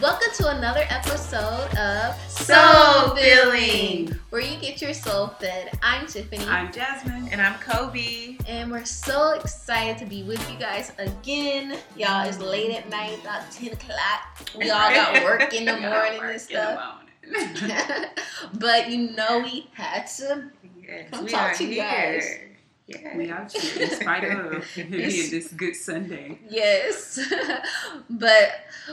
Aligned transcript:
Welcome 0.00 0.32
to 0.36 0.48
another 0.56 0.84
episode 0.88 1.68
of 1.76 2.18
Soul 2.30 3.14
Filling, 3.16 4.08
where 4.30 4.40
you 4.40 4.58
get 4.58 4.80
your 4.80 4.94
soul 4.94 5.28
fed. 5.38 5.70
I'm 5.82 6.06
Tiffany. 6.06 6.42
I'm 6.46 6.72
Jasmine. 6.72 7.28
And 7.30 7.40
I'm 7.40 7.58
Kobe. 7.60 8.36
And 8.48 8.70
we're 8.70 8.86
so 8.86 9.32
excited 9.32 9.98
to 9.98 10.06
be 10.06 10.22
with 10.22 10.40
you 10.50 10.58
guys 10.58 10.92
again. 10.98 11.76
Y'all, 11.96 12.26
it's 12.26 12.38
late 12.38 12.70
at 12.70 12.88
night, 12.88 13.20
about 13.20 13.50
10 13.52 13.72
o'clock. 13.74 14.48
We 14.56 14.70
all 14.70 14.90
got 14.90 15.22
work 15.24 15.52
in 15.52 15.66
the 15.66 15.76
morning 15.78 16.20
and 16.22 16.40
stuff. 16.40 17.02
but 18.54 18.90
you 18.90 19.10
know 19.12 19.40
we 19.40 19.68
had 19.74 20.06
to 20.06 20.50
yes, 20.82 21.10
come 21.10 21.24
we 21.24 21.30
talk 21.30 21.52
are 21.52 21.54
to 21.56 21.64
you 21.64 21.82
here. 21.82 21.82
guys. 21.82 22.49
Yeah. 22.90 23.16
We 23.16 23.30
out 23.30 23.52
here 23.52 23.84
in 23.84 23.90
spite 23.90 24.24
of 24.24 24.64
this 24.74 25.52
good 25.52 25.76
Sunday. 25.76 26.38
Yes. 26.48 27.20
but 28.10 28.48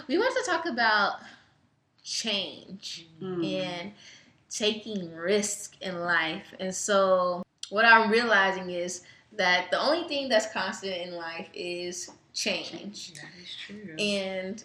we 0.08 0.18
want 0.18 0.36
to 0.38 0.50
talk 0.50 0.66
about 0.68 1.20
change. 2.04 3.08
Mm. 3.22 3.62
and 3.62 3.92
taking 4.50 5.14
risk 5.14 5.76
in 5.82 6.00
life. 6.00 6.54
And 6.60 6.74
so 6.74 7.44
what 7.70 7.86
I'm 7.86 8.10
realizing 8.10 8.70
is 8.70 9.02
that 9.34 9.70
the 9.72 9.80
only 9.80 10.08
thing 10.08 10.30
that's 10.30 10.52
constant 10.54 10.96
in 10.96 11.16
life 11.16 11.50
is 11.54 12.10
change. 12.34 13.14
That 13.14 13.30
is 13.42 13.56
true. 13.66 13.96
And 13.98 14.64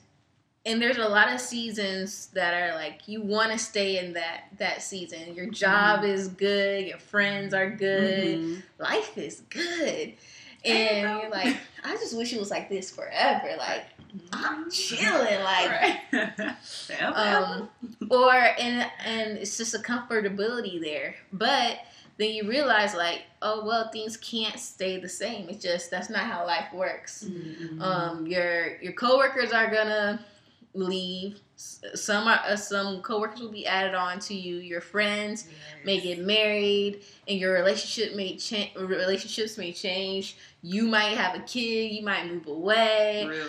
and 0.65 0.81
there's 0.81 0.99
a 0.99 1.09
lot 1.09 1.33
of 1.33 1.41
seasons 1.41 2.27
that 2.35 2.55
are 2.55 2.75
like 2.77 3.09
you 3.09 3.21
want 3.23 3.51
to 3.53 3.59
stay 3.59 3.99
in 3.99 4.13
that 4.15 4.45
that 4.59 4.83
season. 4.83 5.35
Your 5.35 5.47
job 5.51 6.05
is 6.05 6.29
good, 6.29 6.87
your 6.87 6.99
friends 6.99 7.53
are 7.55 7.71
good, 7.71 8.39
Mhm. 8.39 8.63
life 8.79 9.17
is 9.19 9.41
good. 9.51 10.15
And 10.65 11.21
you're 11.23 11.31
like, 11.31 11.57
I 11.83 11.95
just 11.97 12.17
wish 12.17 12.33
it 12.33 12.39
was 12.39 12.51
like 12.53 12.69
this 12.69 12.91
forever. 12.91 13.57
Like 13.59 13.85
I'm 14.33 14.71
chilling. 14.71 15.41
Like. 15.43 15.99
Um, 17.15 17.69
or 18.11 18.33
and 18.33 18.87
and 19.05 19.39
it's 19.39 19.57
just 19.57 19.75
a 19.75 19.79
comfortability 19.79 20.81
there. 20.81 21.15
But 21.33 21.79
then 22.19 22.31
you 22.31 22.49
realize 22.49 22.95
like, 22.95 23.23
oh 23.41 23.65
well, 23.65 23.91
things 23.91 24.17
can't 24.17 24.59
stay 24.61 25.01
the 25.01 25.09
same. 25.09 25.49
It's 25.49 25.63
just 25.63 25.91
that's 25.91 26.11
not 26.11 26.21
how 26.25 26.47
life 26.47 26.73
works. 26.73 27.25
Mhm. 27.25 27.81
Um, 27.81 28.27
your 28.27 28.81
your 28.81 28.93
coworkers 28.93 29.51
are 29.53 29.71
gonna 29.71 30.25
leave. 30.75 31.41
Some 31.57 32.27
are 32.27 32.41
uh, 32.47 32.57
some 32.57 33.03
coworkers 33.03 33.41
will 33.41 33.51
be 33.53 33.67
added 33.67 33.95
on 33.95 34.19
to 34.21 34.35
you. 34.35 34.57
Your 34.57 34.81
friends 34.81 35.47
may 35.85 36.01
get 36.01 36.19
married, 36.19 37.03
and 37.29 37.39
your 37.39 37.53
relationship 37.55 38.17
may 38.17 38.37
change. 38.37 38.75
Relationships 38.77 39.57
may 39.59 39.73
change. 39.73 40.37
You 40.63 40.85
might 40.87 41.17
have 41.17 41.35
a 41.37 41.41
kid. 41.41 41.93
You 41.93 42.03
might 42.03 42.27
move 42.27 42.47
away. 42.47 43.27
Real. 43.29 43.47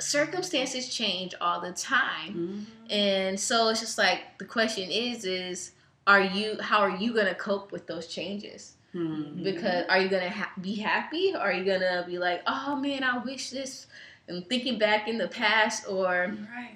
Circumstances 0.00 0.88
change 0.94 1.34
all 1.40 1.60
the 1.60 1.72
time. 1.72 2.66
Mhm. 2.88 2.92
And 2.92 3.40
so 3.40 3.68
it's 3.68 3.80
just 3.80 3.98
like 3.98 4.38
the 4.38 4.44
question 4.44 4.90
is 4.90 5.24
is 5.24 5.72
are 6.06 6.22
you 6.22 6.56
how 6.60 6.78
are 6.78 6.96
you 6.96 7.12
going 7.12 7.26
to 7.26 7.34
cope 7.34 7.72
with 7.72 7.86
those 7.88 8.06
changes? 8.06 8.74
Mhm. 8.94 9.42
Because 9.42 9.84
are 9.88 9.98
you 10.00 10.08
going 10.08 10.22
to 10.22 10.30
ha- 10.30 10.52
be 10.60 10.76
happy 10.76 11.34
or 11.34 11.40
are 11.40 11.52
you 11.52 11.64
going 11.64 11.80
to 11.80 12.04
be 12.06 12.16
like, 12.18 12.42
"Oh 12.46 12.76
man, 12.76 13.02
I 13.04 13.18
wish 13.18 13.50
this." 13.50 13.86
And 14.28 14.46
thinking 14.48 14.78
back 14.78 15.08
in 15.08 15.18
the 15.18 15.28
past 15.28 15.84
or 15.88 16.36
Right. 16.54 16.70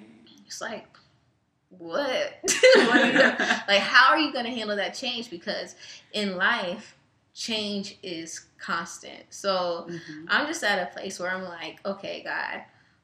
it's 0.45 0.59
like 0.61 0.85
what? 1.69 2.39
What 2.75 3.13
gonna- 3.13 3.63
like 3.67 3.79
how 3.79 4.11
are 4.11 4.19
you 4.19 4.31
going 4.33 4.45
to 4.45 4.51
handle 4.51 4.75
that 4.75 4.93
change 4.93 5.29
because 5.29 5.75
in 6.13 6.35
life 6.37 6.95
change 7.33 7.97
is 8.03 8.41
constant. 8.59 9.23
So 9.29 9.87
Mhm. 9.89 10.25
I'm 10.29 10.47
just 10.47 10.63
at 10.63 10.81
a 10.87 10.91
place 10.93 11.19
where 11.19 11.31
I'm 11.31 11.43
like, 11.43 11.79
okay, 11.85 12.21
God, 12.23 12.61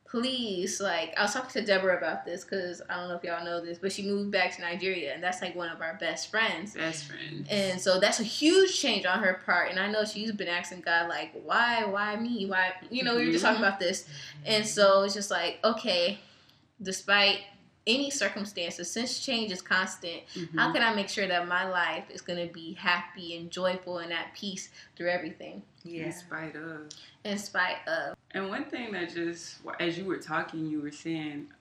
please, 0.10 0.82
like, 0.82 1.14
I 1.18 1.22
was 1.24 1.34
talking 1.34 1.52
to 1.52 1.66
Deborah 1.66 1.96
about 1.98 2.26
this 2.26 2.44
because 2.44 2.82
I 2.90 2.96
don't 2.96 3.10
know 3.10 3.16
if 3.16 3.24
y'all 3.24 3.46
know 3.46 3.64
this, 3.64 3.78
but 3.78 3.92
she 3.92 4.04
moved 4.04 4.32
back 4.32 4.56
to 4.56 4.62
Nigeria, 4.62 5.14
and 5.14 5.24
that's 5.24 5.42
like 5.42 5.56
one 5.56 5.70
of 5.70 5.82
our 5.82 5.98
best 6.00 6.32
friends. 6.32 6.74
Best 6.74 7.06
friend. 7.06 7.46
And 7.50 7.80
so 7.80 8.00
that's 8.00 8.20
a 8.20 8.24
huge 8.24 8.80
change 8.80 9.06
on 9.06 9.20
her 9.20 9.42
part. 9.46 9.70
And 9.70 9.80
I 9.80 9.90
know 9.90 10.06
she's 10.06 10.32
been 10.32 10.48
asking 10.48 10.82
God, 10.82 11.10
like, 11.10 11.34
why, 11.44 11.86
why 11.86 12.16
me? 12.16 12.48
Why, 12.48 12.74
you 12.90 13.04
know, 13.04 13.16
we 13.16 13.26
were 13.26 13.32
just 13.32 13.44
talking 13.44 13.58
mm-hmm. 13.58 13.66
about 13.66 13.80
this. 13.80 14.04
Mm-hmm. 14.04 14.44
And 14.48 14.68
so 14.68 15.04
it's 15.04 15.14
just 15.14 15.30
like, 15.30 15.60
okay, 15.64 16.18
despite 16.82 17.42
any 17.90 18.10
circumstances, 18.12 18.90
since 18.92 19.20
change 19.20 19.52
is 19.52 19.62
constant, 19.62 20.22
how 20.56 20.70
Mhm. 20.70 20.74
can 20.74 20.84
I 20.84 20.94
make 20.94 21.10
sure 21.10 21.28
that 21.28 21.48
my 21.48 21.68
life 21.68 22.10
is 22.10 22.22
going 22.22 22.48
to 22.48 22.54
be 22.54 22.74
happy 22.74 23.36
and 23.36 23.50
joyful 23.52 23.98
and 23.98 24.14
at 24.14 24.34
peace 24.36 24.70
through 24.96 25.10
everything, 25.10 25.64
Yeah. 25.84 26.06
In 26.06 26.12
spite 26.14 26.56
of. 26.56 26.90
in 27.26 27.38
spite 27.38 27.86
of? 27.88 28.16
And 28.32 28.48
one 28.50 28.66
thing 28.66 28.92
that 28.94 29.10
just, 29.14 29.58
as 29.80 29.98
you 29.98 30.06
were 30.06 30.18
talking, 30.20 30.68
you 30.68 30.82
were 30.82 30.92
saying, 30.92 31.52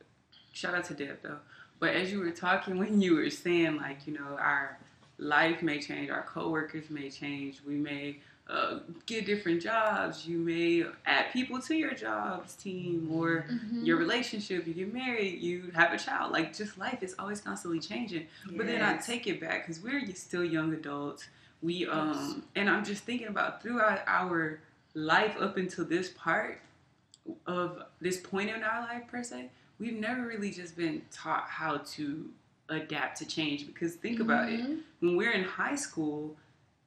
shout 0.53 0.75
out 0.75 0.85
to 0.85 0.95
Deb 0.95 1.23
though, 1.23 1.41
but 1.81 1.95
as 1.95 2.13
you 2.13 2.21
were 2.21 2.31
talking, 2.31 2.79
when 2.83 3.01
you 3.01 3.17
were 3.17 3.31
saying, 3.31 3.77
like, 3.77 4.07
you 4.07 4.13
know, 4.13 4.37
our 4.39 4.79
life 5.19 5.63
may 5.63 5.81
change, 5.81 6.11
our 6.11 6.23
coworkers 6.23 6.91
may 6.91 7.11
change, 7.11 7.61
we 7.67 7.75
may 7.75 8.21
uh, 8.49 8.79
get 9.05 9.27
different 9.27 9.61
jobs, 9.63 10.27
you 10.27 10.39
may 10.39 10.85
add 11.05 11.27
people 11.33 11.61
to 11.61 11.75
your 11.75 11.93
jobs 11.93 12.55
team, 12.55 13.09
or 13.13 13.45
Mhm. 13.49 13.85
your 13.87 13.99
relationship, 13.99 14.67
you 14.67 14.73
get 14.73 14.93
married, 14.93 15.39
you 15.41 15.71
have 15.75 15.93
a 15.93 15.99
child. 15.99 16.33
Like, 16.33 16.57
just 16.57 16.79
life 16.79 17.03
is 17.03 17.15
always 17.19 17.41
constantly 17.43 17.79
changing. 17.81 18.27
But 18.57 18.67
then 18.67 18.81
I 18.81 18.97
take 18.97 19.27
it 19.27 19.39
back 19.41 19.67
because 19.67 19.83
we're 19.83 20.01
still 20.15 20.45
young 20.45 20.73
adults. 20.73 21.29
We 21.61 21.87
um 21.89 22.43
and 22.55 22.71
I'm 22.71 22.85
just 22.85 23.05
thinking 23.05 23.27
about 23.29 23.63
throughout 23.63 24.01
our 24.07 24.61
life 24.95 25.37
up 25.39 25.57
until 25.59 25.85
this 25.85 26.09
part 26.11 26.61
of 27.47 27.83
this 28.01 28.19
point 28.19 28.49
in 28.51 28.63
our 28.63 28.81
life 28.81 29.03
per 29.09 29.23
se, 29.23 29.51
we've 29.79 29.95
never 29.99 30.23
really 30.27 30.51
just 30.51 30.77
been 30.77 31.03
taught 31.11 31.45
how 31.49 31.79
to 31.79 32.31
adapt 32.71 33.19
to 33.19 33.27
change. 33.27 33.67
Because 33.67 33.95
think 33.97 34.21
about 34.21 34.49
it, 34.51 34.61
Mhm. 34.61 34.81
when 35.01 35.17
we're 35.17 35.33
in 35.33 35.45
high 35.45 35.75
school, 35.75 36.37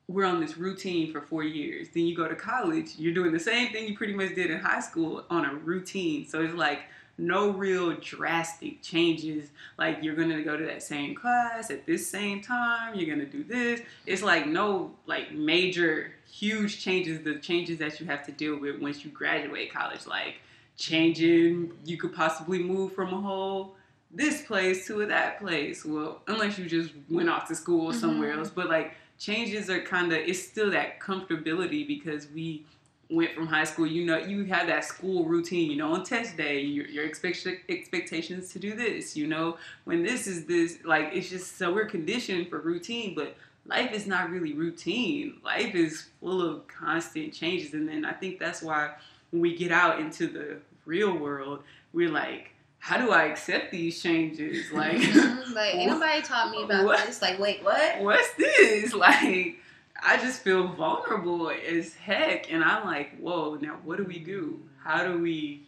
we're 0.07 0.25
on 0.25 0.41
this 0.41 0.57
routine 0.57 1.11
for 1.11 1.21
four 1.21 1.43
years. 1.43 1.87
Then 1.93 2.03
you 2.05 2.15
go 2.15 2.27
to 2.27 2.35
college, 2.35 2.95
you're 2.97 3.13
doing 3.13 3.31
the 3.31 3.39
same 3.39 3.71
thing 3.71 3.87
you 3.87 3.95
pretty 3.97 4.13
much 4.13 4.35
did 4.35 4.51
in 4.51 4.59
high 4.59 4.81
school 4.81 5.23
on 5.29 5.45
a 5.45 5.53
routine. 5.53 6.27
So 6.27 6.41
it's 6.41 6.53
like 6.53 6.81
no 7.17 7.49
real 7.51 7.93
drastic 7.97 8.81
changes. 8.81 9.49
Like 9.77 9.99
you're 10.01 10.15
gonna 10.15 10.41
go 10.43 10.57
to 10.57 10.65
that 10.65 10.83
same 10.83 11.15
class 11.15 11.69
at 11.71 11.85
this 11.85 12.09
same 12.09 12.41
time, 12.41 12.95
you're 12.95 13.09
gonna 13.13 13.29
do 13.29 13.43
this. 13.43 13.81
It's 14.05 14.21
like 14.21 14.47
no 14.47 14.91
like 15.05 15.31
major 15.31 16.13
huge 16.29 16.83
changes, 16.83 17.23
the 17.23 17.35
changes 17.35 17.77
that 17.79 17.99
you 17.99 18.05
have 18.07 18.25
to 18.25 18.31
deal 18.31 18.57
with 18.59 18.81
once 18.81 19.05
you 19.05 19.11
graduate 19.11 19.71
college, 19.71 20.05
like 20.07 20.35
changing, 20.77 21.71
you 21.85 21.97
could 21.97 22.13
possibly 22.13 22.61
move 22.61 22.93
from 22.93 23.13
a 23.13 23.21
whole 23.21 23.75
this 24.13 24.41
place 24.41 24.87
to 24.87 25.05
that 25.05 25.39
place. 25.39 25.85
Well, 25.85 26.21
unless 26.27 26.57
you 26.57 26.65
just 26.65 26.91
went 27.09 27.29
off 27.29 27.47
to 27.47 27.55
school 27.55 27.93
somewhere 27.93 28.33
Mhm. 28.33 28.39
else. 28.39 28.49
But 28.49 28.67
like 28.67 28.95
changes 29.21 29.69
are 29.69 29.81
kind 29.81 30.11
of 30.11 30.17
it's 30.17 30.41
still 30.41 30.71
that 30.71 30.99
comfortability 30.99 31.87
because 31.87 32.27
we 32.33 32.65
went 33.09 33.33
from 33.35 33.45
high 33.45 33.65
school. 33.65 33.85
You 33.85 34.05
know, 34.05 34.17
you 34.17 34.45
had 34.45 34.67
that 34.67 34.83
school 34.83 35.25
routine. 35.25 35.69
You 35.69 35.77
know, 35.77 35.93
on 35.93 36.03
test 36.03 36.37
day, 36.37 36.61
your, 36.61 36.87
your 36.87 37.05
expect, 37.05 37.45
expectations 37.69 38.51
to 38.53 38.59
do 38.59 38.73
this. 38.73 39.15
You 39.15 39.27
know, 39.27 39.57
when 39.83 40.01
this 40.01 40.25
is 40.25 40.45
this, 40.45 40.79
like 40.83 41.09
it's 41.13 41.29
just 41.29 41.57
so 41.57 41.71
we're 41.71 41.85
conditioned 41.85 42.49
for 42.49 42.59
routine, 42.59 43.15
but. 43.15 43.35
Life 43.67 43.91
is 43.93 44.07
not 44.07 44.31
really 44.31 44.53
routine. 44.53 45.37
Life 45.45 45.75
is 45.75 46.07
full 46.19 46.41
of 46.41 46.67
constant 46.67 47.31
changes, 47.31 47.75
and 47.75 47.87
then 47.87 48.05
I 48.05 48.11
think 48.11 48.39
that's 48.39 48.63
why 48.63 48.95
when 49.29 49.39
we 49.39 49.55
get 49.55 49.71
out 49.71 49.99
into 49.99 50.25
the 50.25 50.57
real 50.87 51.15
world, 51.15 51.61
we're 51.93 52.09
like, 52.09 52.55
how 52.83 52.97
do 52.97 53.11
I 53.11 53.25
accept 53.25 53.71
these 53.71 54.01
changes? 54.01 54.71
Like, 54.73 54.97
Mhm. 54.97 55.53
like 55.53 55.75
ain't 55.75 55.91
nobody 55.91 56.21
taught 56.23 56.49
me 56.51 56.63
about 56.63 56.83
What? 56.85 57.05
this. 57.05 57.21
Like, 57.21 57.39
wait, 57.39 57.63
what? 57.63 57.99
what's 58.01 58.33
this? 58.33 58.93
Like, 59.05 59.57
I 60.03 60.17
just 60.17 60.41
feel 60.41 60.67
vulnerable 60.67 61.51
as 61.51 61.93
heck. 61.93 62.51
And 62.51 62.63
I'm 62.63 62.83
like, 62.85 63.17
whoa, 63.19 63.55
now 63.61 63.77
what 63.83 63.97
do 63.97 64.03
we 64.03 64.17
do? 64.19 64.59
How 64.83 65.03
do 65.05 65.19
we 65.21 65.67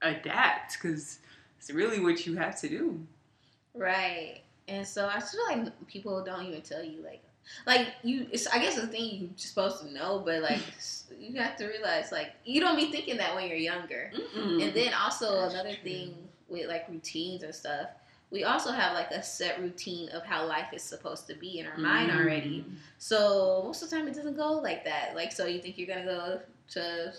adapt? 0.00 0.74
Because 0.80 1.18
it's 1.58 1.70
really 1.70 2.00
what 2.00 2.26
you 2.26 2.36
have 2.36 2.58
to 2.62 2.68
do. 2.68 3.06
Right. 3.74 4.40
And 4.66 4.86
so 4.86 5.06
I 5.06 5.18
just 5.20 5.32
feel 5.34 5.44
like 5.48 5.86
people 5.86 6.24
don't 6.24 6.46
even 6.46 6.62
tell 6.62 6.82
you 6.82 7.02
like 7.02 7.20
like 7.66 7.88
you 8.02 8.26
it's 8.32 8.46
I 8.46 8.58
guess 8.58 8.76
the 8.76 8.86
thing 8.86 9.18
you're 9.20 9.28
supposed 9.36 9.80
to 9.82 9.92
know, 9.92 10.22
but 10.24 10.40
like 10.40 10.62
you 11.20 11.38
have 11.42 11.56
to 11.56 11.66
realize 11.66 12.10
like 12.10 12.32
you 12.46 12.60
don't 12.62 12.76
be 12.76 12.90
thinking 12.90 13.18
that 13.18 13.34
when 13.34 13.48
you're 13.48 13.58
younger. 13.58 14.10
Mm-mm. 14.16 14.62
And 14.64 14.72
then 14.74 14.94
also 14.94 15.42
That's 15.42 15.52
another 15.54 15.74
true. 15.74 15.82
thing 15.82 16.23
with 16.48 16.66
like 16.68 16.88
routines 16.88 17.42
and 17.42 17.54
stuff, 17.54 17.88
we 18.30 18.44
also 18.44 18.72
have 18.72 18.94
like 18.94 19.10
a 19.10 19.22
set 19.22 19.60
routine 19.60 20.08
of 20.10 20.24
how 20.24 20.46
life 20.46 20.68
is 20.72 20.82
supposed 20.82 21.26
to 21.28 21.34
be 21.34 21.58
in 21.60 21.66
our 21.66 21.78
mind 21.78 22.10
Mm. 22.10 22.16
already. 22.20 22.64
So 22.98 23.62
most 23.64 23.82
of 23.82 23.90
the 23.90 23.96
time 23.96 24.08
it 24.08 24.14
doesn't 24.14 24.36
go 24.36 24.52
like 24.54 24.84
that. 24.84 25.14
Like 25.14 25.30
so 25.32 25.46
you 25.46 25.60
think 25.60 25.78
you're 25.78 25.86
gonna 25.86 26.04
go 26.04 26.40
to 26.70 27.12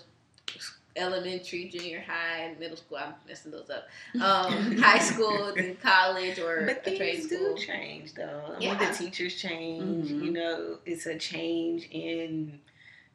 elementary, 0.98 1.68
junior 1.69 2.01
high, 2.07 2.56
middle 2.60 2.77
school. 2.77 2.98
I'm 2.98 3.13
messing 3.27 3.51
those 3.51 3.69
up. 3.69 3.88
Um, 4.22 4.77
high 4.81 5.00
school, 5.00 5.51
then 5.56 5.75
college, 5.81 6.39
or 6.39 6.66
But 6.66 6.88
a 6.88 6.95
trade 6.98 7.21
school. 7.24 7.56
do 7.56 7.62
change, 7.62 8.13
though. 8.13 8.56
Yeah. 8.60 8.75
the 8.78 8.95
teachers 8.98 9.36
change. 9.36 10.10
Mhm. 10.10 10.24
You 10.24 10.31
know, 10.31 10.78
it's 10.86 11.06
a 11.06 11.18
change 11.18 11.89
in 11.92 12.60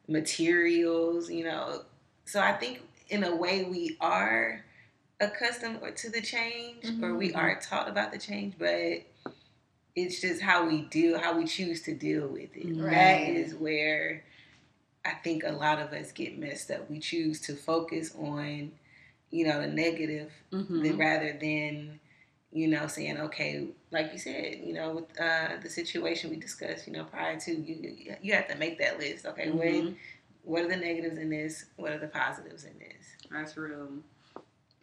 materials. 0.08 1.30
You 1.30 1.44
know, 1.44 1.82
so 2.26 2.40
I 2.40 2.52
think 2.52 2.82
in 3.08 3.24
a 3.24 3.34
way 3.34 3.64
we 3.64 3.96
are 4.00 4.64
accustomed 5.20 5.78
or 5.82 5.90
to 5.90 6.10
the 6.10 6.20
change 6.20 6.84
or 7.02 7.14
we 7.14 7.32
aren't 7.34 7.60
taught 7.60 7.88
about 7.88 8.12
the 8.12 8.18
change, 8.18 8.54
but 8.58 9.02
it's 9.94 10.20
just 10.20 10.40
how 10.40 10.66
we 10.66 10.82
deal, 10.82 11.18
how 11.18 11.36
we 11.36 11.44
choose 11.46 11.82
to 11.82 11.94
deal 11.94 12.26
with 12.28 12.56
it. 12.56 12.76
Right. 12.76 13.36
is 13.36 13.54
where 13.54 14.24
I 15.04 15.12
think 15.12 15.44
a 15.44 15.52
lot 15.52 15.78
of 15.78 15.92
us 15.92 16.12
get 16.12 16.38
messed 16.38 16.70
up. 16.70 16.90
We 16.90 16.98
choose 16.98 17.40
to 17.42 17.54
focus 17.54 18.14
on, 18.16 18.72
you 19.30 19.46
know, 19.46 19.60
the 19.60 19.66
negative 19.66 20.32
Mhm. 20.52 20.82
than 20.82 20.98
rather 20.98 21.32
than, 21.32 22.00
you 22.52 22.68
know, 22.68 22.86
saying, 22.86 23.18
okay, 23.18 23.68
like 23.90 24.12
you 24.12 24.18
said, 24.18 24.60
you 24.64 24.72
know, 24.74 24.94
with 24.94 25.20
uh, 25.20 25.56
the 25.62 25.70
situation 25.70 26.30
we 26.30 26.36
discussed, 26.36 26.86
you 26.86 26.92
know, 26.92 27.04
prior 27.04 27.38
to 27.40 27.52
you, 27.54 28.16
you 28.22 28.34
have 28.34 28.48
to 28.48 28.56
make 28.56 28.78
that 28.78 28.98
list. 28.98 29.26
Okay, 29.26 29.50
what 29.50 29.66
Mhm. 29.66 29.96
what 30.42 30.64
are 30.64 30.68
the 30.68 30.76
negatives 30.76 31.18
in 31.18 31.30
this? 31.30 31.66
What 31.76 31.92
are 31.92 31.98
the 31.98 32.08
positives 32.08 32.64
in 32.64 32.78
this? 32.78 33.16
That's 33.30 33.56
real. 33.56 34.02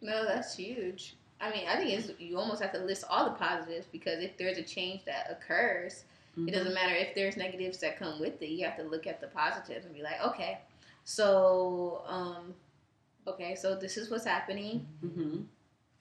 No, 0.00 0.24
that's 0.24 0.56
huge. 0.56 1.14
I 1.40 1.50
mean, 1.50 1.68
I 1.68 1.76
think 1.76 1.90
it's 1.90 2.20
you 2.20 2.38
almost 2.38 2.62
have 2.62 2.72
to 2.72 2.78
list 2.78 3.04
all 3.08 3.24
the 3.24 3.30
positives 3.36 3.86
because 3.90 4.22
if 4.22 4.36
there's 4.36 4.58
a 4.58 4.62
change 4.62 5.04
that 5.04 5.30
occurs, 5.30 6.04
Mhm. 6.36 6.48
it 6.48 6.52
doesn't 6.52 6.74
matter 6.74 6.94
if 6.94 7.14
there's 7.14 7.36
negatives 7.36 7.78
that 7.78 7.98
come 7.98 8.18
with 8.20 8.40
it. 8.42 8.46
You 8.48 8.64
have 8.66 8.76
to 8.76 8.82
look 8.84 9.06
at 9.06 9.20
the 9.20 9.28
positives 9.28 9.86
and 9.86 9.94
be 9.94 10.02
like, 10.02 10.20
okay, 10.20 10.58
so 11.04 12.02
um, 12.06 12.54
okay, 13.26 13.54
so 13.54 13.74
this 13.74 13.96
is 13.96 14.10
what's 14.10 14.24
happening, 14.24 14.86
Mhm. 15.04 15.46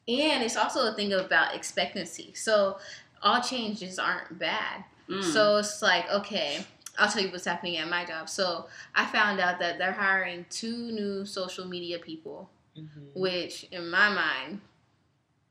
and 0.07 0.44
it's 0.44 0.55
also 0.57 0.91
a 0.91 0.95
thing 0.95 1.13
about 1.13 1.55
expectancy. 1.55 2.33
So 2.33 2.79
all 3.21 3.41
changes 3.41 3.97
aren't 3.99 4.38
bad. 4.39 4.83
Mm. 5.09 5.23
So 5.23 5.57
it's 5.57 5.81
like, 5.81 6.09
okay, 6.11 6.63
I'll 6.97 7.09
tell 7.11 7.21
you 7.23 7.31
what's 7.31 7.45
happening 7.45 7.77
at 7.77 7.88
my 7.88 8.05
job. 8.05 8.27
So 8.29 8.67
I 8.95 9.05
found 9.05 9.39
out 9.39 9.59
that 9.59 9.77
they're 9.77 9.91
hiring 9.94 10.45
two 10.49 10.91
new 10.91 11.25
social 11.25 11.65
media 11.65 11.99
people, 11.99 12.49
Mm-hmm. 12.77 13.19
which 13.19 13.63
in 13.71 13.89
my 13.89 14.09
mind 14.09 14.62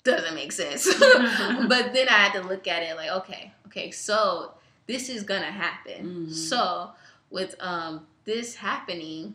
doesn't 0.05 0.35
make 0.35 0.53
sense. 0.53 0.87
but 0.99 1.93
then 1.93 2.09
I 2.09 2.13
had 2.13 2.33
to 2.35 2.47
look 2.47 2.69
at 2.69 2.83
it 2.83 2.97
like, 2.97 3.11
okay, 3.11 3.53
okay, 3.67 3.91
so 3.91 4.53
this 4.87 5.09
is 5.09 5.23
gonna 5.25 5.51
happen. 5.51 6.27
Mhm. 6.29 6.33
So 6.33 6.91
with 7.31 7.55
um 7.61 8.07
this 8.25 8.55
happening, 8.55 9.35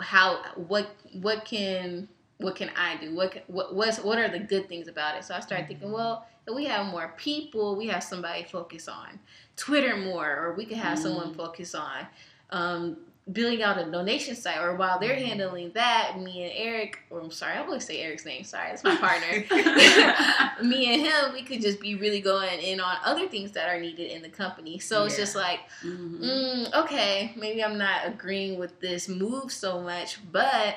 how 0.00 0.42
what 0.56 0.94
what 1.20 1.44
can 1.44 2.08
what 2.38 2.56
can 2.56 2.70
I 2.76 2.96
do? 2.96 3.14
What 3.14 3.42
what 3.48 3.74
what's, 3.74 3.98
what 3.98 4.18
are 4.18 4.28
the 4.28 4.38
good 4.38 4.68
things 4.68 4.88
about 4.88 5.16
it? 5.16 5.24
So 5.24 5.34
I 5.34 5.40
started 5.40 5.66
thinking, 5.68 5.90
well, 5.92 6.26
if 6.46 6.54
we 6.54 6.64
have 6.66 6.86
more 6.86 7.14
people, 7.16 7.76
we 7.76 7.86
have 7.88 8.02
somebody 8.02 8.44
focus 8.44 8.86
on 8.88 9.18
Twitter 9.56 9.96
more, 9.96 10.28
or 10.36 10.54
we 10.54 10.64
could 10.66 10.76
have 10.78 10.98
someone 10.98 11.32
Mm. 11.32 11.36
focus 11.36 11.74
on 11.74 12.06
um, 12.50 12.96
building 13.32 13.62
out 13.62 13.78
a 13.78 13.90
donation 13.90 14.36
site. 14.36 14.58
Or 14.58 14.74
while 14.76 14.98
they're 14.98 15.16
Mhm. 15.16 15.24
handling 15.26 15.70
that, 15.72 16.18
me 16.18 16.42
and 16.44 16.52
Eric, 16.54 16.98
or 17.08 17.20
I'm 17.20 17.30
sorry, 17.30 17.56
I'm 17.56 17.66
going 17.66 17.80
to 17.80 17.84
say 17.84 18.00
Eric's 18.02 18.26
name. 18.26 18.44
Sorry, 18.44 18.68
that's 18.68 18.84
my 18.84 18.96
partner. 18.96 19.44
me 20.62 20.92
and 20.92 21.00
him, 21.06 21.32
we 21.32 21.42
could 21.42 21.62
just 21.62 21.80
be 21.80 21.94
really 21.94 22.20
going 22.20 22.60
in 22.60 22.80
on 22.80 22.98
other 23.02 23.26
things 23.26 23.52
that 23.52 23.68
are 23.68 23.80
needed 23.80 24.10
in 24.12 24.20
the 24.20 24.28
company. 24.28 24.78
So 24.78 25.04
it's 25.04 25.16
just 25.16 25.34
like, 25.34 25.60
Mhm. 25.82 26.18
mm, 26.20 26.74
okay, 26.84 27.32
maybe 27.36 27.64
I'm 27.64 27.78
not 27.78 28.06
agreeing 28.06 28.58
with 28.58 28.78
this 28.80 29.08
move 29.08 29.50
so 29.50 29.80
much, 29.80 30.18
but 30.30 30.76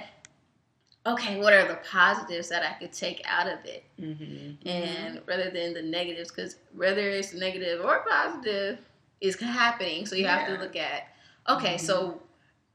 okay, 1.05 1.39
what 1.39 1.53
are 1.53 1.67
the 1.67 1.79
positives 1.89 2.49
that 2.49 2.63
I 2.63 2.73
could 2.79 2.93
take 2.93 3.21
out 3.25 3.47
of 3.47 3.59
it? 3.65 3.83
Mm-hmm. 3.99 4.67
And 4.67 5.21
rather 5.25 5.49
than 5.49 5.73
the 5.73 5.81
negatives, 5.81 6.31
because 6.31 6.57
whether 6.73 7.09
it's 7.09 7.33
negative 7.33 7.83
or 7.83 8.05
positive, 8.09 8.79
is 9.19 9.37
happening. 9.39 10.05
So 10.05 10.15
you 10.15 10.27
have 10.27 10.47
to 10.47 10.57
look 10.63 10.75
at, 10.77 11.07
okay, 11.49 11.77
so. 11.77 12.21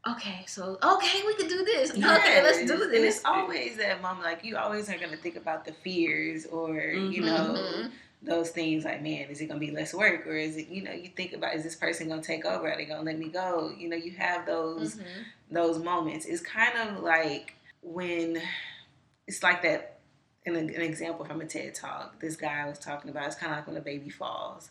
Okay, 0.08 0.44
so 0.48 0.78
okay, 0.82 1.22
we 1.24 1.34
can 1.34 1.46
do 1.46 1.64
this. 1.64 1.96
Yeah, 1.96 2.16
okay, 2.16 2.42
let's 2.42 2.58
do 2.66 2.74
it's- 2.74 2.82
and. 2.96 3.04
It's 3.04 3.24
always 3.24 3.76
that 3.76 4.02
moment, 4.02 4.24
like 4.24 4.44
you 4.44 4.56
always 4.56 4.88
are 4.90 4.98
gonna 4.98 5.16
think 5.16 5.36
about 5.36 5.64
the 5.64 5.72
fears 5.72 6.44
or 6.46 6.74
you 6.80 7.22
Mhm. 7.22 7.26
know 7.26 7.54
Mhm. 7.54 7.90
those 8.22 8.50
things. 8.50 8.84
Like, 8.84 9.00
man, 9.00 9.28
is 9.30 9.40
it 9.40 9.46
gonna 9.46 9.60
be 9.60 9.70
less 9.70 9.94
work 9.94 10.26
or 10.26 10.34
is 10.36 10.56
it? 10.56 10.66
You 10.68 10.82
know, 10.82 10.90
you 10.92 11.08
think 11.10 11.34
about 11.34 11.54
is 11.54 11.62
this 11.62 11.76
person 11.76 12.08
gonna 12.08 12.20
take 12.22 12.44
over? 12.44 12.68
Are 12.72 12.76
they 12.76 12.84
gonna 12.84 13.02
let 13.04 13.16
me 13.18 13.28
go? 13.28 13.72
You 13.78 13.88
know, 13.90 13.96
you 13.96 14.10
have 14.12 14.44
those 14.44 14.96
Mhm. 14.96 15.04
those 15.52 15.78
moments. 15.78 16.26
It's 16.26 16.42
kind 16.42 16.76
of 16.88 17.02
like 17.02 17.54
when 17.82 18.42
it's 19.26 19.42
like 19.42 19.62
that. 19.62 19.88
An, 20.44 20.56
an 20.56 20.70
example 20.70 21.24
from 21.24 21.40
a 21.40 21.46
TED 21.46 21.72
talk, 21.72 22.18
this 22.18 22.34
guy 22.34 22.66
was 22.68 22.76
talking 22.80 23.08
about. 23.12 23.28
It's 23.28 23.36
kind 23.36 23.52
of 23.52 23.58
like 23.58 23.66
when 23.68 23.76
a 23.76 23.80
baby 23.80 24.10
falls. 24.10 24.70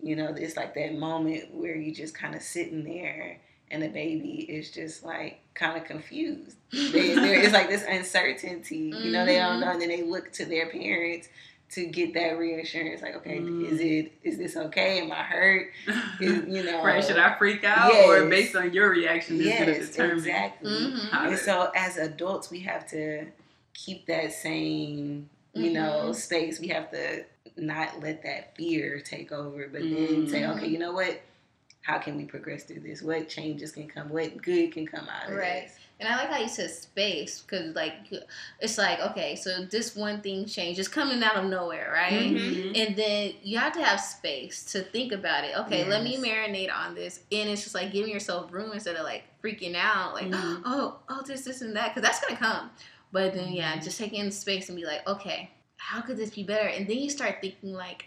You 0.00 0.14
know, 0.14 0.28
it's 0.28 0.56
like 0.56 0.72
that 0.74 0.94
moment 0.94 1.52
where 1.52 1.74
you 1.74 1.92
just 1.92 2.14
kind 2.14 2.36
of 2.36 2.42
sitting 2.42 2.84
there 2.84 3.38
and 3.70 3.82
the 3.82 3.88
baby 3.88 4.40
is 4.48 4.70
just 4.70 5.04
like 5.04 5.40
kind 5.54 5.76
of 5.76 5.84
confused. 5.84 6.56
They, 6.92 7.14
there 7.14 7.34
is 7.34 7.52
like 7.52 7.68
this 7.68 7.84
uncertainty. 7.88 8.96
You 9.02 9.12
know, 9.12 9.24
they 9.24 9.38
don't 9.38 9.56
Mhm. 9.56 9.60
know, 9.60 9.70
and 9.72 9.80
then 9.80 9.88
they 9.88 10.02
look 10.02 10.32
to 10.34 10.44
their 10.44 10.66
parents 10.68 11.28
to 11.72 11.86
get 11.86 12.14
that 12.14 12.36
reassurance. 12.38 13.00
Like, 13.02 13.14
okay, 13.16 13.38
Mm. 13.40 13.64
is 13.72 13.80
it 13.80 14.12
is 14.24 14.38
this 14.38 14.56
okay? 14.56 15.00
Am 15.00 15.12
I 15.12 15.22
hurt? 15.22 15.70
Is, 16.20 16.44
you 16.48 16.64
know, 16.64 16.82
right? 16.82 17.04
Should 17.04 17.18
I 17.18 17.36
freak 17.38 17.62
out, 17.64 17.92
or 18.06 18.28
based 18.28 18.56
on 18.56 18.72
your 18.72 18.90
reaction, 18.90 19.40
is 19.40 19.46
going 19.46 19.66
to 19.66 19.78
Yes, 19.78 19.88
determine 19.90 20.18
exactly. 20.18 20.70
Mhm. 20.70 21.12
And 21.28 21.38
so, 21.38 21.70
as 21.76 21.96
adults, 21.96 22.50
we 22.50 22.60
have 22.60 22.88
to 22.90 23.26
keep 23.72 24.06
that 24.06 24.32
same, 24.32 25.30
you 25.54 25.70
know, 25.70 26.08
Mhm. 26.10 26.14
space. 26.16 26.58
We 26.60 26.68
have 26.68 26.90
to 26.90 27.24
not 27.56 28.00
let 28.00 28.22
that 28.24 28.56
fear 28.56 29.00
take 29.00 29.30
over, 29.32 29.68
but 29.68 29.82
then 29.82 30.26
say, 30.28 30.44
okay, 30.46 30.66
you 30.66 30.78
know 30.78 30.92
what? 30.92 31.20
How 31.82 31.98
can 31.98 32.16
we 32.16 32.24
progress 32.24 32.64
through 32.64 32.80
this? 32.80 33.02
What 33.02 33.28
changes 33.28 33.72
can 33.72 33.88
come? 33.88 34.10
What 34.10 34.42
good 34.42 34.72
can 34.72 34.86
come 34.86 35.08
out 35.08 35.30
of 35.30 35.36
Right. 35.36 35.62
this? 35.66 35.76
And 35.98 36.08
I 36.08 36.16
like 36.16 36.30
how 36.30 36.38
you 36.38 36.48
said 36.48 36.70
space 36.70 37.40
because, 37.40 37.74
like, 37.74 37.92
it's 38.60 38.78
like 38.78 39.00
okay, 39.00 39.36
so 39.36 39.64
this 39.66 39.94
one 39.94 40.22
thing 40.22 40.46
changed, 40.46 40.78
just 40.78 40.92
coming 40.92 41.22
out 41.22 41.36
of 41.36 41.44
nowhere, 41.44 41.90
right? 41.92 42.32
Mhm. 42.34 42.72
And 42.74 42.96
then 42.96 43.34
you 43.42 43.58
have 43.58 43.74
to 43.74 43.84
have 43.84 44.00
space 44.00 44.64
to 44.72 44.80
think 44.82 45.12
about 45.12 45.44
it. 45.44 45.58
Okay, 45.58 45.84
let 45.84 46.02
me 46.02 46.16
marinate 46.16 46.72
on 46.74 46.94
this, 46.94 47.20
and 47.30 47.50
it's 47.50 47.62
just 47.64 47.74
like 47.74 47.92
giving 47.92 48.10
yourself 48.10 48.50
room 48.50 48.72
instead 48.72 48.96
of 48.96 49.04
like 49.04 49.24
freaking 49.42 49.74
out, 49.74 50.14
like 50.14 50.30
Mhm. 50.30 50.62
oh, 50.64 51.00
oh, 51.10 51.22
this, 51.26 51.42
this, 51.44 51.60
and 51.60 51.76
that, 51.76 51.94
because 51.94 52.02
that's 52.08 52.20
gonna 52.26 52.38
come. 52.38 52.70
But 53.12 53.34
then 53.34 53.52
yeah, 53.52 53.76
Mhm. 53.76 53.84
just 53.84 53.98
taking 53.98 54.20
in 54.20 54.30
space 54.30 54.68
and 54.70 54.76
be 54.76 54.86
like, 54.86 55.06
okay, 55.06 55.50
how 55.76 56.00
could 56.00 56.16
this 56.16 56.30
be 56.30 56.44
better? 56.44 56.68
And 56.68 56.86
then 56.88 56.96
you 56.98 57.10
start 57.10 57.38
thinking 57.42 57.74
like, 57.74 58.06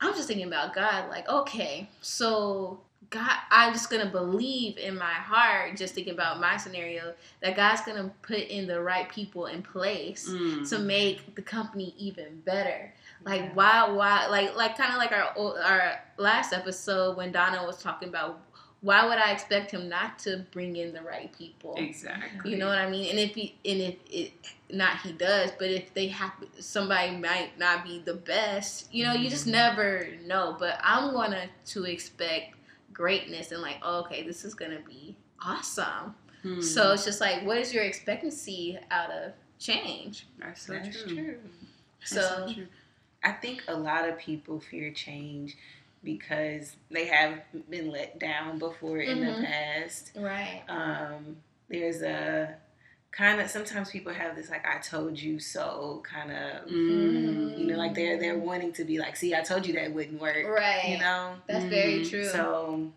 I'm 0.00 0.14
just 0.14 0.28
thinking 0.28 0.46
about 0.46 0.74
God, 0.74 1.08
like 1.10 1.28
okay, 1.28 1.88
so 2.00 2.80
God, 3.10 3.32
I'm 3.50 3.72
just 3.72 3.90
gonna 3.90 4.06
believe 4.10 4.78
in 4.78 4.96
my 4.96 5.12
heart, 5.12 5.76
just 5.76 5.94
thinking 5.94 6.14
about 6.14 6.38
my 6.40 6.56
scenario, 6.56 7.12
that 7.42 7.56
God's 7.56 7.80
gonna 7.82 8.10
put 8.22 8.38
in 8.38 8.66
the 8.68 8.80
right 8.80 9.08
people 9.08 9.46
in 9.46 9.62
place 9.62 10.28
Mm. 10.30 10.68
to 10.70 10.78
make 10.78 11.34
the 11.34 11.42
company 11.42 11.94
even 11.98 12.40
better. 12.42 12.92
Like 13.24 13.40
Yeah. 13.42 13.52
why, 13.54 13.90
why, 13.90 14.26
like, 14.28 14.54
like 14.56 14.76
kind 14.76 14.92
of 14.92 14.98
like 14.98 15.12
our 15.12 15.36
our 15.64 16.00
last 16.18 16.52
episode 16.52 17.16
when 17.16 17.32
Donna 17.32 17.64
was 17.66 17.82
talking 17.82 18.08
about 18.08 18.40
why 18.82 19.04
would 19.06 19.18
I 19.18 19.32
expect 19.32 19.70
him 19.72 19.90
not 19.90 20.18
to 20.20 20.46
bring 20.52 20.76
in 20.76 20.94
the 20.94 21.02
right 21.02 21.30
people? 21.36 21.74
exactly. 21.76 22.50
You 22.52 22.56
know 22.56 22.66
what 22.68 22.78
I 22.78 22.88
mean? 22.88 23.10
And 23.10 23.18
if 23.18 23.34
he, 23.34 23.54
and 23.64 23.80
if 23.80 23.96
it, 24.10 24.32
not 24.72 25.00
he 25.00 25.12
does, 25.12 25.50
but 25.58 25.68
if 25.68 25.92
they 25.94 26.08
happen, 26.08 26.48
somebody 26.60 27.16
might 27.16 27.58
not 27.58 27.84
be 27.84 28.00
the 28.00 28.14
best. 28.14 28.92
You 28.92 29.04
know, 29.04 29.12
you 29.14 29.28
just 29.30 29.46
Mhm. 29.46 29.52
never 29.52 30.08
know. 30.24 30.56
But 30.58 30.78
I'm 30.82 31.12
gonna 31.12 31.48
to 31.66 31.84
expect 31.84 32.54
greatness 32.92 33.52
and 33.52 33.62
like, 33.62 33.78
oh, 33.82 34.00
okay, 34.00 34.22
this 34.22 34.44
is 34.44 34.54
gonna 34.54 34.80
be 34.80 35.16
awesome. 35.44 36.14
Hmm. 36.42 36.60
So 36.60 36.92
it's 36.92 37.04
just 37.04 37.20
like, 37.20 37.44
what 37.44 37.58
is 37.58 37.72
your 37.74 37.84
expectancy 37.84 38.78
out 38.90 39.10
of 39.10 39.32
change? 39.58 40.26
that's 40.38 40.62
so 40.62 40.72
That's 40.74 41.02
true. 41.04 41.14
true. 41.14 41.38
That's 42.00 42.12
So, 42.12 42.52
true. 42.54 42.66
I 43.22 43.32
think 43.32 43.62
a 43.68 43.74
lot 43.76 44.08
of 44.08 44.18
people 44.18 44.58
fear 44.60 44.90
change 44.92 45.56
because 46.02 46.76
they 46.90 47.04
have 47.06 47.40
been 47.68 47.90
let 47.90 48.18
down 48.18 48.58
before 48.58 48.98
in 49.00 49.18
Mhm. 49.18 49.40
the 49.40 49.46
past. 49.46 50.12
right. 50.16 50.62
um, 50.68 51.36
there's 51.68 52.00
a 52.02 52.56
kind 53.12 53.40
of 53.40 53.50
sometimes 53.50 53.90
people 53.90 54.12
have 54.12 54.36
this 54.36 54.50
like 54.50 54.64
I 54.66 54.78
told 54.78 55.18
you 55.18 55.38
so 55.40 56.02
kind 56.08 56.30
of 56.30 56.68
Mm. 56.68 57.58
you 57.58 57.66
know 57.66 57.76
like 57.76 57.94
they're 57.94 58.18
they're 58.18 58.38
wanting 58.38 58.72
to 58.74 58.84
be 58.84 58.98
like 58.98 59.16
see 59.16 59.34
I 59.34 59.40
told 59.42 59.66
you 59.66 59.72
that 59.74 59.92
wouldn't 59.92 60.20
work 60.20 60.46
Right. 60.46 60.88
you 60.88 60.98
know 60.98 61.34
That's 61.48 61.64
very 61.66 62.00
Mhm. 62.00 62.10
true. 62.10 62.24
so 62.24 62.92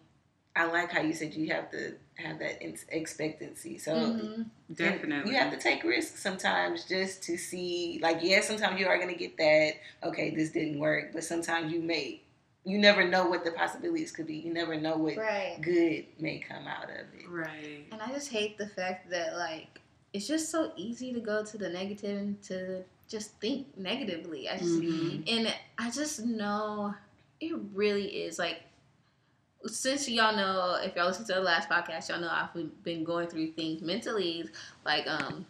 I 0.56 0.66
like 0.66 0.92
how 0.92 1.02
you 1.02 1.14
said 1.14 1.34
you 1.34 1.52
have 1.52 1.72
to 1.72 1.96
have 2.16 2.38
that 2.40 2.62
in- 2.62 2.78
expectancy 2.90 3.80
so 3.80 3.96
Mhm. 3.96 4.46
Definitely. 4.72 5.32
you 5.32 5.38
have 5.38 5.52
to 5.52 5.58
take 5.58 5.84
risks 5.84 6.22
sometimes 6.22 6.86
just 6.86 7.24
to 7.24 7.38
see 7.38 8.00
like 8.04 8.20
yeah 8.22 8.42
sometimes 8.42 8.80
you 8.80 8.86
are 8.88 8.98
going 8.98 9.10
to 9.10 9.16
get 9.16 9.36
that 9.38 9.74
okay 10.04 10.30
this 10.30 10.50
didn't 10.52 10.78
work 10.80 11.12
but 11.14 11.24
sometimes 11.24 11.72
you 11.74 11.82
may 11.82 12.22
you 12.66 12.78
never 12.78 13.04
know 13.04 13.28
what 13.28 13.44
the 13.44 13.52
possibilities 13.52 14.12
could 14.12 14.28
be 14.28 14.36
you 14.36 14.54
never 14.54 14.76
know 14.80 14.96
what 14.96 15.18
Right. 15.18 15.58
good 15.60 16.06
may 16.20 16.38
come 16.40 16.68
out 16.68 16.86
of 16.92 16.92
it 17.20 17.28
Right. 17.28 17.88
And 17.92 18.00
I 18.02 18.12
just 18.12 18.30
hate 18.32 18.58
the 18.60 18.68
fact 18.68 19.10
that 19.10 19.36
like 19.36 19.80
it's 20.14 20.28
just 20.28 20.50
so 20.52 20.72
easy 20.78 21.12
to 21.14 21.20
go 21.20 21.44
to 21.44 21.58
the 21.58 21.70
negative 21.70 22.18
and 22.18 22.42
to 22.44 22.84
just 23.10 23.32
think 23.42 23.76
negatively. 23.78 24.48
I 24.50 24.58
just 24.58 24.80
Mhm. 24.82 25.24
and 25.28 25.54
I 25.78 25.90
just 25.92 26.24
know 26.24 26.94
it 27.40 27.54
really 27.74 28.06
is 28.24 28.40
like 28.40 28.62
since 29.66 30.10
y'all 30.10 30.36
know 30.36 30.76
if 30.84 30.96
y'all 30.96 31.08
listen 31.08 31.26
to 31.26 31.34
the 31.34 31.42
last 31.42 31.70
podcast, 31.70 32.10
y'all 32.10 32.20
know 32.20 32.30
I've 32.30 32.54
been- 32.54 32.72
been 32.84 33.04
going 33.04 33.28
through 33.30 33.52
things 33.54 33.82
mentally 33.82 34.50
like 34.86 35.08
um 35.08 35.46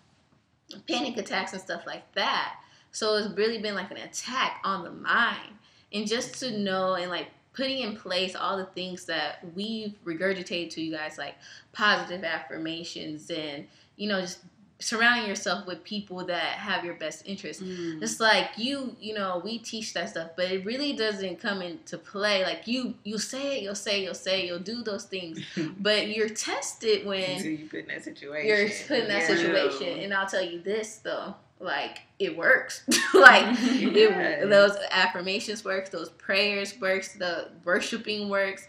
panic 0.88 1.17
attacks 1.17 1.53
and 1.53 1.62
stuff 1.62 1.86
like 1.86 2.12
that. 2.13 2.60
So 2.91 3.15
it's 3.15 3.36
really 3.36 3.58
been 3.60 3.75
like 3.75 3.91
an 3.91 3.98
attack 3.98 4.62
on 4.63 4.84
the 4.84 4.91
mind. 4.91 5.58
And 5.91 6.08
just 6.08 6.39
to 6.39 6.58
know 6.58 6.93
and 6.93 7.10
like 7.10 7.27
putting 7.53 7.79
in 7.79 7.96
place 7.96 8.36
all 8.36 8.58
the 8.58 8.65
things 8.65 9.05
that 9.05 9.39
we've 9.55 9.93
regurgitated 10.05 10.72
to 10.72 10.82
you 10.82 10.91
guys, 10.91 11.17
like 11.17 11.36
positive 11.72 12.24
affirmations 12.24 13.29
and, 13.29 13.67
you 13.96 14.08
know, 14.08 14.22
just 14.22 14.39
surrounding 14.83 15.27
yourself 15.27 15.65
with 15.65 15.83
people 15.83 16.25
that 16.25 16.41
have 16.59 16.83
your 16.83 16.95
best 16.95 17.23
interest. 17.25 17.63
Mm. 17.63 18.01
It's 18.03 18.19
like 18.19 18.51
you, 18.57 18.95
you 18.99 19.13
know, 19.13 19.41
we 19.43 19.57
teach 19.59 19.93
that 19.93 20.09
stuff, 20.09 20.31
but 20.35 20.51
it 20.51 20.65
really 20.65 20.93
doesn't 20.93 21.39
come 21.39 21.61
into 21.61 21.97
play. 21.97 22.43
Like 22.43 22.67
you, 22.67 22.93
you 23.03 23.17
say 23.17 23.57
it, 23.57 23.63
you'll 23.63 23.75
say, 23.75 24.01
it, 24.01 24.03
you'll 24.03 24.13
say, 24.13 24.41
it, 24.43 24.47
you'll 24.47 24.59
do 24.59 24.83
those 24.83 25.05
things, 25.05 25.39
but 25.79 26.07
you're 26.09 26.29
tested 26.29 27.05
when 27.05 27.23
Until 27.23 27.51
you 27.51 27.67
put 27.69 27.79
in 27.81 27.87
that 27.87 28.03
situation. 28.03 28.47
you're 28.47 28.69
put 28.87 28.99
in 28.99 29.07
that 29.07 29.21
Yeah. 29.29 29.35
situation. 29.35 29.99
And 29.99 30.13
I'll 30.13 30.27
tell 30.27 30.43
you 30.43 30.61
this 30.61 30.97
though, 30.97 31.35
like 31.59 32.01
it 32.19 32.35
works. 32.35 32.83
like 33.13 33.45
it, 33.59 34.49
those 34.49 34.75
affirmations 34.91 35.63
works, 35.63 35.89
those 35.89 36.09
prayers 36.09 36.79
works, 36.79 37.13
the 37.13 37.49
worshiping 37.63 38.27
works, 38.29 38.67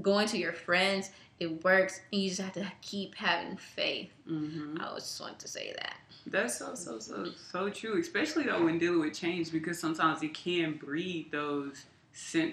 going 0.00 0.26
to 0.28 0.38
your 0.38 0.52
friends, 0.52 1.10
it 1.40 1.64
works, 1.64 2.00
and 2.12 2.20
you 2.22 2.28
just 2.28 2.40
have 2.40 2.52
to 2.52 2.70
keep 2.82 3.14
having 3.14 3.56
faith. 3.56 4.10
Mhm. 4.28 4.78
I 4.80 4.94
just 4.94 5.20
want 5.20 5.38
to 5.40 5.48
say 5.48 5.72
that. 5.76 5.96
That's 6.26 6.58
so 6.58 6.74
so 6.74 6.98
so 7.00 7.32
so 7.50 7.70
true, 7.70 7.98
especially 7.98 8.44
though 8.44 8.62
when 8.64 8.78
dealing 8.78 9.00
with 9.00 9.14
change, 9.14 9.50
because 9.50 9.78
sometimes 9.80 10.22
it 10.22 10.34
can 10.34 10.74
breed 10.74 11.32
those 11.32 11.84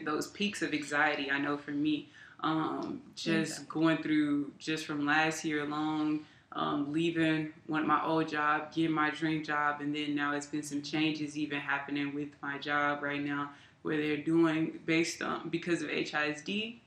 those 0.05 0.27
peaks 0.27 0.61
of 0.61 0.73
anxiety. 0.73 1.29
I 1.29 1.39
know 1.39 1.57
for 1.57 1.71
me, 1.71 2.09
um, 2.39 3.01
just 3.15 3.67
going 3.67 3.97
through 4.01 4.53
just 4.57 4.85
from 4.85 5.05
last 5.05 5.43
year 5.43 5.63
alone, 5.63 6.25
um, 6.53 6.93
leaving 6.93 7.51
one 7.65 7.85
my 7.85 8.01
old 8.05 8.29
job, 8.29 8.73
getting 8.73 8.91
my 8.95 9.09
dream 9.09 9.43
job, 9.43 9.81
and 9.81 9.93
then 9.93 10.15
now 10.15 10.33
it's 10.33 10.45
been 10.47 10.63
some 10.63 10.81
changes 10.81 11.37
even 11.37 11.59
happening 11.59 12.13
with 12.15 12.29
my 12.41 12.57
job 12.57 13.03
right 13.03 13.21
now, 13.21 13.51
where 13.81 13.97
they're 13.97 14.17
doing 14.23 14.79
based 14.85 15.21
on 15.21 15.49
because 15.49 15.81
of 15.81 15.89
HISD. 15.89 16.77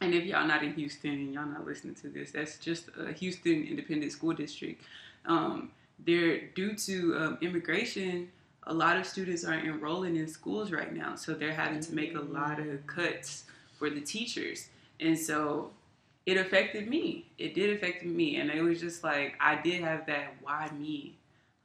And 0.00 0.12
if 0.14 0.24
y'all 0.24 0.46
not 0.46 0.62
in 0.62 0.74
Houston 0.74 1.10
and 1.12 1.34
y'all 1.34 1.46
not 1.46 1.64
listening 1.64 1.94
to 1.96 2.08
this, 2.08 2.32
that's 2.32 2.58
just 2.58 2.88
a 2.98 3.12
Houston 3.12 3.66
Independent 3.66 4.12
School 4.12 4.32
District. 4.32 4.82
Um, 5.24 5.70
they're 6.04 6.40
due 6.54 6.74
to 6.74 7.16
um, 7.18 7.38
immigration. 7.40 8.28
A 8.64 8.74
lot 8.74 8.96
of 8.96 9.06
students 9.06 9.44
aren't 9.44 9.66
enrolling 9.66 10.16
in 10.16 10.26
schools 10.26 10.70
right 10.72 10.94
now, 10.94 11.14
so 11.16 11.32
they're 11.34 11.52
having 11.54 11.80
to 11.80 11.94
make 11.94 12.14
a 12.14 12.20
lot 12.20 12.58
of 12.58 12.86
cuts 12.86 13.44
for 13.78 13.88
the 13.90 14.00
teachers, 14.00 14.68
and 15.00 15.18
so 15.18 15.70
it 16.26 16.36
affected 16.38 16.88
me. 16.88 17.26
It 17.38 17.54
did 17.54 17.76
affect 17.76 18.04
me, 18.04 18.36
and 18.36 18.50
it 18.50 18.62
was 18.62 18.80
just 18.80 19.04
like 19.04 19.34
I 19.40 19.60
did 19.60 19.82
have 19.82 20.06
that 20.06 20.34
why 20.42 20.70
me. 20.78 21.14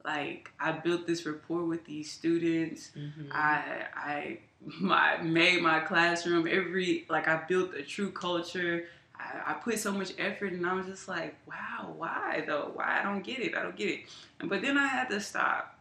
Like 0.04 0.50
I 0.60 0.72
built 0.72 1.06
this 1.06 1.24
rapport 1.26 1.64
with 1.64 1.84
these 1.84 2.10
students. 2.10 2.90
Mhm. 2.96 3.30
I 3.32 3.86
I 3.94 4.38
my 4.80 5.18
made 5.22 5.62
my 5.62 5.80
classroom 5.80 6.46
every 6.50 7.06
like 7.08 7.28
I 7.28 7.42
built 7.48 7.74
a 7.74 7.82
true 7.82 8.10
culture. 8.10 8.84
I, 9.18 9.52
I 9.52 9.54
put 9.54 9.78
so 9.78 9.92
much 9.92 10.12
effort 10.18 10.52
and 10.52 10.66
I 10.66 10.74
was 10.74 10.86
just 10.86 11.08
like, 11.08 11.36
wow, 11.46 11.94
why 11.96 12.44
though? 12.46 12.70
Why 12.74 13.00
I 13.00 13.02
don't 13.02 13.22
get 13.22 13.40
it. 13.40 13.56
I 13.56 13.62
don't 13.62 13.76
get 13.76 13.88
it. 13.88 14.00
And 14.40 14.48
but 14.48 14.62
then 14.62 14.76
I 14.76 14.86
had 14.86 15.08
to 15.10 15.20
stop. 15.20 15.76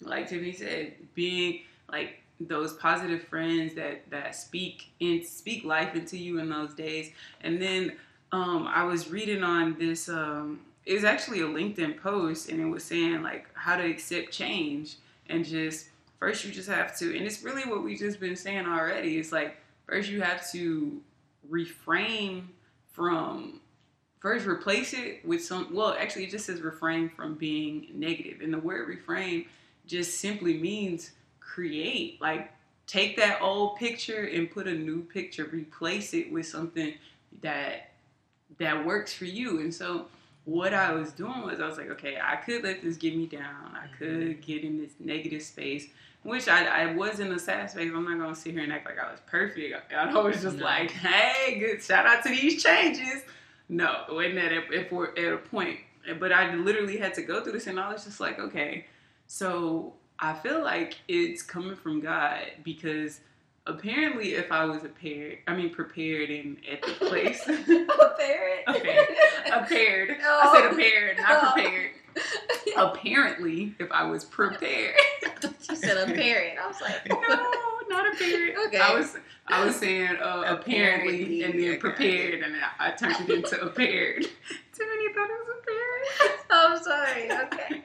Like 0.00 0.28
Tiffany 0.28 0.52
said, 0.52 0.94
being 1.14 1.60
like 1.90 2.20
those 2.40 2.74
positive 2.74 3.22
friends 3.22 3.74
that 3.74 4.08
that 4.10 4.34
speak 4.34 4.90
and 5.00 5.24
speak 5.24 5.64
life 5.64 5.94
into 5.94 6.16
you 6.16 6.38
in 6.38 6.48
those 6.48 6.74
days. 6.74 7.10
And 7.40 7.60
then 7.60 7.96
um, 8.32 8.66
I 8.66 8.84
was 8.84 9.10
reading 9.10 9.42
on 9.42 9.76
this. 9.78 10.08
Um, 10.08 10.60
it 10.86 10.94
was 10.94 11.04
actually 11.04 11.40
a 11.40 11.46
LinkedIn 11.46 12.00
post, 12.00 12.48
and 12.48 12.60
it 12.60 12.66
was 12.66 12.84
saying 12.84 13.22
like 13.22 13.46
how 13.54 13.76
to 13.76 13.84
accept 13.84 14.32
change 14.32 14.96
and 15.28 15.44
just 15.44 15.88
first 16.18 16.44
you 16.44 16.52
just 16.52 16.68
have 16.68 16.96
to 16.96 17.16
and 17.16 17.26
it's 17.26 17.42
really 17.42 17.62
what 17.62 17.82
we've 17.82 17.98
just 17.98 18.20
been 18.20 18.36
saying 18.36 18.66
already 18.66 19.18
it's 19.18 19.32
like 19.32 19.56
first 19.86 20.08
you 20.08 20.20
have 20.20 20.48
to 20.50 21.00
refrain 21.48 22.48
from 22.92 23.60
first 24.20 24.46
replace 24.46 24.92
it 24.92 25.24
with 25.24 25.44
some 25.44 25.68
well 25.72 25.96
actually 25.98 26.24
it 26.24 26.30
just 26.30 26.46
says 26.46 26.60
refrain 26.60 27.08
from 27.08 27.34
being 27.34 27.88
negative 27.94 28.40
and 28.40 28.52
the 28.52 28.58
word 28.58 28.88
refrain 28.88 29.44
just 29.86 30.18
simply 30.20 30.58
means 30.58 31.12
create 31.40 32.20
like 32.20 32.50
take 32.86 33.16
that 33.16 33.40
old 33.40 33.76
picture 33.76 34.24
and 34.24 34.50
put 34.50 34.66
a 34.66 34.72
new 34.72 35.02
picture 35.02 35.44
replace 35.52 36.14
it 36.14 36.32
with 36.32 36.46
something 36.46 36.94
that 37.40 37.92
that 38.58 38.84
works 38.84 39.12
for 39.12 39.26
you 39.26 39.60
and 39.60 39.72
so 39.72 40.06
what 40.48 40.72
I 40.72 40.92
was 40.92 41.12
doing 41.12 41.42
was 41.42 41.60
I 41.60 41.66
was 41.66 41.76
like, 41.76 41.90
okay, 41.90 42.16
I 42.22 42.36
could 42.36 42.64
let 42.64 42.80
this 42.80 42.96
get 42.96 43.14
me 43.14 43.26
down. 43.26 43.74
I 43.74 43.86
could 43.98 44.08
mm-hmm. 44.08 44.40
get 44.40 44.64
in 44.64 44.78
this 44.78 44.92
negative 44.98 45.42
space, 45.42 45.88
which 46.22 46.48
I, 46.48 46.64
I 46.64 46.94
was 46.94 47.20
in 47.20 47.30
a 47.32 47.38
sad 47.38 47.70
space. 47.70 47.92
I'm 47.94 48.04
not 48.04 48.18
gonna 48.18 48.34
sit 48.34 48.54
here 48.54 48.62
and 48.62 48.72
act 48.72 48.86
like 48.86 48.98
I 48.98 49.10
was 49.10 49.20
perfect. 49.26 49.92
I 49.92 50.18
was 50.18 50.40
just 50.40 50.56
No. 50.56 50.64
like, 50.64 50.90
hey, 50.90 51.58
good 51.58 51.82
shout 51.82 52.06
out 52.06 52.22
to 52.22 52.30
these 52.30 52.62
changes. 52.62 53.24
No, 53.68 54.04
it 54.08 54.14
wasn't 54.14 54.38
at 54.38 54.52
a, 54.52 54.72
if 54.72 54.90
we're 54.90 55.10
at 55.10 55.34
a 55.34 55.36
point. 55.36 55.80
But 56.18 56.32
I 56.32 56.54
literally 56.54 56.96
had 56.96 57.12
to 57.14 57.22
go 57.22 57.42
through 57.42 57.52
this, 57.52 57.66
and 57.66 57.78
I 57.78 57.92
was 57.92 58.04
just 58.04 58.18
like, 58.18 58.38
okay, 58.38 58.86
so 59.26 59.92
I 60.18 60.32
feel 60.32 60.62
like 60.64 60.96
it's 61.08 61.42
coming 61.42 61.76
from 61.76 62.00
God 62.00 62.40
because 62.64 63.20
apparently, 63.68 64.34
if 64.34 64.50
I 64.50 64.64
was 64.64 64.80
prepared, 64.80 65.38
I 65.46 65.54
mean 65.54 65.70
prepared 65.70 66.30
and 66.30 66.56
at 66.70 66.82
the 66.82 66.92
place. 67.06 67.42
Prepared. 67.44 68.64
Okay. 68.68 69.06
Appeared. 69.52 70.10
I 70.10 70.16
Oh. 70.24 70.54
said 70.54 70.72
appeared, 70.72 71.16
not 71.18 71.30
Oh. 71.30 71.52
prepared. 71.52 71.90
Apparently, 72.76 73.74
if 73.78 73.90
I 73.92 74.04
was 74.04 74.24
prepared. 74.24 74.94
she 75.68 75.76
said 75.76 75.96
a 76.08 76.12
parrot. 76.12 76.56
I 76.62 76.66
was 76.66 76.80
like, 76.80 77.08
no, 77.08 77.50
not 77.88 78.12
appeared. 78.14 78.56
Okay. 78.66 78.78
I 78.78 78.94
was 78.94 79.16
I 79.46 79.64
was 79.64 79.76
saying 79.76 80.16
uh, 80.20 80.42
apparently 80.46 81.22
Apparently, 81.22 81.42
and 81.44 81.58
then 81.62 81.78
prepared 81.80 82.42
and 82.42 82.54
I, 82.78 82.88
I 82.88 82.90
turned 82.92 83.16
it 83.28 83.30
into 83.30 83.60
appeared. 83.60 84.22
Tiffany 84.72 85.12
thought 85.14 85.28
it 85.30 85.38
was 85.46 85.56
appeared. 85.62 86.38
I'm 86.50 86.82
sorry. 86.82 87.30
Okay. 87.46 87.82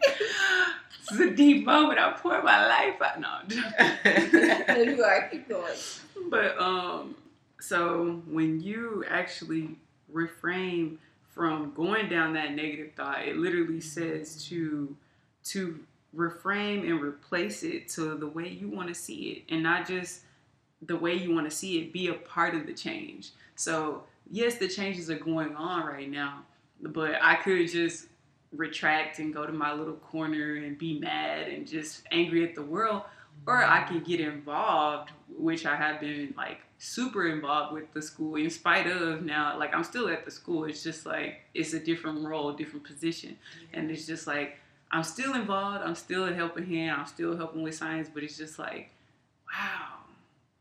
This 1.09 1.19
is 1.19 1.31
a 1.31 1.35
deep 1.35 1.65
moment. 1.65 1.99
I 1.99 2.11
pour 2.13 2.41
my 2.41 2.65
life 2.65 3.01
out. 3.01 3.19
No, 3.19 3.27
I'm 3.27 3.47
joking. 3.49 4.65
No, 4.67 4.75
you 4.95 5.03
are. 5.03 5.27
Keep 5.29 5.49
going. 5.49 5.73
But 6.29 6.57
um, 6.59 7.15
so 7.59 8.21
when 8.27 8.61
you 8.61 9.03
actually 9.09 9.75
refrain 10.09 10.97
from 11.33 11.73
going 11.73 12.07
down 12.07 12.33
that 12.33 12.53
negative 12.53 12.93
thought, 12.95 13.27
it 13.27 13.37
literally 13.37 13.81
says 13.81 14.45
to 14.45 14.95
to 15.45 15.79
reframe 16.15 16.89
and 16.89 17.01
replace 17.01 17.63
it 17.63 17.89
to 17.89 18.15
the 18.15 18.27
way 18.27 18.47
you 18.47 18.69
want 18.69 18.87
to 18.87 18.95
see 18.95 19.31
it, 19.31 19.53
and 19.53 19.61
not 19.61 19.85
just 19.85 20.21
the 20.81 20.95
way 20.95 21.15
you 21.15 21.33
want 21.33 21.49
to 21.49 21.55
see 21.55 21.79
it. 21.79 21.91
Be 21.91 22.07
a 22.07 22.13
part 22.13 22.55
of 22.55 22.65
the 22.65 22.73
change. 22.73 23.31
So 23.55 24.03
yes, 24.31 24.55
the 24.55 24.69
changes 24.69 25.09
are 25.09 25.19
going 25.19 25.53
on 25.55 25.85
right 25.85 26.09
now, 26.09 26.43
but 26.81 27.15
I 27.21 27.35
could 27.35 27.69
just 27.69 28.07
retract 28.55 29.19
and 29.19 29.33
go 29.33 29.45
to 29.45 29.53
my 29.53 29.73
little 29.73 29.95
corner 29.95 30.55
and 30.55 30.77
be 30.77 30.99
mad 30.99 31.47
and 31.47 31.67
just 31.67 32.03
angry 32.11 32.43
at 32.47 32.55
the 32.55 32.61
world 32.61 33.03
or 33.45 33.63
I 33.63 33.83
can 33.83 34.01
get 34.01 34.19
involved, 34.19 35.11
which 35.37 35.65
I 35.65 35.75
have 35.75 35.99
been 35.99 36.33
like 36.37 36.59
super 36.77 37.27
involved 37.27 37.73
with 37.73 37.91
the 37.93 38.01
school 38.01 38.35
in 38.35 38.49
spite 38.49 38.87
of 38.87 39.23
now 39.23 39.57
like 39.57 39.73
I'm 39.73 39.83
still 39.83 40.07
at 40.09 40.25
the 40.25 40.31
school. 40.31 40.65
It's 40.65 40.83
just 40.83 41.05
like 41.05 41.41
it's 41.53 41.73
a 41.73 41.79
different 41.79 42.25
role, 42.25 42.53
different 42.53 42.85
position. 42.85 43.37
And 43.73 43.91
it's 43.91 44.05
just 44.05 44.27
like 44.27 44.57
I'm 44.91 45.03
still 45.03 45.33
involved, 45.33 45.83
I'm 45.83 45.95
still 45.95 46.25
a 46.25 46.33
helping 46.33 46.65
hand, 46.65 46.99
I'm 46.99 47.07
still 47.07 47.35
helping 47.35 47.63
with 47.63 47.75
science, 47.75 48.09
but 48.13 48.23
it's 48.23 48.37
just 48.37 48.59
like, 48.59 48.91
wow, 49.51 49.97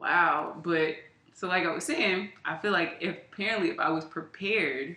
wow. 0.00 0.56
But 0.62 0.96
so 1.34 1.48
like 1.48 1.64
I 1.64 1.72
was 1.72 1.84
saying, 1.84 2.30
I 2.44 2.56
feel 2.56 2.72
like 2.72 2.96
if 3.00 3.16
apparently 3.32 3.70
if 3.70 3.78
I 3.78 3.90
was 3.90 4.04
prepared, 4.04 4.96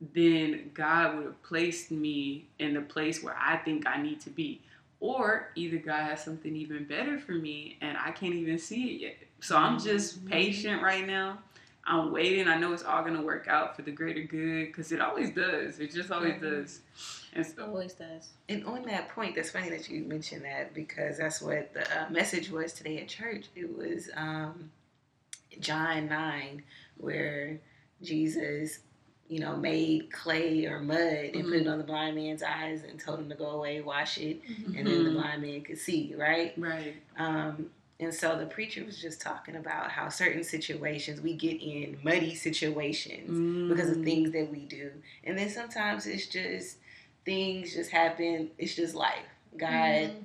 then 0.00 0.70
God 0.74 1.16
would 1.16 1.24
have 1.26 1.42
placed 1.42 1.90
me 1.90 2.48
in 2.58 2.74
the 2.74 2.80
place 2.80 3.22
where 3.22 3.36
I 3.38 3.56
think 3.58 3.86
I 3.86 4.00
need 4.00 4.20
to 4.22 4.30
be. 4.30 4.60
Or 5.00 5.50
either 5.54 5.76
God 5.76 6.04
has 6.04 6.24
something 6.24 6.54
even 6.56 6.84
better 6.84 7.18
for 7.18 7.32
me 7.32 7.78
and 7.80 7.96
I 7.98 8.10
can't 8.10 8.34
even 8.34 8.58
see 8.58 8.94
it 8.94 9.00
yet. 9.00 9.16
So 9.40 9.56
I'm 9.56 9.78
just 9.78 10.24
patient 10.26 10.82
right 10.82 11.06
now. 11.06 11.38
I'm 11.86 12.12
waiting. 12.12 12.48
I 12.48 12.56
know 12.56 12.72
it's 12.72 12.82
all 12.82 13.02
going 13.02 13.14
to 13.16 13.22
work 13.22 13.46
out 13.46 13.76
for 13.76 13.82
the 13.82 13.90
greater 13.90 14.22
good 14.22 14.68
because 14.68 14.90
it 14.90 15.00
always 15.00 15.30
does. 15.30 15.78
It 15.78 15.92
just 15.92 16.10
always 16.10 16.40
does. 16.40 16.80
And 17.34 17.44
so, 17.44 17.66
Always 17.66 17.92
does. 17.92 18.30
And 18.48 18.64
on 18.64 18.84
that 18.84 19.10
point, 19.10 19.34
that's 19.34 19.50
funny 19.50 19.68
that 19.70 19.88
you 19.90 20.04
mentioned 20.04 20.44
that 20.44 20.72
because 20.72 21.18
that's 21.18 21.42
what 21.42 21.74
the 21.74 21.82
uh, 21.82 22.08
message 22.08 22.50
was 22.50 22.72
today 22.72 23.00
at 23.02 23.08
church. 23.08 23.46
It 23.54 23.76
was 23.76 24.08
um, 24.16 24.70
John 25.60 26.08
9, 26.08 26.62
where 26.96 27.60
Jesus, 28.02 28.78
you 29.28 29.40
know, 29.40 29.56
made 29.56 30.12
clay 30.12 30.66
or 30.66 30.80
mud 30.80 30.98
and 30.98 31.44
put 31.44 31.54
it 31.54 31.66
on 31.66 31.78
the 31.78 31.84
blind 31.84 32.14
man's 32.16 32.42
eyes 32.42 32.82
and 32.88 33.00
told 33.00 33.18
him 33.20 33.28
to 33.30 33.34
go 33.34 33.46
away, 33.50 33.80
wash 33.80 34.18
it, 34.18 34.40
and 34.76 34.86
then 34.86 35.04
the 35.04 35.10
Mhm. 35.10 35.14
blind 35.14 35.42
man 35.42 35.62
could 35.62 35.78
see, 35.78 36.14
right? 36.16 36.52
right. 36.58 36.94
Um, 37.16 37.70
and 38.00 38.12
so 38.12 38.36
the 38.38 38.46
preacher 38.46 38.84
was 38.84 39.00
just 39.00 39.20
talking 39.22 39.56
about 39.56 39.90
how 39.90 40.08
certain 40.08 40.44
situations 40.44 41.20
we 41.20 41.32
get 41.34 41.60
in 41.62 41.98
muddy 42.02 42.34
situations 42.34 43.68
because 43.68 43.88
of 43.90 43.98
Mm. 43.98 44.04
things 44.04 44.30
that 44.32 44.50
we 44.50 44.60
do. 44.66 44.90
And 45.22 45.38
then 45.38 45.48
sometimes 45.48 46.06
it's 46.06 46.26
just 46.26 46.78
things 47.24 47.72
just 47.74 47.90
happen. 47.90 48.50
It's 48.58 48.74
just 48.74 48.94
life. 48.94 49.26
God 49.56 49.70
Mhm. 50.10 50.24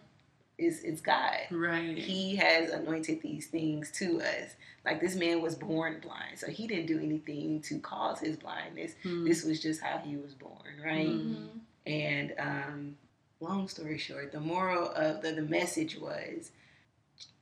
Is 0.59 0.83
it's 0.83 1.01
God. 1.01 1.37
Right. 1.51 1.97
He 1.97 2.35
has 2.35 2.69
anointed 2.69 3.21
these 3.21 3.47
things 3.47 3.91
to 3.93 4.21
us. 4.21 4.55
Like 4.85 5.01
this 5.01 5.15
man 5.15 5.41
was 5.41 5.55
born 5.55 5.99
blind, 6.01 6.37
so 6.37 6.47
he 6.47 6.67
didn't 6.67 6.85
do 6.87 6.99
anything 6.99 7.61
to 7.63 7.79
cause 7.79 8.19
his 8.19 8.37
blindness. 8.37 8.93
Hmm. 9.03 9.25
This 9.25 9.43
was 9.43 9.61
just 9.61 9.81
how 9.81 9.97
he 9.99 10.15
was 10.17 10.33
born, 10.33 10.53
right? 10.83 11.07
Mm. 11.07 11.35
Mhm. 11.35 11.47
And 11.85 12.33
um, 12.39 12.97
long 13.39 13.67
story 13.67 13.97
short, 13.97 14.31
the 14.31 14.39
moral 14.39 14.89
of 14.91 15.21
the, 15.21 15.31
the 15.33 15.41
message 15.41 15.97
was 15.97 16.51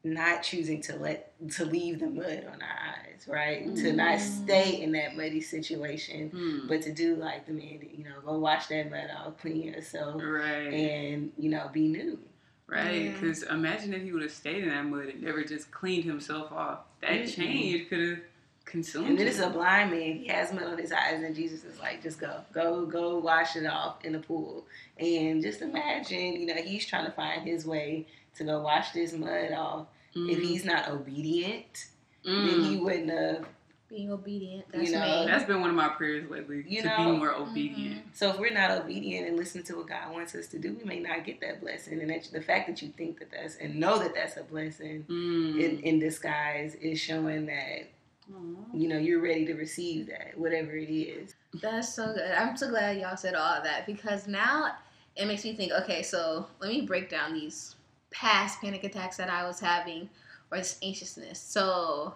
not 0.04 0.42
choosing 0.42 0.82
to 0.82 0.96
let 0.96 1.34
to 1.52 1.66
leave 1.66 2.00
the 2.00 2.08
mud 2.08 2.46
on 2.52 2.62
our 2.62 2.80
eyes, 2.96 3.26
right? 3.28 3.76
To 3.76 3.94
not 3.94 4.18
Mm. 4.18 4.44
stay 4.44 4.82
in 4.82 4.92
that 4.94 5.16
muddy 5.18 5.42
situation, 5.42 6.30
Hmm. 6.30 6.68
but 6.68 6.82
to 6.84 6.92
do 6.94 7.16
like 7.16 7.46
the 7.46 7.54
man, 7.54 7.80
you 7.96 8.04
know, 8.06 8.20
go 8.26 8.40
wash 8.40 8.68
that 8.68 8.90
mud 8.90 9.10
off, 9.16 9.38
clean 9.40 9.62
yourself, 9.64 10.22
Right. 10.24 10.74
and 10.74 11.32
you 11.38 11.50
know, 11.50 11.70
be 11.74 11.88
new. 11.88 12.20
Right, 12.68 13.04
Yeah. 13.06 13.12
because 13.14 13.44
imagine 13.44 13.94
if 13.94 14.02
he 14.04 14.12
would 14.12 14.22
have 14.24 14.32
stayed 14.32 14.64
in 14.64 14.70
that 14.70 14.86
mud 14.86 15.06
and 15.08 15.22
never 15.24 15.44
just 15.44 15.72
cleaned 15.72 16.04
himself 16.04 16.52
off. 16.52 16.80
That 17.02 17.12
Mm-mm. 17.12 17.34
change 17.36 17.88
could 17.90 18.00
have 18.10 18.20
consumed 18.66 19.06
him. 19.06 19.12
And 19.12 19.20
him. 19.22 19.28
it's 19.30 19.40
a 19.40 19.50
blind 19.50 19.92
man. 19.92 20.18
He 20.18 20.28
has 20.28 20.52
mud 20.52 20.64
on 20.64 20.78
his 20.78 20.92
eyes, 20.92 21.24
and 21.24 21.34
Jesus 21.34 21.64
is 21.64 21.80
like, 21.80 22.04
just 22.04 22.20
go, 22.20 22.42
go, 22.54 22.86
go, 22.86 23.20
wash 23.20 23.56
it 23.56 23.66
off 23.66 24.04
in 24.04 24.12
the 24.12 24.20
pool. 24.20 24.66
And 25.00 25.42
just 25.42 25.62
imagine, 25.62 26.34
you 26.42 26.46
know, 26.46 26.56
he's 26.62 26.86
trying 26.86 27.06
to 27.06 27.12
find 27.12 27.48
his 27.48 27.66
way 27.66 28.06
to 28.36 28.44
go 28.44 28.60
wash 28.62 28.92
this 28.92 29.14
mud 29.14 29.52
off. 29.54 29.88
If 30.14 30.40
Mm. 30.40 30.42
he's 30.42 30.66
not 30.66 30.90
obedient, 30.90 31.86
Mm. 32.26 32.48
then 32.50 32.64
he 32.64 32.78
wouldn't 32.78 33.10
have. 33.12 33.46
Being 33.90 34.12
obedient. 34.12 34.66
You 34.74 34.80
That's 34.80 34.92
know, 34.92 35.20
me. 35.22 35.26
That's 35.28 35.46
been 35.46 35.62
one 35.62 35.70
of 35.70 35.76
my 35.76 35.88
prayers 35.90 36.30
lately 36.30 36.66
You 36.68 36.82
to 36.82 36.88
know? 36.90 36.98
be 37.14 37.18
more 37.20 37.34
obedient. 37.34 38.04
So 38.18 38.30
if 38.32 38.38
we're 38.40 38.52
not 38.54 38.70
obedient 38.72 39.28
and 39.30 39.38
listen 39.38 39.64
to 39.64 39.78
what 39.78 39.88
God 39.88 40.12
wants 40.12 40.36
us 40.36 40.48
to 40.48 40.60
do, 40.60 40.74
we 40.74 40.84
may 40.84 41.00
not 41.00 41.24
get 41.26 41.40
that 41.40 41.62
blessing. 41.62 42.02
And 42.02 42.10
that, 42.10 42.28
the 42.34 42.42
fact 42.42 42.68
that 42.68 42.82
you 42.82 42.90
think 42.90 43.20
that 43.20 43.32
that's 43.32 43.56
and 43.56 43.76
know 43.76 43.98
that 44.00 44.14
that's 44.14 44.36
a 44.36 44.44
blessing 44.44 45.06
Mm. 45.08 45.62
in, 45.62 45.80
in 45.80 46.00
disguise 46.00 46.76
is 46.76 47.00
showing 47.00 47.46
that 47.46 47.88
Aw. 48.36 48.38
you 48.74 48.90
know 48.90 48.98
you're 48.98 49.22
ready 49.22 49.46
to 49.46 49.54
receive 49.54 50.08
that, 50.08 50.38
whatever 50.38 50.72
it 50.76 50.90
is. 50.92 51.36
That's 51.62 51.94
so 51.94 52.08
good. 52.14 52.30
I'm 52.32 52.58
so 52.58 52.70
glad 52.70 52.98
y'all 52.98 53.16
said 53.16 53.36
all 53.36 53.54
of 53.54 53.64
that 53.64 53.86
because 53.86 54.28
now 54.28 54.74
it 55.16 55.28
makes 55.28 55.46
me 55.46 55.56
think. 55.56 55.72
Okay, 55.72 56.04
so 56.04 56.48
let 56.60 56.70
me 56.70 56.82
break 56.82 57.10
down 57.10 57.34
these 57.34 57.76
past 58.12 58.60
panic 58.60 58.84
attacks 58.84 59.16
that 59.16 59.30
I 59.30 59.48
was 59.48 59.62
having 59.62 60.10
or 60.52 60.58
this 60.58 60.78
anxiousness. 60.84 61.40
So 61.40 62.16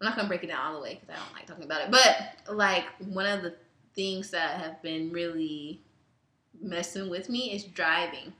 I'm 0.00 0.06
not 0.06 0.16
gonna 0.16 0.28
break 0.28 0.44
it 0.44 0.48
down 0.48 0.64
all 0.66 0.74
the 0.74 0.80
way 0.82 0.94
because 1.00 1.08
I 1.10 1.18
don't 1.24 1.34
like 1.34 1.46
talking 1.46 1.64
about 1.64 1.82
it. 1.82 1.90
But 1.90 2.54
like 2.56 2.84
one 3.00 3.26
of 3.26 3.42
the 3.42 3.54
things 3.94 4.30
that 4.30 4.60
have 4.60 4.80
been 4.82 5.10
really 5.12 5.80
messing 6.60 7.08
with 7.10 7.28
me 7.28 7.52
is 7.52 7.64
driving, 7.64 8.32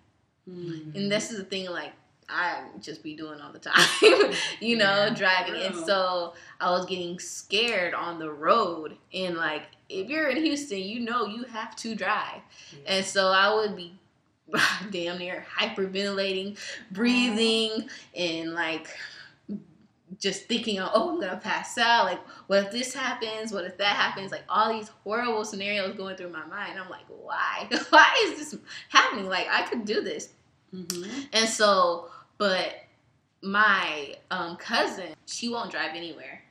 Mm. 0.48 0.94
and 0.94 1.12
this 1.12 1.30
is 1.30 1.38
the 1.38 1.44
thing 1.44 1.68
like. 1.70 1.92
I 2.30 2.64
just 2.82 3.02
be 3.02 3.16
doing 3.16 3.40
all 3.40 3.52
the 3.54 3.58
time, 3.58 4.34
you 4.60 4.76
know, 4.76 5.06
Yeah. 5.06 5.14
driving. 5.14 5.62
And 5.62 5.74
so 5.74 6.34
I 6.60 6.70
was 6.72 6.84
getting 6.84 7.18
scared 7.18 7.94
on 7.94 8.18
the 8.18 8.30
road. 8.30 8.98
And 9.14 9.38
like, 9.38 9.62
if 9.88 10.10
you're 10.10 10.28
in 10.28 10.36
Houston, 10.44 10.76
you 10.78 11.00
know 11.00 11.24
you 11.24 11.44
have 11.44 11.74
to 11.76 11.94
drive. 11.94 12.42
And 12.84 13.02
so 13.02 13.28
I 13.28 13.54
would 13.54 13.74
be 13.74 13.94
damn 14.90 15.16
near 15.16 15.46
hyperventilating, 15.58 16.58
breathing, 16.90 17.88
and 18.14 18.52
like 18.52 18.88
just 20.18 20.46
thinking, 20.46 20.78
oh, 20.80 21.10
I'm 21.10 21.20
gonna 21.20 21.36
pass 21.42 21.78
out. 21.78 22.06
Like, 22.06 22.20
what 22.48 22.64
if 22.64 22.70
this 22.72 22.92
happens? 22.94 23.52
What 23.52 23.64
if 23.64 23.76
that 23.78 23.94
happens? 23.96 24.32
Like, 24.32 24.42
all 24.48 24.72
these 24.72 24.88
horrible 25.04 25.44
scenarios 25.44 25.94
going 25.96 26.16
through 26.16 26.30
my 26.30 26.44
mind. 26.46 26.78
I'm 26.78 26.88
like, 26.90 27.04
why? 27.08 27.68
why 27.90 28.14
is 28.26 28.38
this 28.52 28.60
happening? 28.88 29.26
Like, 29.26 29.46
I 29.50 29.62
could 29.62 29.84
do 29.84 30.00
this. 30.02 30.30
Mhm. 30.74 31.28
And 31.32 31.48
so, 31.48 32.10
but 32.36 32.74
my 33.42 34.16
um, 34.30 34.56
cousin, 34.56 35.14
she 35.26 35.48
won't 35.48 35.70
drive 35.70 35.94
anywhere. 35.94 36.42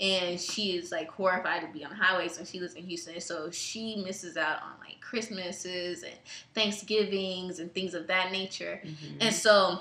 And 0.00 0.40
she 0.40 0.76
is 0.76 0.92
like 0.92 1.08
horrified 1.10 1.62
to 1.62 1.66
be 1.76 1.84
on 1.84 1.90
the 1.90 1.96
highways 1.96 2.36
when 2.36 2.46
she 2.46 2.60
lives 2.60 2.74
in 2.74 2.84
Houston. 2.84 3.20
So 3.20 3.50
she 3.50 3.96
misses 3.96 4.36
out 4.36 4.62
on 4.62 4.70
like 4.78 5.00
Christmases 5.00 6.04
and 6.04 6.14
Thanksgivings 6.54 7.58
and 7.58 7.74
things 7.74 7.94
of 7.94 8.06
that 8.06 8.30
nature. 8.30 8.80
Mm-hmm. 8.84 9.16
And 9.22 9.34
so 9.34 9.80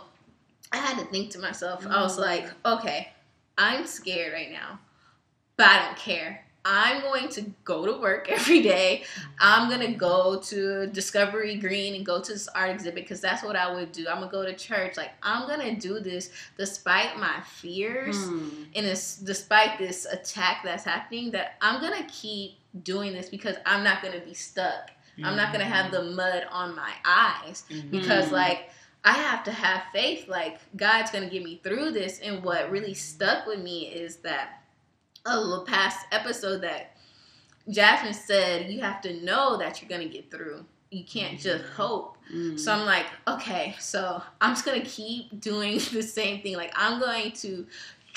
I 0.71 0.77
had 0.77 0.97
to 0.97 1.05
think 1.05 1.29
to 1.31 1.39
myself, 1.39 1.85
I 1.85 2.01
was 2.01 2.17
Mm. 2.17 2.21
like, 2.21 2.49
okay, 2.65 3.09
I'm 3.57 3.85
scared 3.87 4.33
right 4.33 4.51
now, 4.51 4.79
but 5.57 5.67
I 5.67 5.85
don't 5.85 5.97
care. 5.97 6.43
I'm 6.69 7.01
going 7.01 7.29
to 7.29 7.43
go 7.63 7.85
to 7.85 8.01
work 8.01 8.27
every 8.37 8.61
day. 8.61 9.03
I'm 9.39 9.69
going 9.69 9.79
to 9.89 9.97
go 9.97 10.41
to 10.47 10.87
Discovery 10.87 11.55
Green 11.55 11.95
and 11.95 12.05
go 12.05 12.21
to 12.21 12.33
this 12.33 12.49
art 12.49 12.71
exhibit 12.71 13.03
because 13.03 13.21
that's 13.21 13.41
what 13.41 13.55
I 13.55 13.73
would 13.73 13.93
do. 13.93 14.07
I'm 14.09 14.17
going 14.17 14.29
to 14.29 14.35
go 14.35 14.45
to 14.45 14.53
church. 14.53 14.97
Like, 14.97 15.11
I'm 15.23 15.47
going 15.47 15.61
to 15.61 15.79
do 15.79 15.99
this 16.01 16.29
despite 16.57 17.17
my 17.17 17.39
fears 17.45 18.17
Hmm. 18.25 18.63
and 18.75 18.85
it's 18.85 19.15
despite 19.17 19.77
this 19.79 20.05
attack 20.05 20.61
that's 20.65 20.83
happening 20.83 21.31
that 21.31 21.55
I'm 21.61 21.79
going 21.79 22.03
to 22.03 22.09
keep 22.09 22.55
doing 22.83 23.13
this 23.13 23.29
because 23.29 23.55
I'm 23.65 23.83
not 23.83 24.01
going 24.01 24.19
to 24.19 24.25
be 24.25 24.33
stuck. 24.33 24.91
I'm 25.23 25.35
not 25.35 25.51
going 25.51 25.65
to 25.65 25.71
have 25.73 25.89
the 25.91 26.03
mud 26.03 26.45
on 26.51 26.75
my 26.75 26.91
eyes 27.03 27.63
because 27.89 28.25
Mm. 28.27 28.33
like 28.33 28.69
I 29.07 29.13
have 29.13 29.45
to 29.45 29.53
have 29.53 29.83
faith 29.93 30.27
like 30.27 30.59
God's 30.75 31.11
to 31.23 31.29
get 31.29 31.41
me 31.41 31.61
through 31.63 31.91
this 31.91 32.19
and 32.19 32.43
what 32.43 32.69
really 32.69 32.93
stuck 32.93 33.47
with 33.47 33.59
me 33.59 33.83
is 33.87 34.17
that 34.17 34.63
a 35.25 35.39
little 35.39 35.63
past 35.63 36.05
episode 36.11 36.59
that 36.63 36.97
Jasmine 37.69 38.13
said 38.13 38.69
you 38.69 38.81
have 38.81 38.99
to 39.03 39.23
know 39.23 39.55
that 39.59 39.81
you're 39.81 39.87
to 40.05 40.13
get 40.13 40.29
through. 40.29 40.65
You 40.91 41.05
can't 41.05 41.39
just 41.39 41.63
Mhm. 41.63 41.73
hope. 41.75 42.17
Mm. 42.33 42.59
So 42.59 42.73
I'm 42.73 42.85
like, 42.85 43.05
okay, 43.29 43.77
so 43.79 44.21
I'm 44.41 44.51
just 44.55 44.65
gonna 44.65 44.81
keep 44.83 45.39
doing 45.39 45.77
the 45.93 46.03
same 46.03 46.41
thing. 46.41 46.57
Like 46.57 46.73
I'm 46.75 46.99
going 46.99 47.31
to 47.31 47.65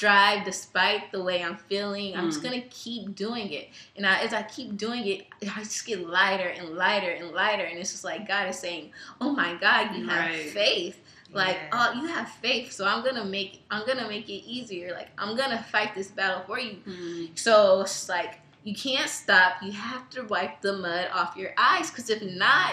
drive 0.00 0.44
despite 0.46 1.12
the 1.12 1.22
way 1.22 1.42
I'm 1.44 1.56
feeling. 1.70 2.16
I'm 2.16 2.28
just 2.30 2.40
Mm. 2.40 2.44
gonna 2.44 2.62
keep 2.70 3.14
doing 3.14 3.52
it. 3.52 3.68
And 3.96 4.06
I, 4.06 4.14
as 4.24 4.32
I 4.32 4.42
keep 4.42 4.76
doing 4.76 5.06
it, 5.06 5.26
I 5.56 5.60
just 5.62 5.84
get 5.84 6.08
lighter 6.08 6.48
and 6.48 6.70
lighter 6.70 7.10
and 7.10 7.32
lighter. 7.32 7.64
And 7.64 7.78
it's 7.78 7.92
just 7.92 8.04
like 8.04 8.26
God 8.26 8.48
is 8.48 8.58
saying, 8.58 8.92
"Oh 9.20 9.30
my 9.42 9.54
God, 9.66 9.94
you 9.94 10.08
have 10.08 10.34
faith. 10.52 10.98
Like, 11.32 11.56
Yeah. 11.56 11.92
oh, 11.94 12.00
you 12.00 12.06
have 12.08 12.28
faith. 12.46 12.72
So 12.72 12.86
I'm 12.86 13.04
gonna 13.04 13.24
make, 13.24 13.62
I'm 13.70 13.86
gonna 13.86 14.08
make 14.08 14.28
it 14.28 14.42
easier. 14.56 14.88
Like 14.94 15.10
I'm 15.18 15.36
gonna 15.36 15.62
fight 15.74 15.94
this 15.94 16.08
battle 16.08 16.42
for 16.46 16.58
you. 16.58 16.78
Mm. 16.88 17.38
So 17.38 17.82
it's 17.82 18.08
like 18.08 18.40
you 18.64 18.74
can't 18.74 19.08
stop. 19.08 19.62
You 19.62 19.72
have 19.72 20.08
to 20.10 20.22
wipe 20.22 20.60
the 20.62 20.72
mud 20.84 21.08
off 21.12 21.36
your 21.36 21.52
eyes, 21.56 21.90
because 21.90 22.08
if 22.10 22.22
not, 22.22 22.72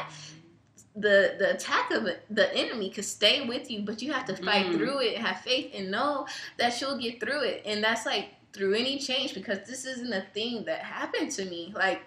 the 0.99 1.35
the 1.37 1.51
attack 1.55 1.91
of 1.91 2.07
the 2.29 2.53
enemy 2.55 2.89
could 2.89 3.05
stay 3.05 3.45
with 3.47 3.69
you, 3.69 3.81
but 3.81 4.01
you 4.01 4.11
have 4.13 4.25
to 4.25 4.35
fight 4.35 4.65
Mm. 4.67 4.73
through 4.77 4.99
it, 5.01 5.17
have 5.17 5.41
faith, 5.41 5.71
and 5.75 5.91
know 5.91 6.27
that 6.57 6.79
you'll 6.81 6.97
get 6.97 7.19
through 7.19 7.41
it. 7.43 7.61
And 7.65 7.83
that's 7.83 8.05
like 8.05 8.29
through 8.53 8.73
any 8.73 8.97
change, 8.97 9.33
because 9.33 9.59
this 9.67 9.85
isn't 9.85 10.11
a 10.13 10.25
thing 10.33 10.65
that 10.65 10.79
happened 10.79 11.31
to 11.31 11.45
me 11.45 11.71
like 11.75 12.01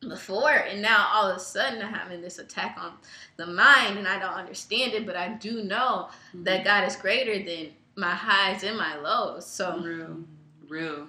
before, 0.00 0.50
and 0.52 0.82
now 0.82 1.08
all 1.12 1.28
of 1.30 1.36
a 1.36 1.40
sudden 1.40 1.80
I'm 1.82 1.92
having 1.92 2.20
this 2.22 2.38
attack 2.38 2.76
on 2.78 2.92
the 3.36 3.46
mind, 3.46 3.98
and 3.98 4.06
I 4.08 4.18
don't 4.18 4.34
understand 4.34 4.94
it, 4.94 5.06
but 5.06 5.16
I 5.16 5.28
do 5.28 5.62
know 5.62 6.08
Mm. 6.34 6.44
that 6.44 6.64
God 6.64 6.84
is 6.88 6.96
greater 6.96 7.42
than 7.44 7.72
my 7.96 8.10
highs 8.14 8.62
and 8.64 8.76
my 8.76 8.96
lows. 8.96 9.46
So. 9.46 9.78
real, 9.80 10.24
real. 10.68 11.06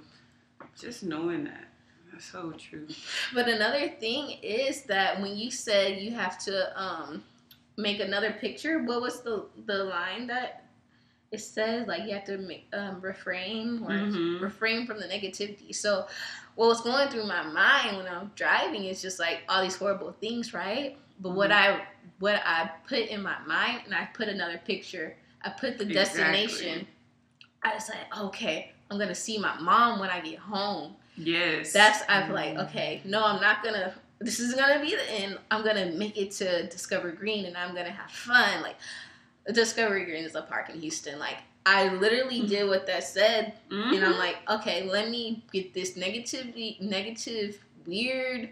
Just 0.79 1.03
knowing 1.03 1.43
that. 1.45 1.65
So 2.19 2.51
true. 2.53 2.87
But 3.33 3.47
another 3.47 3.89
thing 3.89 4.37
is 4.41 4.83
that 4.83 5.21
when 5.21 5.35
you 5.37 5.51
said 5.51 6.01
you 6.01 6.11
have 6.11 6.37
to 6.45 6.81
um 6.81 7.23
make 7.77 7.99
another 7.99 8.31
picture, 8.33 8.83
what 8.83 9.01
was 9.01 9.21
the 9.23 9.45
the 9.65 9.83
line 9.85 10.27
that 10.27 10.65
it 11.31 11.39
says 11.41 11.87
like 11.87 12.03
you 12.03 12.13
have 12.13 12.25
to 12.25 12.37
make 12.37 12.67
um 12.73 13.01
refrain 13.01 13.83
or 13.85 13.93
Mhm. 13.93 14.39
refrain 14.39 14.85
from 14.87 14.99
the 14.99 15.05
negativity. 15.07 15.73
So 15.75 16.07
what 16.55 16.67
was 16.67 16.81
going 16.81 17.09
through 17.09 17.25
my 17.27 17.43
mind 17.43 17.97
when 17.97 18.07
I'm 18.07 18.31
driving 18.35 18.85
is 18.85 19.01
just 19.01 19.19
like 19.19 19.41
all 19.49 19.63
these 19.63 19.75
horrible 19.77 20.13
things, 20.13 20.53
right? 20.53 20.97
But 21.19 21.31
what 21.31 21.51
Mm-hmm. 21.51 21.51
I 21.51 21.81
what 22.19 22.41
I 22.45 22.69
put 22.87 22.99
in 23.07 23.21
my 23.21 23.39
mind 23.47 23.81
and 23.85 23.93
I 23.95 24.07
put 24.13 24.27
another 24.29 24.59
picture. 24.65 25.15
I 25.43 25.49
put 25.49 25.77
the 25.77 25.85
destination. 25.85 26.87
I 27.63 27.73
was 27.75 27.89
like, 27.89 28.17
okay, 28.27 28.71
I'm 28.89 28.99
gonna 28.99 29.15
see 29.15 29.37
my 29.39 29.59
mom 29.59 29.99
when 29.99 30.09
I 30.09 30.19
get 30.21 30.39
home. 30.39 30.95
Yes. 31.17 31.73
That's 31.73 31.99
I'm 32.09 32.31
like, 32.31 32.55
Mm. 32.55 32.67
okay, 32.69 33.01
no, 33.05 33.23
I'm 33.23 33.41
not 33.41 33.63
gonna. 33.63 33.93
This 34.19 34.39
is 34.39 34.53
gonna 34.55 34.79
be 34.81 34.91
the 34.95 35.11
end. 35.11 35.37
I'm 35.51 35.63
gonna 35.63 35.91
make 35.91 36.17
it 36.17 36.31
to 36.33 36.67
Discovery 36.67 37.11
Green, 37.13 37.45
and 37.45 37.57
I'm 37.57 37.75
gonna 37.75 37.91
have 37.91 38.09
fun. 38.09 38.61
Like, 38.61 38.75
Discovery 39.51 40.05
Green 40.05 40.23
is 40.23 40.35
a 40.35 40.41
park 40.41 40.69
in 40.69 40.79
Houston. 40.79 41.19
Like, 41.19 41.37
I 41.65 41.89
literally 41.89 42.41
Mm. 42.41 42.49
did 42.49 42.67
what 42.69 42.87
that 42.87 43.03
said, 43.03 43.53
Mhm. 43.69 43.95
and 43.95 44.05
I'm 44.05 44.17
like, 44.17 44.37
okay, 44.49 44.83
let 44.83 45.09
me 45.09 45.43
get 45.51 45.73
this 45.73 45.93
negativity, 45.97 46.79
negative, 46.81 47.63
weird 47.85 48.49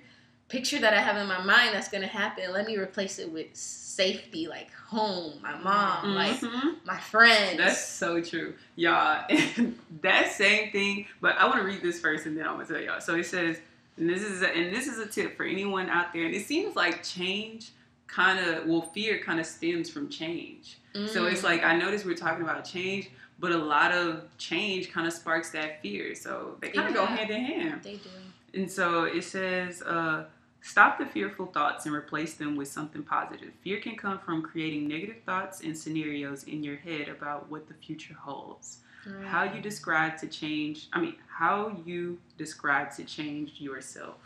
picture 0.52 0.80
that 0.80 0.94
I 0.94 1.02
have 1.02 1.16
in 1.18 1.28
my 1.28 1.42
mind 1.42 1.74
that's 1.74 1.88
gonna 1.88 2.08
happen. 2.08 2.52
Let 2.52 2.66
me 2.68 2.78
replace 2.78 3.20
it 3.20 3.32
with 3.32 3.48
safety, 3.54 4.48
like 4.48 4.72
home, 4.74 5.40
my 5.42 5.56
mom, 5.58 6.14
like 6.16 6.40
Mhm. 6.40 6.76
my 6.86 7.00
friends. 7.00 7.58
That's 7.58 7.84
so 7.86 8.22
true, 8.22 8.54
y'all. 8.76 9.24
And 9.30 9.78
that 10.02 10.32
same 10.34 10.72
thing, 10.72 11.08
but 11.22 11.38
I 11.38 11.46
want 11.46 11.58
to 11.60 11.64
read 11.64 11.82
this 11.82 12.00
first, 12.00 12.26
and 12.26 12.38
then 12.38 12.46
I'm 12.46 12.54
gonna 12.56 12.66
tell 12.66 12.82
y'all. 12.82 13.00
So 13.02 13.16
it 13.16 13.26
says, 13.26 13.58
and 13.98 14.10
this 14.10 14.22
is 14.24 14.42
a, 14.42 14.50
and 14.50 14.76
this 14.76 14.88
is 14.88 15.00
a 15.00 15.06
tip 15.06 15.38
for 15.38 15.44
anyone 15.46 15.90
out 15.90 16.12
there. 16.14 16.26
And 16.26 16.34
it 16.36 16.46
seems 16.46 16.76
like 16.76 17.04
change 17.04 17.70
kind 18.08 18.40
of 18.46 18.66
well, 18.66 18.82
fear 18.82 19.20
kind 19.20 19.40
of 19.40 19.46
stems 19.46 19.90
from 19.90 20.10
change. 20.10 20.78
So 20.94 21.24
Mm. 21.24 21.32
it's 21.32 21.44
like 21.44 21.64
I 21.64 21.78
noticed 21.78 22.06
we're 22.06 22.16
talking 22.16 22.44
about 22.44 22.66
change, 22.66 23.10
but 23.40 23.54
a 23.54 23.58
lot 23.58 23.94
of 23.94 24.24
change 24.38 24.92
kind 24.92 25.08
of 25.08 25.14
sparks 25.14 25.52
that 25.52 25.82
fear. 25.82 26.14
So 26.16 26.58
they 26.60 26.70
kind 26.70 26.90
of 26.90 26.94
go 26.94 27.06
hand 27.06 27.30
in 27.32 27.42
hand. 27.46 27.84
they 27.84 27.96
do. 27.96 28.10
And 28.54 28.70
so 28.70 29.06
it 29.06 29.24
says, 29.24 29.82
uh, 29.84 30.26
stop 30.62 30.98
the 30.98 31.06
fearful 31.06 31.48
thoughts 31.48 31.86
and 31.86 31.96
replace 31.96 32.36
them 32.36 32.56
with 32.56 32.68
something 32.68 33.04
positive. 33.04 33.52
Fear 33.64 33.80
can 33.82 33.96
come 33.96 34.20
from 34.20 34.42
creating 34.42 34.88
negative 34.88 35.18
thoughts 35.26 35.62
and 35.62 35.78
scenarios 35.78 36.44
in 36.44 36.64
your 36.64 36.78
head 36.78 37.10
about 37.10 37.50
what 37.50 37.68
the 37.68 37.74
future 37.74 38.16
holds. 38.20 38.78
How 39.26 39.44
you 39.44 39.62
describe 39.62 40.20
to 40.20 40.28
change, 40.28 40.88
I 40.94 41.02
mean, 41.02 41.16
how 41.28 41.76
you 41.86 42.20
describe 42.38 42.94
to 42.98 43.04
change 43.04 43.60
yourself. 43.60 44.18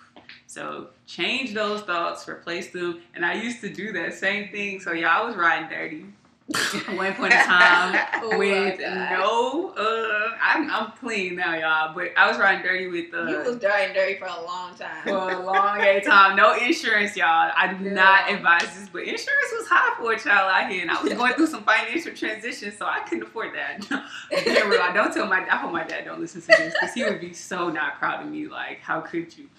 So 0.48 0.90
change 1.08 1.54
those 1.54 1.82
thoughts, 1.84 2.28
replace 2.28 2.72
them. 2.72 3.02
And 3.14 3.26
I 3.26 3.36
used 3.36 3.62
to 3.62 3.70
do 3.70 3.94
that 3.94 4.16
same 4.16 4.52
thing. 4.52 4.82
So 4.82 4.92
yeah, 4.92 5.18
I 5.18 5.26
was 5.26 5.38
riding 5.38 5.70
dirty 5.70 6.06
one 6.94 7.12
point 7.16 7.34
in 7.34 7.40
time 7.40 8.06
Oh 8.22 8.38
with 8.38 8.80
no, 8.80 9.74
uh, 9.76 10.38
I'm, 10.40 10.70
I'm 10.70 10.92
clean 10.92 11.38
now, 11.38 11.56
y'all. 11.56 11.96
But 11.96 12.10
I 12.16 12.30
was 12.30 12.38
riding 12.38 12.62
dirty 12.62 12.86
with 12.86 13.12
uh, 13.16 13.26
You 13.26 13.38
was 13.40 13.58
dirty 13.58 13.94
dirty 13.94 14.20
for 14.20 14.26
a 14.26 14.46
long 14.46 14.76
time. 14.76 15.02
for 15.04 15.32
a 15.32 15.40
long 15.40 15.82
a 15.82 16.02
time. 16.02 16.36
No 16.36 16.54
insurance, 16.54 17.18
y'all. 17.18 17.52
I 17.58 17.74
do 17.74 17.90
not 17.90 18.30
advise 18.32 18.78
this, 18.78 18.88
but 18.90 19.02
insurance 19.02 19.54
was 19.58 19.68
high 19.68 19.96
for 19.98 20.12
a 20.12 20.20
child 20.20 20.52
out 20.54 20.72
here, 20.72 20.84
and 20.84 20.92
I 20.92 21.02
was 21.02 21.14
going 21.14 21.34
through 21.34 21.48
some 21.48 21.64
financial 21.64 22.14
transition, 22.14 22.72
so 22.78 22.86
I 22.86 23.00
couldn't 23.00 23.24
afford 23.24 23.56
that. 23.56 23.90
Real, 24.70 24.82
I 24.82 24.92
don't 24.94 25.12
tell 25.12 25.26
my. 25.26 25.44
I 25.50 25.56
hope 25.56 25.72
my 25.72 25.84
dad 25.84 26.06
don't 26.06 26.22
listen 26.22 26.42
to 26.42 26.48
this 26.48 26.74
because 26.74 26.94
he 26.94 27.04
would 27.06 27.20
be 27.22 27.34
so 27.34 27.70
not 27.72 27.98
proud 27.98 28.24
of 28.24 28.32
me. 28.32 28.48
Like, 28.48 28.82
how 28.82 29.02
could 29.02 29.36
you? 29.36 29.50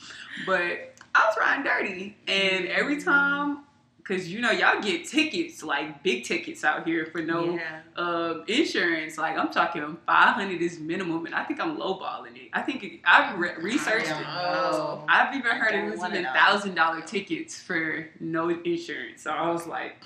But 0.46 0.94
I 1.16 1.26
was 1.26 1.34
riding 1.36 1.64
dirty, 1.64 2.16
and 2.28 2.68
every 2.68 3.02
time. 3.02 3.65
Cause 4.06 4.28
you 4.28 4.40
know 4.40 4.52
y'all 4.52 4.80
get 4.80 5.04
tickets 5.04 5.64
like 5.64 6.00
big 6.04 6.22
tickets 6.22 6.62
out 6.62 6.86
here 6.86 7.06
for 7.06 7.22
no 7.22 7.54
Yeah. 7.56 7.80
uh, 7.96 8.44
insurance. 8.46 9.18
Like 9.18 9.36
I'm 9.36 9.50
talking 9.50 9.96
five 10.06 10.34
hundred 10.34 10.62
is 10.62 10.78
minimum, 10.78 11.26
and 11.26 11.34
I 11.34 11.42
think 11.42 11.60
I'm 11.60 11.76
lowballing 11.76 12.36
it. 12.36 12.50
I 12.52 12.62
think 12.62 12.84
it, 12.84 13.00
I've 13.04 13.36
re- 13.36 13.56
researched 13.58 14.06
it. 14.06 14.20
know. 14.20 15.04
I've 15.08 15.34
even 15.34 15.50
heard 15.50 15.74
it 15.74 15.90
was 15.90 15.98
even 16.04 16.24
thousand 16.24 16.76
dollar 16.76 17.00
tickets 17.00 17.60
for 17.60 18.08
no 18.20 18.48
insurance. 18.48 19.22
So 19.22 19.32
I 19.32 19.50
was 19.50 19.66
like, 19.66 19.96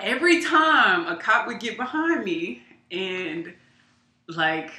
every 0.00 0.42
time 0.42 1.06
a 1.06 1.16
cop 1.18 1.46
would 1.46 1.60
get 1.60 1.76
behind 1.76 2.24
me, 2.24 2.62
and 2.90 3.52
like 4.28 4.70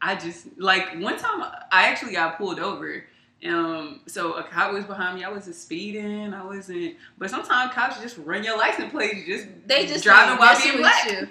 I 0.00 0.14
just 0.14 0.46
like 0.58 0.98
one 1.00 1.18
time 1.18 1.42
I 1.70 1.88
actually 1.88 2.12
got 2.12 2.38
pulled 2.38 2.60
over. 2.60 3.04
Um, 3.44 4.00
so 4.06 4.34
a 4.34 4.42
cop 4.44 4.72
was 4.72 4.84
behind 4.84 5.16
me. 5.18 5.24
I 5.24 5.30
wasn't 5.30 5.56
speeding. 5.56 6.32
I 6.32 6.44
wasn't. 6.44 6.96
But 7.18 7.28
sometimes 7.30 7.72
cops 7.74 8.00
just 8.00 8.16
run 8.18 8.42
your 8.42 8.56
license 8.56 8.90
plate. 8.90 9.26
Just 9.26 9.46
They 9.66 9.86
just 9.86 10.02
driving 10.02 10.38
while 10.38 10.58
being 10.60 10.78
black. 10.78 11.10
you. 11.10 11.28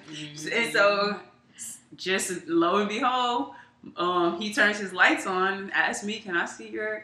And 0.53 0.71
so, 0.71 1.19
just 1.95 2.47
lo 2.47 2.77
and 2.77 2.89
behold, 2.89 3.53
um, 3.97 4.39
he 4.39 4.53
turns 4.53 4.77
his 4.77 4.93
lights 4.93 5.25
on 5.25 5.53
and 5.53 5.73
asks 5.73 6.03
me, 6.05 6.19
"Can 6.19 6.37
I 6.37 6.45
see 6.45 6.69
your 6.69 7.03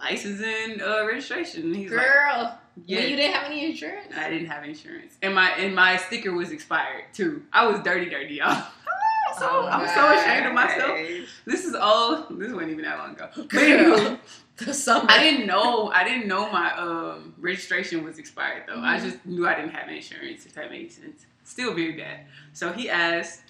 license 0.00 0.42
and 0.42 0.82
uh, 0.82 1.06
registration?" 1.06 1.62
And 1.62 1.76
he's 1.76 1.90
like, 1.90 2.00
Girl, 2.00 2.58
"Yeah." 2.86 3.00
when 3.00 3.10
you 3.10 3.16
didn't 3.16 3.34
have 3.34 3.46
any 3.46 3.64
insurance. 3.70 4.12
I 4.16 4.28
didn't 4.30 4.48
have 4.48 4.64
insurance, 4.64 5.16
and 5.22 5.34
my 5.34 5.50
and 5.52 5.74
my 5.74 5.96
sticker 5.96 6.32
was 6.32 6.50
expired 6.50 7.04
too. 7.14 7.42
I 7.52 7.66
was 7.66 7.80
dirty, 7.82 8.08
dirty, 8.10 8.34
y'all. 8.36 8.54
so 9.38 9.48
Oh, 9.50 9.66
I'm 9.70 9.88
so 9.88 10.20
ashamed 10.20 10.46
of 10.46 10.52
myself. 10.54 10.98
This 11.46 11.64
is 11.64 11.74
all. 11.74 12.26
This 12.30 12.52
wasn't 12.52 12.72
even 12.72 12.84
that 12.84 12.98
long 12.98 13.12
ago. 13.12 13.28
But 13.34 13.48
Girl, 13.48 14.18
the 14.64 14.74
summer. 14.74 15.06
I 15.08 15.18
didn't 15.22 15.46
know. 15.46 15.88
I 15.88 16.04
didn't 16.04 16.28
know 16.28 16.50
my 16.50 16.72
um, 16.76 17.34
registration 17.38 18.04
was 18.04 18.18
expired 18.18 18.64
though. 18.66 18.80
I 18.80 18.98
Mhm. 18.98 19.02
just 19.02 19.26
knew 19.26 19.46
I 19.46 19.54
didn't 19.54 19.70
have 19.70 19.88
insurance. 19.88 20.46
If 20.46 20.54
that 20.54 20.70
makes 20.70 20.96
sense. 20.96 21.26
Still 21.44 21.74
very 21.74 21.92
bad. 21.92 22.26
So 22.52 22.72
he 22.72 22.88
asked. 22.90 23.40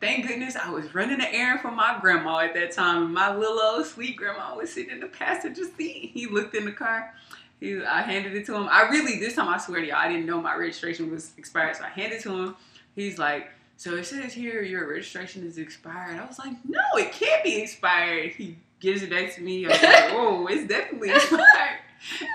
Thank 0.00 0.28
goodness 0.28 0.54
I 0.56 0.70
was 0.70 0.94
running 0.94 1.20
an 1.20 1.26
errand 1.32 1.60
for 1.60 1.70
my 1.70 1.98
grandma 2.00 2.38
at 2.40 2.54
that 2.54 2.70
time. 2.70 3.12
My 3.12 3.34
little 3.34 3.58
old 3.60 3.86
sweet 3.86 4.16
grandma 4.16 4.54
was 4.54 4.72
sitting 4.72 4.90
in 4.92 5.00
the 5.00 5.06
passenger 5.06 5.62
seat. 5.76 6.10
He 6.14 6.26
looked 6.26 6.54
in 6.54 6.64
the 6.64 6.70
car. 6.72 7.12
He, 7.58 7.82
I 7.82 8.02
handed 8.02 8.36
it 8.36 8.46
to 8.46 8.54
him. 8.54 8.68
I 8.70 8.82
really 8.88 9.18
this 9.18 9.34
time 9.34 9.48
I 9.48 9.58
swear 9.58 9.80
to 9.80 9.86
y'all 9.86 9.96
I 9.96 10.08
didn't 10.08 10.26
know 10.26 10.40
my 10.40 10.54
registration 10.54 11.10
was 11.10 11.32
expired. 11.38 11.76
So 11.76 11.84
I 11.84 11.88
handed 11.88 12.16
it 12.18 12.22
to 12.22 12.30
him. 12.30 12.56
He's 12.94 13.18
like, 13.18 13.50
so 13.76 13.96
it 13.96 14.04
says 14.04 14.32
here 14.32 14.62
your 14.62 14.86
registration 14.88 15.44
is 15.46 15.58
expired. 15.58 16.20
I 16.20 16.26
was 16.26 16.38
like, 16.38 16.52
no, 16.64 16.80
it 16.96 17.10
can't 17.12 17.42
be 17.42 17.60
expired. 17.62 18.32
He 18.32 18.58
gives 18.80 19.02
it 19.02 19.10
back 19.10 19.34
to 19.34 19.40
me. 19.42 19.66
I 19.66 19.68
was 19.70 19.82
like, 19.82 20.04
oh, 20.12 20.46
it's 20.48 20.66
definitely 20.68 21.10
expired. 21.14 21.78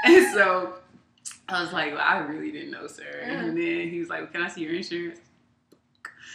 and 0.05 0.33
so 0.33 0.73
I 1.49 1.61
was 1.63 1.71
like, 1.73 1.93
well, 1.93 2.01
I 2.05 2.17
really 2.19 2.51
didn't 2.51 2.71
know, 2.71 2.87
sir. 2.87 3.21
And 3.23 3.57
then 3.57 3.89
he 3.89 3.99
was 3.99 4.09
like, 4.09 4.31
can 4.31 4.41
I 4.41 4.47
see 4.49 4.61
your 4.61 4.73
insurance? 4.75 5.19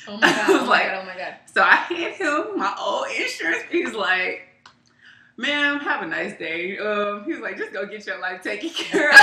Oh 0.06 0.16
my 0.20 0.20
god! 0.20 0.38
I 0.38 0.44
Oh 0.48 0.52
was 0.52 0.62
my 0.62 0.68
like- 0.68 0.86
god! 0.86 0.98
Oh 1.02 1.06
my 1.06 1.16
god! 1.16 1.34
So 1.52 1.62
I 1.62 1.74
hand 1.76 2.14
him 2.14 2.58
my 2.58 2.74
old 2.80 3.06
insurance. 3.14 3.64
He's 3.70 3.92
like, 3.94 4.48
ma'am, 5.36 5.80
have 5.80 6.02
a 6.02 6.06
nice 6.06 6.38
day. 6.38 6.78
Um, 6.78 7.24
he 7.24 7.32
was 7.32 7.40
like, 7.40 7.56
just 7.58 7.72
go 7.72 7.84
get 7.86 8.06
your 8.06 8.18
life 8.20 8.42
taken 8.42 8.70
care 8.70 9.10
of. 9.10 9.18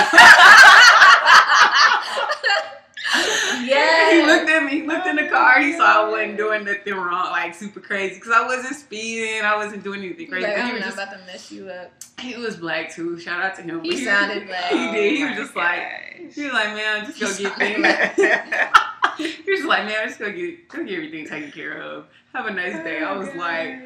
Yeah. 3.63 4.11
He 4.11 4.25
looked 4.25 4.49
at 4.49 4.63
me, 4.63 4.81
he 4.81 4.87
looked 4.87 5.07
in 5.07 5.15
the 5.15 5.27
car, 5.27 5.59
he 5.61 5.73
saw 5.73 6.07
I 6.07 6.09
wasn't 6.09 6.37
doing 6.37 6.63
nothing 6.65 6.93
wrong, 6.93 7.31
like 7.31 7.53
super 7.55 7.79
crazy. 7.79 8.15
Because 8.15 8.31
I 8.31 8.45
wasn't 8.45 8.75
speeding, 8.75 9.41
I 9.43 9.55
wasn't 9.55 9.83
doing 9.83 10.01
anything 10.03 10.27
crazy. 10.27 10.47
Like, 10.47 10.55
he 10.55 10.61
I'm 10.61 10.73
was 10.73 10.81
not 10.81 10.85
just, 10.85 10.97
about 10.97 11.11
to 11.19 11.25
mess 11.25 11.51
you 11.51 11.69
up. 11.69 11.91
he 12.19 12.35
was 12.37 12.57
black 12.57 12.93
too. 12.93 13.19
Shout 13.19 13.41
out 13.41 13.55
to 13.55 13.61
him. 13.61 13.81
He 13.83 13.91
But 13.95 13.99
sounded 14.03 14.47
black. 14.47 14.71
He 14.71 14.91
did. 14.91 15.17
He 15.17 15.23
oh 15.23 15.27
was 15.29 15.31
Oh 15.31 15.35
my 15.35 15.35
just 15.43 15.55
like, 15.55 16.33
he 16.33 16.43
was 16.43 16.53
like, 16.53 16.75
man, 16.75 17.05
just 17.05 17.19
go 17.19 17.35
get 17.37 17.57
things. 17.57 17.77
he 19.17 19.51
was 19.51 19.59
just 19.59 19.65
like, 19.65 19.85
man, 19.85 20.07
just 20.07 20.19
go 20.19 20.31
get, 20.31 20.67
go 20.67 20.83
get 20.83 20.93
everything 20.95 21.27
taken 21.27 21.51
care 21.51 21.81
of. 21.81 22.05
Have 22.33 22.47
a 22.47 22.51
nice 22.51 22.83
day. 22.83 23.01
I 23.01 23.13
Oh 23.13 23.19
was 23.19 23.33
like, 23.35 23.79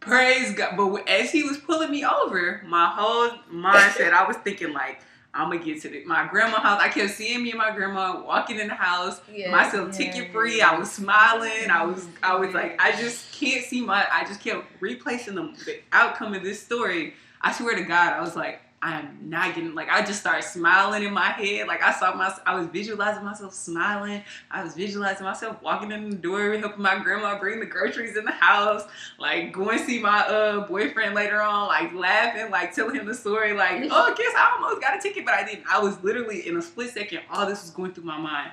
praise 0.00 0.52
God. 0.54 0.76
But 0.76 1.08
as 1.08 1.30
he 1.30 1.42
was 1.42 1.58
pulling 1.58 1.90
me 1.90 2.04
over, 2.04 2.62
my 2.66 2.86
whole 2.94 3.30
mindset, 3.52 4.12
I 4.12 4.26
was 4.26 4.36
thinking 4.38 4.72
like, 4.72 5.00
I'm 5.34 5.50
gonna 5.50 5.62
get 5.64 5.82
to 5.82 5.88
the, 5.88 6.04
my 6.04 6.26
grandma 6.28 6.60
house. 6.60 6.80
I 6.80 6.88
kept 6.88 7.14
seeing 7.14 7.42
me 7.42 7.50
and 7.50 7.58
my 7.58 7.74
grandma 7.74 8.22
walking 8.24 8.58
in 8.60 8.68
the 8.68 8.74
house, 8.74 9.20
Yeah. 9.32 9.50
myself 9.50 9.92
ticket 9.92 10.30
free. 10.32 10.62
I 10.62 10.78
was 10.78 10.92
smiling. 10.92 11.70
I 11.70 11.84
was, 11.84 12.06
I 12.22 12.36
was 12.36 12.54
like, 12.54 12.80
I 12.80 12.92
just 12.92 13.32
can't 13.32 13.64
see 13.64 13.80
my. 13.80 14.06
I 14.12 14.24
just 14.24 14.40
kept 14.40 14.64
replacing 14.80 15.34
the, 15.34 15.52
the 15.66 15.80
outcome 15.92 16.34
of 16.34 16.42
this 16.42 16.62
story. 16.62 17.14
I 17.40 17.52
swear 17.52 17.74
to 17.76 17.82
God, 17.82 18.12
I 18.14 18.20
was 18.20 18.36
like, 18.36 18.60
I 18.84 18.98
am 18.98 19.18
not 19.30 19.54
getting 19.54 19.74
like. 19.74 19.88
I 19.88 20.04
just 20.04 20.20
started 20.20 20.44
smiling 20.44 21.04
in 21.04 21.14
my 21.14 21.30
head. 21.30 21.66
Like 21.66 21.82
I 21.82 21.90
saw 21.90 22.14
my, 22.14 22.36
I 22.44 22.54
was 22.54 22.66
visualizing 22.66 23.24
myself 23.24 23.54
smiling. 23.54 24.22
I 24.50 24.62
was 24.62 24.74
visualizing 24.74 25.24
myself 25.24 25.62
walking 25.62 25.90
in 25.90 26.10
the 26.10 26.16
door, 26.16 26.54
helping 26.58 26.82
my 26.82 26.98
grandma 26.98 27.38
bring 27.38 27.60
the 27.60 27.66
groceries 27.66 28.14
in 28.18 28.26
the 28.26 28.30
house, 28.30 28.82
like 29.18 29.54
going 29.54 29.78
to 29.78 29.84
see 29.86 30.00
my 30.00 30.18
uh 30.26 30.66
boyfriend 30.66 31.14
later 31.14 31.40
on, 31.40 31.68
like 31.68 31.94
laughing, 31.94 32.50
like 32.50 32.74
telling 32.74 32.96
him 32.96 33.06
the 33.06 33.14
story, 33.14 33.54
like, 33.54 33.84
oh, 33.90 34.14
guess 34.14 34.34
I 34.36 34.52
almost 34.54 34.82
got 34.82 34.98
a 34.98 35.00
ticket, 35.00 35.24
but 35.24 35.32
I 35.32 35.46
didn't. 35.46 35.64
I 35.66 35.78
was 35.78 35.98
literally 36.04 36.46
in 36.46 36.54
a 36.58 36.62
split 36.62 36.90
second, 36.90 37.20
all 37.30 37.46
this 37.46 37.62
was 37.62 37.70
going 37.70 37.94
through 37.94 38.04
my 38.04 38.18
mind. 38.18 38.50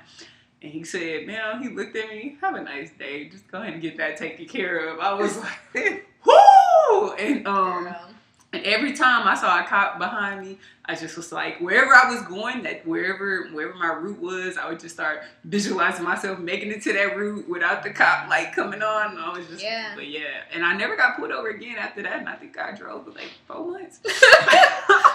And 0.62 0.72
he 0.72 0.86
said, 0.86 1.28
man, 1.28 1.62
he 1.62 1.67
looked 1.67 1.98
at 1.98 2.08
me, 2.08 2.38
have 2.39 2.56
a 2.56 2.62
nice 2.62 2.91
day. 2.91 3.28
Just 3.28 3.52
go 3.52 3.62
ahead 3.62 3.74
and 3.74 3.82
get 3.82 3.98
that 3.98 4.15
taken 4.15 4.46
care 4.46 4.88
of. 4.88 5.00
I 5.02 5.13
was 5.13 5.38
like, 5.76 6.08
whoo! 6.24 7.12
And 7.15 7.46
um 7.46 7.84
Girl. 7.84 8.08
And 8.53 8.63
every 8.65 8.93
time 8.93 9.27
I 9.27 9.35
saw 9.35 9.59
a 9.59 9.63
cop 9.63 9.97
behind 9.97 10.45
me, 10.45 10.57
I 10.84 10.96
just 10.96 11.15
was 11.15 11.32
like, 11.32 11.60
wherever 11.62 11.94
I 11.94 12.12
was 12.12 12.24
going, 12.24 12.63
that 12.63 12.86
wherever 12.88 13.48
wherever 13.54 13.76
my 13.76 13.94
route 13.94 14.20
was, 14.20 14.58
I 14.58 14.67
would 14.67 14.80
just 14.80 14.96
start 14.96 15.22
visualizing 15.44 16.04
myself 16.04 16.39
making 16.39 16.72
it 16.72 16.82
to 16.84 16.94
that 16.94 17.15
route 17.15 17.48
without 17.48 17.84
the 17.84 17.91
cop 17.91 18.28
like 18.30 18.56
coming 18.56 18.82
on. 18.82 19.12
And 19.12 19.20
I 19.20 19.30
was 19.38 19.46
just, 19.48 19.63
Yeah. 19.63 19.91
but 19.96 20.08
yeah. 20.08 20.41
And 20.52 20.65
I 20.65 20.76
never 20.76 20.98
got 20.98 21.17
pulled 21.17 21.32
over 21.32 21.50
again 21.50 21.78
after 21.78 22.02
that. 22.02 22.17
And 22.20 22.28
I 22.28 22.36
think 22.36 22.58
I 22.58 22.72
drove 22.76 23.06
for 23.06 23.12
like 23.12 23.30
four 23.48 23.72
months. 23.72 24.00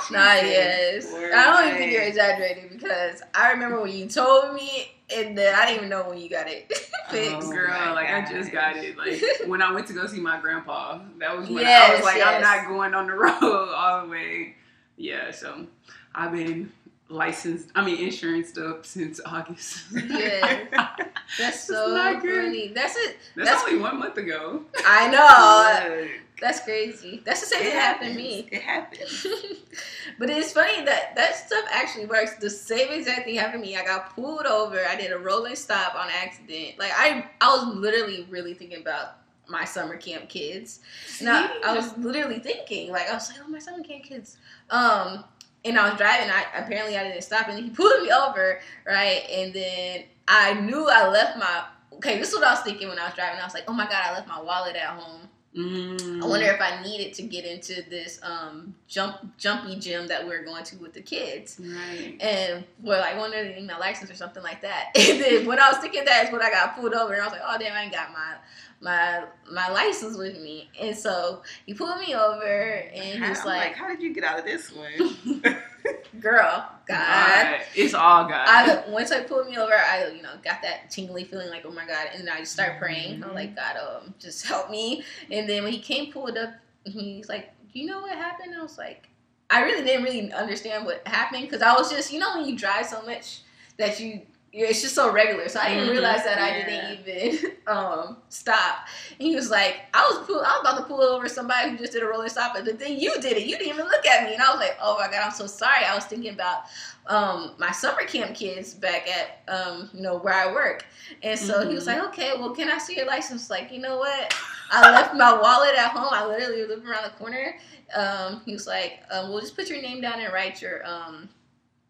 Nah, 0.09 0.35
yes. 0.35 1.13
I 1.13 1.45
don't 1.45 1.67
even 1.67 1.79
think 1.79 1.93
you're 1.93 2.03
exaggerating 2.03 2.69
because 2.73 3.23
I 3.35 3.51
remember 3.51 3.81
when 3.83 3.91
you 3.93 4.07
told 4.07 4.55
me, 4.55 4.93
and 5.15 5.37
then 5.37 5.53
I 5.53 5.65
didn't 5.67 5.79
even 5.79 5.89
know 5.89 6.09
when 6.09 6.19
you 6.19 6.29
got 6.31 6.47
it 6.49 6.69
fixed. 7.11 7.49
Oh 7.49 7.51
Girl, 7.51 7.69
like 7.95 8.09
I 8.09 8.25
just 8.31 8.53
got 8.53 8.77
it. 8.77 8.97
Like 8.97 9.21
when 9.49 9.63
I 9.63 9.73
went 9.73 9.89
to 9.89 9.93
go 9.95 10.07
see 10.07 10.21
my 10.21 10.41
grandpa, 10.41 11.01
that 11.19 11.37
was 11.37 11.49
when 11.49 11.67
I 11.67 11.95
was 11.97 12.05
like, 12.05 12.19
yes. 12.19 12.35
I'm 12.37 12.41
not 12.41 12.69
going 12.69 12.95
on 12.95 13.09
the 13.09 13.15
road 13.15 13.43
all 13.75 14.03
the 14.05 14.09
way. 14.09 14.55
Yeah, 14.97 15.31
so 15.31 15.67
I've 16.15 16.33
been 16.33 16.73
licensed. 17.09 17.69
I 17.75 17.85
mean, 17.85 17.99
insurance 17.99 18.57
up 18.59 18.87
since 18.87 19.21
August. 19.25 19.85
Yes. 19.93 20.69
That's 21.39 21.65
so 21.65 21.95
not 21.95 22.23
good. 22.23 22.45
funny. 22.45 22.69
That's 22.69 22.97
it. 22.97 23.17
That's, 23.35 23.49
That's- 23.51 23.65
only 23.67 23.81
one 23.81 23.99
month 23.99 24.17
ago. 24.17 24.63
I 24.87 25.09
know. 25.11 26.09
That's 26.41 26.61
crazy. 26.61 27.23
That's 27.25 27.41
the 27.41 27.47
same 27.47 27.63
thing 27.63 27.71
that 27.73 27.81
happened 27.81 28.11
to 28.13 28.17
me. 28.17 28.47
It 28.53 28.61
happened. 28.61 29.01
but 30.19 30.29
it's 30.29 30.53
funny 30.53 30.85
that 30.85 31.17
that 31.17 31.35
stuff 31.35 31.65
actually 31.73 32.05
works. 32.05 32.37
The 32.37 32.51
same 32.51 32.93
exact 32.93 33.25
thing 33.25 33.37
happened 33.37 33.63
to 33.63 33.69
me. 33.71 33.75
I 33.75 33.83
got 33.85 34.15
pulled 34.15 34.45
over. 34.45 34.85
I 34.87 34.97
did 34.97 35.13
a 35.13 35.19
rolling 35.19 35.57
stop 35.57 35.95
on 35.95 36.09
accident. 36.11 36.79
Like 36.79 36.93
I, 36.95 37.27
I 37.41 37.57
was 37.57 37.75
literally 37.77 38.27
really 38.29 38.53
thinking 38.53 38.83
about 38.83 39.15
my 39.49 39.65
summer 39.65 39.97
camp 39.97 40.29
kids. 40.29 40.81
No, 41.21 41.49
I 41.65 41.75
was 41.75 41.97
literally 41.99 42.39
thinking 42.39 42.91
like 42.91 43.09
I 43.09 43.15
was 43.15 43.31
like, 43.31 43.39
oh 43.45 43.49
my 43.49 43.59
summer 43.59 43.83
camp 43.83 44.05
kids. 44.05 44.37
Um, 44.71 45.25
and 45.65 45.79
I 45.79 45.89
was 45.89 45.99
driving. 45.99 46.31
I 46.31 46.45
apparently 46.57 46.97
I 46.97 47.05
didn't 47.05 47.23
stop, 47.23 47.49
and 47.49 47.59
he 47.59 47.71
pulled 47.75 48.03
me 48.03 48.11
over, 48.11 48.61
right? 48.87 49.23
And 49.31 49.53
then 49.53 50.05
I 50.29 50.55
knew 50.55 50.89
I 50.89 51.09
left 51.09 51.39
my. 51.39 51.65
Okay, 51.95 52.19
this 52.19 52.29
is 52.29 52.35
what 52.35 52.45
I 52.45 52.53
was 52.53 52.61
thinking 52.61 52.89
when 52.89 52.99
I 52.99 53.07
was 53.07 53.15
driving. 53.15 53.41
I 53.41 53.45
was 53.45 53.55
like, 53.55 53.65
"Oh 53.69 53.73
my 53.73 53.85
god, 53.85 54.03
I 54.05 54.13
left 54.13 54.29
my 54.29 54.41
wallet 54.41 54.77
at 54.77 54.89
home." 54.89 55.29
Mm. 55.57 56.23
I 56.23 56.27
wonder 56.27 56.47
if 56.47 56.61
I 56.61 56.83
needed 56.83 57.15
to 57.15 57.23
get 57.23 57.47
into 57.47 57.83
this 57.89 58.21
um, 58.23 58.75
jump 58.89 59.39
jumpy 59.39 59.77
gym 59.77 60.07
that 60.09 60.27
we 60.27 60.35
are 60.35 60.45
going 60.45 60.65
to 60.65 60.77
with 60.77 60.93
the 60.93 61.01
kids. 61.01 61.59
Right. 61.59 62.17
And 62.21 62.65
well, 62.83 63.03
I 63.03 63.17
wanted 63.17 63.45
to 63.45 63.61
need 63.61 63.67
my 63.67 63.79
license 63.79 64.11
or 64.11 64.15
something 64.15 64.43
like 64.43 64.61
that. 64.63 64.91
And 65.07 65.21
then 65.21 65.47
when 65.47 65.59
I 65.59 65.71
was 65.71 65.79
thinking 65.79 66.05
that 66.05 66.27
is 66.27 66.33
when 66.33 66.43
I 66.43 66.51
got 66.51 66.77
pulled 66.77 66.93
over, 66.93 67.15
and 67.15 67.23
I 67.23 67.25
was 67.25 67.33
like, 67.33 67.43
"Oh 67.45 67.57
damn, 67.59 67.73
I 67.73 67.83
ain't 67.83 67.93
got 67.93 68.13
my 68.13 68.35
my 68.81 69.25
my 69.51 69.71
license 69.71 70.19
with 70.19 70.39
me." 70.41 70.69
And 70.79 70.97
so 70.97 71.43
he 71.65 71.73
pulled 71.73 72.01
me 72.01 72.15
over, 72.15 72.45
and 72.45 73.23
he 73.23 73.29
was 73.29 73.45
like, 73.45 73.75
"How 73.75 73.89
did 73.89 74.03
you 74.03 74.13
get 74.13 74.25
out 74.25 74.39
of 74.39 74.45
this 74.45 74.73
one?" 74.73 75.43
"Girl, 76.21 76.69
God." 76.87 77.61
It's 77.75 77.95
all 77.95 78.25
God. 78.25 78.47
I 78.49 78.85
once 78.89 79.13
I 79.13 79.23
pulled 79.23 79.49
me 79.49 79.57
over, 79.57 79.75
I 79.75 80.09
you 80.15 80.23
know 80.23 80.33
got 80.43 80.63
that 80.63 80.91
tingly 80.91 81.25
feeling 81.25 81.51
like 81.51 81.65
oh 81.67 81.73
my 81.73 81.87
god, 81.87 82.09
and 82.15 82.27
then 82.27 82.35
I 82.35 82.41
just 82.41 82.53
started 82.53 82.79
praying. 82.79 83.23
I 83.23 83.27
was 83.27 83.35
like, 83.35 83.57
God, 83.57 83.77
um, 83.77 84.15
just 84.19 84.47
help 84.47 84.71
me. 84.71 85.05
And 85.31 85.49
then 85.49 85.65
when 85.65 85.73
he 85.73 85.81
came 85.81 86.13
pulled 86.13 86.37
up, 86.37 86.55
he's 86.85 87.29
like, 87.29 87.53
Do 87.73 87.81
you 87.81 87.87
know 87.87 88.01
what 88.01 88.17
happened? 88.17 88.55
I 88.59 88.63
was 88.63 88.79
like, 88.79 89.09
I 89.51 89.63
really 89.63 89.85
didn't 89.85 90.05
really 90.05 90.33
understand 90.33 90.87
what 90.87 91.07
happened 91.07 91.43
because 91.43 91.63
I 91.63 91.75
was 91.75 91.91
just 91.91 92.13
you 92.13 92.19
know 92.19 92.39
when 92.39 92.49
you 92.49 92.57
drive 92.57 92.87
so 92.87 93.03
much 93.03 93.41
that 93.79 94.01
you 94.01 94.23
it's 94.53 94.81
just 94.81 94.95
so 94.95 95.13
regular. 95.13 95.49
So 95.49 95.61
I 95.61 95.69
didn't 95.71 95.87
Mhm. 95.89 95.91
realize 95.91 96.25
that 96.25 96.39
I 96.39 96.59
Yeah. 96.59 96.95
didn't 96.97 97.33
even 97.33 97.53
um, 97.67 98.17
stop. 98.31 98.87
And 99.19 99.29
he 99.29 99.35
was 99.35 99.51
like, 99.51 99.77
I 99.93 100.07
was 100.09 100.27
pull, 100.27 100.41
I 100.41 100.49
was 100.49 100.61
about 100.63 100.77
to 100.79 100.85
pull 100.85 101.03
over 101.03 101.29
somebody 101.29 101.71
who 101.71 101.77
just 101.79 101.93
did 101.93 102.03
a 102.03 102.07
rolling 102.07 102.29
stop, 102.31 102.55
but 102.55 102.79
then 102.79 102.99
you 102.99 103.13
did 103.21 103.37
it. 103.37 103.45
You 103.47 103.59
didn't 103.59 103.75
even 103.75 103.87
look 103.87 104.07
at 104.07 104.25
me, 104.25 104.35
and 104.35 104.43
I 104.43 104.51
was 104.51 104.61
like, 104.61 104.77
Oh 104.81 104.97
my 104.99 105.07
god, 105.09 105.23
I'm 105.25 105.31
so 105.33 105.47
sorry. 105.47 105.85
I 105.85 105.95
was 105.95 106.05
thinking 106.05 106.33
about 106.33 106.63
um, 107.07 107.55
my 107.59 107.71
summer 107.71 108.03
camp 108.05 108.35
kids 108.35 108.73
back 108.75 109.07
at 109.09 109.43
um, 109.55 109.91
you 109.93 110.01
know 110.03 110.17
where 110.19 110.35
I 110.35 110.53
work, 110.53 110.85
and 111.23 111.39
so 111.39 111.69
he 111.69 111.75
was 111.75 111.85
Mhm. 111.85 111.99
like, 111.99 112.03
okay, 112.09 112.33
well, 112.39 112.51
can 112.55 112.71
I 112.71 112.79
see 112.79 112.97
your 112.97 113.07
license? 113.07 113.51
Like, 113.51 113.71
you 113.73 113.79
know 113.81 113.99
what? 113.99 114.35
I 114.71 114.91
left 114.91 115.15
my 115.15 115.33
wallet 115.33 115.75
at 115.77 115.91
home. 115.91 116.09
I 116.13 116.27
literally 116.27 116.65
live 116.67 116.85
around 116.85 117.05
the 117.05 117.11
corner. 117.19 117.57
Um, 117.95 118.43
he 118.45 118.53
was 118.53 118.67
like, 118.67 119.01
um, 119.13 119.31
well, 119.31 119.41
just 119.41 119.55
put 119.55 119.69
your 119.69 119.81
name 119.81 120.01
down 120.01 120.19
and 120.21 120.33
write 120.33 120.61
your 120.61 120.85
um, 120.87 121.29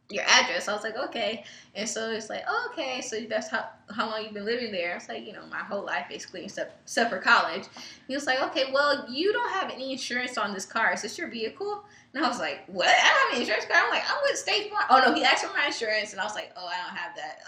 your 0.09 0.25
address. 0.25 0.69
I 0.69 0.73
was 0.73 0.85
like, 0.85 0.97
okay. 0.97 1.45
And 1.75 1.89
so 1.89 2.11
it's 2.11 2.31
like, 2.31 2.45
oh, 2.49 2.71
okay, 2.73 3.01
so 3.01 3.21
that's 3.29 3.51
how 3.51 3.67
how 3.91 4.09
long 4.11 4.23
you've 4.25 4.33
been 4.35 4.45
living 4.45 4.73
there. 4.73 4.93
I 4.93 4.95
was 4.95 5.09
like, 5.09 5.27
you 5.27 5.33
know, 5.33 5.45
my 5.51 5.59
whole 5.59 5.85
life 5.85 6.07
basically, 6.09 6.45
except 6.45 6.81
except 6.83 7.11
for 7.11 7.19
college. 7.19 7.65
He 8.09 8.15
was 8.15 8.27
like, 8.27 8.41
okay, 8.45 8.73
well, 8.73 9.05
you 9.11 9.33
don't 9.33 9.51
have 9.51 9.71
any 9.71 9.93
insurance 9.93 10.39
on 10.39 10.55
this 10.55 10.65
car. 10.65 10.93
Is 10.93 11.03
this 11.03 11.19
your 11.19 11.29
vehicle? 11.29 11.85
And 12.15 12.25
I 12.25 12.29
was 12.29 12.39
like, 12.39 12.65
what? 12.67 12.89
I 12.89 12.93
don't 12.93 13.03
have 13.03 13.33
any 13.33 13.41
insurance 13.41 13.67
card. 13.67 13.85
I'm 13.85 13.91
like, 13.91 14.05
I'm 14.09 14.17
with 14.23 14.39
State 14.39 14.71
Farm. 14.71 14.85
Oh 14.89 15.03
no, 15.05 15.15
he 15.15 15.23
asked 15.25 15.45
for 15.45 15.55
my 15.55 15.67
insurance, 15.67 16.13
and 16.13 16.21
I 16.21 16.25
was 16.25 16.35
like, 16.35 16.53
oh, 16.57 16.67
I 16.67 16.87
don't 16.87 16.97
have 16.97 17.17
that. 17.17 17.39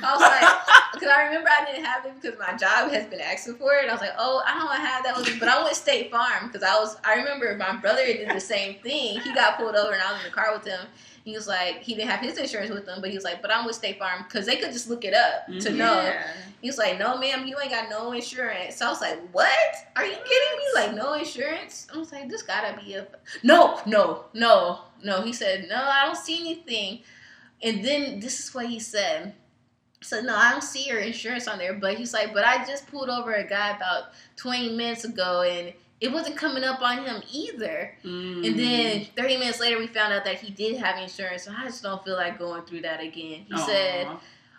I 0.02 0.12
was 0.12 0.20
like, 0.20 0.92
because 0.94 1.08
I 1.08 1.22
remember 1.24 1.50
I 1.50 1.64
didn't 1.64 1.84
have 1.84 2.06
it 2.06 2.14
because 2.20 2.38
my 2.38 2.56
job 2.56 2.90
has 2.90 3.06
been 3.06 3.20
asking 3.20 3.56
for 3.56 3.74
it. 3.74 3.82
And 3.82 3.90
I 3.90 3.94
was 3.94 4.00
like, 4.00 4.14
oh, 4.18 4.42
I 4.46 4.54
don't 4.54 4.86
have 4.86 5.04
that, 5.04 5.16
with 5.16 5.26
me. 5.26 5.38
but 5.38 5.48
I 5.48 5.62
went 5.62 5.76
State 5.76 6.10
Farm 6.10 6.46
because 6.46 6.62
I 6.62 6.78
was. 6.78 6.96
I 7.04 7.16
remember 7.16 7.54
my 7.58 7.76
brother 7.76 8.06
did 8.06 8.30
the 8.30 8.40
same 8.40 8.76
thing. 8.82 9.20
He 9.20 9.34
got 9.34 9.58
pulled 9.58 9.74
over, 9.74 9.92
and 9.92 10.00
I 10.00 10.12
was 10.12 10.22
in 10.24 10.30
the 10.30 10.34
car 10.34 10.54
with 10.54 10.66
him. 10.66 10.80
He 11.28 11.34
was 11.34 11.46
like, 11.46 11.82
he 11.82 11.94
didn't 11.94 12.08
have 12.08 12.20
his 12.20 12.38
insurance 12.38 12.70
with 12.70 12.88
him, 12.88 13.02
but 13.02 13.10
he 13.10 13.14
was 13.16 13.22
like, 13.22 13.42
but 13.42 13.54
I'm 13.54 13.66
with 13.66 13.76
State 13.76 13.98
Farm 13.98 14.24
because 14.26 14.46
they 14.46 14.56
could 14.56 14.72
just 14.72 14.88
look 14.88 15.04
it 15.04 15.12
up 15.12 15.46
to 15.46 15.52
Mhm. 15.70 15.76
know. 15.76 16.00
Yeah. 16.00 16.26
He 16.62 16.68
was 16.70 16.78
like, 16.78 16.98
no, 16.98 17.18
ma'am, 17.18 17.46
you 17.46 17.54
ain't 17.60 17.70
got 17.70 17.90
no 17.90 18.12
insurance. 18.12 18.76
So 18.76 18.86
I 18.86 18.88
was 18.88 19.02
like, 19.02 19.20
what? 19.32 19.74
Are 19.94 20.06
you 20.06 20.14
kidding 20.16 20.58
me? 20.58 20.64
Like, 20.74 20.94
no 20.94 21.12
insurance? 21.12 21.86
I 21.94 21.98
was 21.98 22.10
like, 22.12 22.30
this 22.30 22.42
gotta 22.42 22.80
be 22.82 22.94
a. 22.94 23.06
No, 23.42 23.78
no, 23.84 24.24
no, 24.32 24.80
no. 25.04 25.20
He 25.20 25.34
said, 25.34 25.66
no, 25.68 25.76
I 25.76 26.06
don't 26.06 26.16
see 26.16 26.40
anything. 26.40 27.00
And 27.62 27.84
then 27.84 28.20
this 28.20 28.40
is 28.40 28.54
what 28.54 28.64
he 28.66 28.80
said. 28.80 29.34
So 30.00 30.22
no, 30.22 30.34
I 30.34 30.52
don't 30.52 30.64
see 30.64 30.86
your 30.88 31.00
insurance 31.00 31.46
on 31.46 31.58
there. 31.58 31.74
But 31.74 31.96
he's 31.98 32.14
like, 32.14 32.32
but 32.32 32.44
I 32.44 32.64
just 32.64 32.86
pulled 32.86 33.10
over 33.10 33.34
a 33.34 33.46
guy 33.46 33.76
about 33.76 34.12
20 34.36 34.76
minutes 34.76 35.04
ago 35.04 35.42
and 35.42 35.74
it 36.00 36.12
wasn't 36.12 36.36
coming 36.36 36.64
up 36.64 36.80
on 36.80 37.04
him 37.04 37.22
either. 37.32 37.96
Mm. 38.04 38.46
And 38.46 38.58
then 38.58 39.06
30 39.16 39.36
minutes 39.36 39.60
later, 39.60 39.78
we 39.78 39.86
found 39.88 40.12
out 40.12 40.24
that 40.24 40.36
he 40.36 40.52
did 40.52 40.76
have 40.76 41.00
insurance. 41.02 41.44
So 41.44 41.52
I 41.56 41.64
just 41.66 41.82
don't 41.82 42.02
feel 42.04 42.14
like 42.14 42.38
going 42.38 42.62
through 42.62 42.82
that 42.82 43.00
again. 43.00 43.46
He 43.50 43.58
said, 43.58 44.08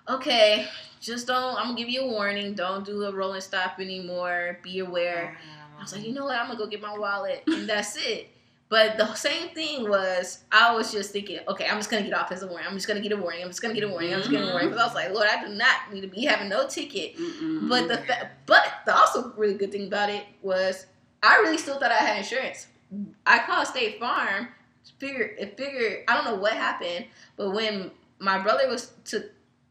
okay, 0.09 0.67
just 0.99 1.27
don't, 1.27 1.55
I'm 1.57 1.67
gonna 1.67 1.77
give 1.77 1.89
you 1.89 2.01
a 2.01 2.07
warning. 2.07 2.55
Don't 2.55 2.85
do 2.85 3.03
a 3.03 3.13
rolling 3.13 3.41
stop 3.41 3.79
anymore. 3.79 4.59
Be 4.63 4.79
aware. 4.79 5.37
I 5.77 5.81
was 5.81 5.93
like, 5.93 6.05
you 6.05 6.13
know 6.13 6.25
what? 6.25 6.37
I'm 6.37 6.47
gonna 6.47 6.59
go 6.59 6.67
get 6.67 6.81
my 6.81 6.97
wallet, 6.97 7.43
and 7.47 7.67
that's 7.69 7.95
it. 7.95 8.29
But 8.67 8.97
the 8.97 9.15
same 9.15 9.49
thing 9.49 9.89
was, 9.89 10.43
I 10.51 10.75
was 10.75 10.91
just 10.91 11.11
thinking, 11.11 11.39
okay, 11.47 11.67
I'm 11.67 11.77
just 11.77 11.89
gonna 11.89 12.03
get 12.03 12.13
off 12.13 12.31
as 12.31 12.43
a 12.43 12.47
warning. 12.47 12.67
I'm 12.67 12.75
just 12.75 12.87
gonna 12.87 12.99
get 12.99 13.13
a 13.13 13.17
warning. 13.17 13.41
I'm 13.41 13.49
just 13.49 13.61
gonna 13.61 13.73
get 13.73 13.83
a 13.83 13.87
warning. 13.87 14.13
I'm 14.13 14.19
just 14.19 14.29
gonna 14.29 14.43
get 14.43 14.49
a 14.49 14.51
warning 14.51 14.69
because 14.69 14.83
I 14.83 14.85
was 14.85 14.95
like, 14.95 15.13
Lord, 15.13 15.27
I 15.27 15.45
do 15.47 15.55
not 15.55 15.91
need 15.91 16.01
to 16.01 16.07
be 16.07 16.25
having 16.25 16.49
no 16.49 16.67
ticket. 16.67 17.17
Mm-mm. 17.17 17.69
But 17.69 17.87
the 17.87 17.97
fa- 17.97 18.29
but 18.45 18.61
the 18.85 18.95
also 18.95 19.33
really 19.37 19.55
good 19.55 19.71
thing 19.71 19.87
about 19.87 20.09
it 20.09 20.25
was, 20.41 20.85
I 21.23 21.37
really 21.37 21.57
still 21.57 21.79
thought 21.79 21.91
I 21.91 21.95
had 21.95 22.17
insurance. 22.19 22.67
I 23.25 23.39
called 23.39 23.67
State 23.67 23.99
Farm. 23.99 24.49
Figured 24.97 25.35
it 25.37 25.55
figured 25.57 26.03
I 26.07 26.15
don't 26.15 26.25
know 26.25 26.35
what 26.41 26.53
happened, 26.53 27.05
but 27.37 27.51
when 27.51 27.91
my 28.19 28.39
brother 28.39 28.67
was 28.67 28.91
took 29.05 29.25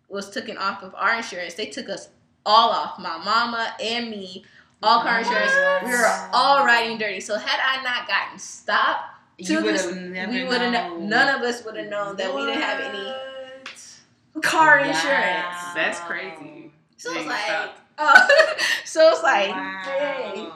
was 0.08 0.30
taken 0.30 0.56
off 0.56 0.82
of 0.82 0.94
our 0.94 1.16
insurance, 1.16 1.54
they 1.54 1.66
took 1.66 1.88
us 1.88 2.08
all 2.46 2.70
off. 2.70 2.98
My 2.98 3.18
mama 3.18 3.74
and 3.82 4.08
me, 4.10 4.44
all 4.82 5.02
car 5.02 5.18
insurance. 5.18 5.52
We 5.84 5.90
were 5.90 6.28
all 6.32 6.64
riding 6.64 6.96
dirty. 6.98 7.20
So 7.20 7.36
had 7.36 7.60
I 7.62 7.82
not 7.82 8.06
gotten 8.06 8.38
stopped, 8.38 9.02
You 9.38 9.46
to 9.58 9.64
would 9.64 9.74
this- 9.74 9.84
have 9.86 9.96
never 9.96 10.32
we 10.32 10.44
would 10.44 10.60
have 10.60 10.98
none 11.00 11.34
of 11.34 11.42
us 11.42 11.64
would 11.64 11.76
have 11.76 11.88
known 11.88 12.16
that 12.16 12.34
we 12.34 12.42
didn't 12.46 12.62
have 12.62 12.80
any 12.80 14.40
car 14.42 14.78
insurance. 14.78 15.56
That's 15.74 15.98
crazy. 16.00 16.70
So 16.96 17.10
it's 17.10 17.20
Dang, 17.20 17.28
like, 17.28 17.40
stop. 17.44 17.76
oh, 17.98 18.28
so 18.84 19.08
it's 19.10 19.22
like, 19.22 19.50
wow. 19.50 19.82
dang. 19.84 20.50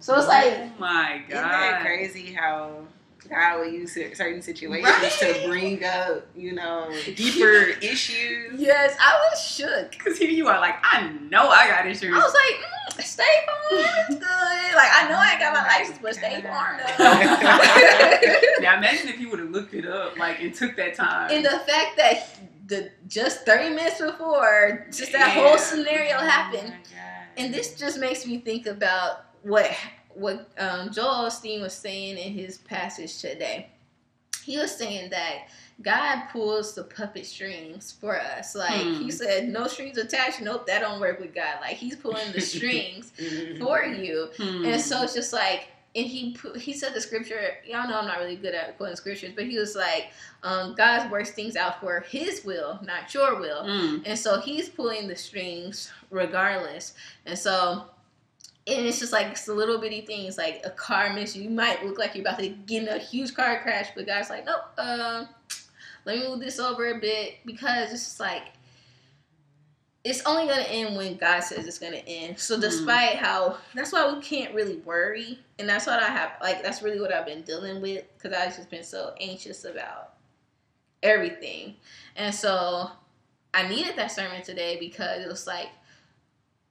So 0.00 0.16
it's 0.16 0.28
like, 0.28 0.52
oh 0.56 0.70
my 0.78 1.22
god, 1.28 1.36
Isn't 1.36 1.48
that 1.48 1.80
crazy 1.82 2.32
how 2.32 2.82
God 3.28 3.58
will 3.58 3.68
use 3.70 3.92
certain 3.94 4.40
situations 4.42 4.84
Right? 5.02 5.12
to 5.20 5.48
bring 5.48 5.84
up, 5.84 6.26
you 6.36 6.52
know, 6.52 6.88
deeper 7.16 7.70
issues? 7.82 8.60
yes, 8.60 8.96
I 9.00 9.18
was 9.30 9.42
shook. 9.44 9.90
Because 9.92 10.16
here 10.18 10.30
you 10.30 10.46
are, 10.48 10.60
like, 10.60 10.76
I 10.82 11.08
know 11.30 11.48
I 11.48 11.66
got 11.68 11.86
issues. 11.86 12.12
I 12.14 12.18
was 12.18 12.34
like, 12.34 13.00
mm, 13.00 13.02
State 13.02 13.24
Farm, 13.46 13.84
that's 14.08 14.14
good. 14.14 14.74
Like 14.76 14.90
I 14.94 15.08
know 15.08 15.16
I 15.18 15.30
ain't 15.32 15.40
got 15.40 15.54
my 15.54 15.66
license, 15.66 15.98
but 16.00 16.14
State 16.14 16.44
Farm 16.44 16.78
does. 16.78 16.98
now 18.60 18.76
imagine 18.78 19.08
if 19.08 19.18
you 19.18 19.28
would 19.30 19.40
have 19.40 19.50
looked 19.50 19.74
it 19.74 19.86
up, 19.86 20.16
like, 20.18 20.40
and 20.40 20.54
took 20.54 20.76
that 20.76 20.94
time. 20.94 21.30
and 21.30 21.44
the 21.44 21.50
fact 21.50 21.96
that 21.96 22.28
the 22.68 22.90
just 23.08 23.44
30 23.44 23.70
minutes 23.74 24.00
before, 24.00 24.86
just 24.92 25.12
that 25.12 25.34
Yeah. 25.36 25.42
whole 25.42 25.58
scenario 25.58 26.18
happened. 26.18 26.62
Oh 26.66 26.70
my 26.70 26.76
God. 26.76 26.82
And 27.38 27.52
this 27.54 27.74
just 27.78 27.98
makes 27.98 28.26
me 28.26 28.38
think 28.38 28.66
about 28.66 29.25
what 29.46 29.70
what 30.14 30.48
um, 30.58 30.90
Joel 30.92 31.26
Osteen 31.26 31.60
was 31.60 31.74
saying 31.74 32.16
in 32.18 32.32
his 32.32 32.58
passage 32.58 33.18
today. 33.20 33.68
He 34.44 34.56
was 34.56 34.74
saying 34.74 35.10
that 35.10 35.48
God 35.82 36.28
pulls 36.32 36.74
the 36.74 36.84
puppet 36.84 37.26
strings 37.26 37.92
for 37.92 38.18
us. 38.18 38.54
Like 38.54 38.80
Hmm. 38.80 38.94
he 39.02 39.10
said, 39.10 39.48
no 39.48 39.66
strings 39.66 39.98
attached. 39.98 40.40
Nope, 40.40 40.66
that 40.68 40.80
don't 40.80 41.00
work 41.00 41.20
with 41.20 41.34
God. 41.34 41.56
Like 41.60 41.76
he's 41.76 41.96
pulling 41.96 42.32
the 42.32 42.40
strings 42.40 43.12
for 43.60 43.82
you. 43.84 44.28
Hmm. 44.38 44.64
And 44.64 44.80
so 44.80 45.02
it's 45.02 45.14
just 45.14 45.32
like, 45.32 45.68
and 45.94 46.06
he 46.06 46.36
he 46.58 46.72
said 46.72 46.94
the 46.94 47.00
scripture. 47.00 47.40
Y'all 47.66 47.88
know 47.88 47.98
I'm 47.98 48.06
not 48.06 48.18
really 48.18 48.36
good 48.36 48.54
at 48.54 48.76
quoting 48.76 48.96
scriptures, 48.96 49.32
but 49.34 49.46
he 49.46 49.58
was 49.58 49.74
like, 49.74 50.08
um, 50.42 50.74
God 50.76 51.10
works 51.10 51.30
things 51.32 51.56
out 51.56 51.80
for 51.80 52.00
His 52.00 52.44
will, 52.44 52.78
not 52.82 53.12
your 53.14 53.40
will. 53.40 53.64
Mm. 53.64 54.02
And 54.06 54.18
so 54.18 54.38
he's 54.40 54.68
pulling 54.68 55.08
the 55.08 55.16
strings 55.16 55.90
regardless. 56.10 56.94
And 57.24 57.38
so, 57.38 57.86
and 58.66 58.86
it's 58.86 58.98
just 58.98 59.12
like 59.12 59.28
it's 59.28 59.44
the 59.44 59.54
little 59.54 59.78
bitty 59.78 60.00
things 60.00 60.36
like 60.36 60.60
a 60.64 60.70
car 60.70 61.12
miss. 61.12 61.36
You 61.36 61.50
might 61.50 61.84
look 61.84 61.98
like 61.98 62.14
you're 62.14 62.22
about 62.22 62.38
to 62.40 62.48
get 62.48 62.82
in 62.82 62.88
a 62.88 62.98
huge 62.98 63.34
car 63.34 63.60
crash, 63.62 63.88
but 63.94 64.06
God's 64.06 64.30
like, 64.30 64.44
nope. 64.44 64.62
Um, 64.78 65.28
let 66.04 66.18
me 66.18 66.28
move 66.28 66.40
this 66.40 66.58
over 66.58 66.90
a 66.90 66.98
bit 66.98 67.34
because 67.44 67.92
it's 67.92 68.04
just 68.04 68.20
like 68.20 68.42
it's 70.04 70.22
only 70.24 70.46
gonna 70.46 70.62
end 70.62 70.96
when 70.96 71.16
God 71.16 71.40
says 71.40 71.66
it's 71.66 71.78
gonna 71.78 71.96
end. 72.06 72.38
So 72.38 72.60
despite 72.60 73.16
how 73.16 73.58
that's 73.74 73.92
why 73.92 74.12
we 74.12 74.20
can't 74.20 74.54
really 74.54 74.76
worry, 74.78 75.40
and 75.58 75.68
that's 75.68 75.86
what 75.86 76.00
I 76.02 76.06
have 76.06 76.32
like 76.40 76.62
that's 76.62 76.82
really 76.82 77.00
what 77.00 77.12
I've 77.12 77.26
been 77.26 77.42
dealing 77.42 77.80
with 77.80 78.04
because 78.16 78.36
I've 78.36 78.56
just 78.56 78.70
been 78.70 78.84
so 78.84 79.14
anxious 79.20 79.64
about 79.64 80.14
everything, 81.02 81.76
and 82.16 82.34
so 82.34 82.90
I 83.54 83.68
needed 83.68 83.96
that 83.96 84.12
sermon 84.12 84.42
today 84.42 84.76
because 84.78 85.24
it 85.24 85.28
was 85.28 85.46
like 85.46 85.68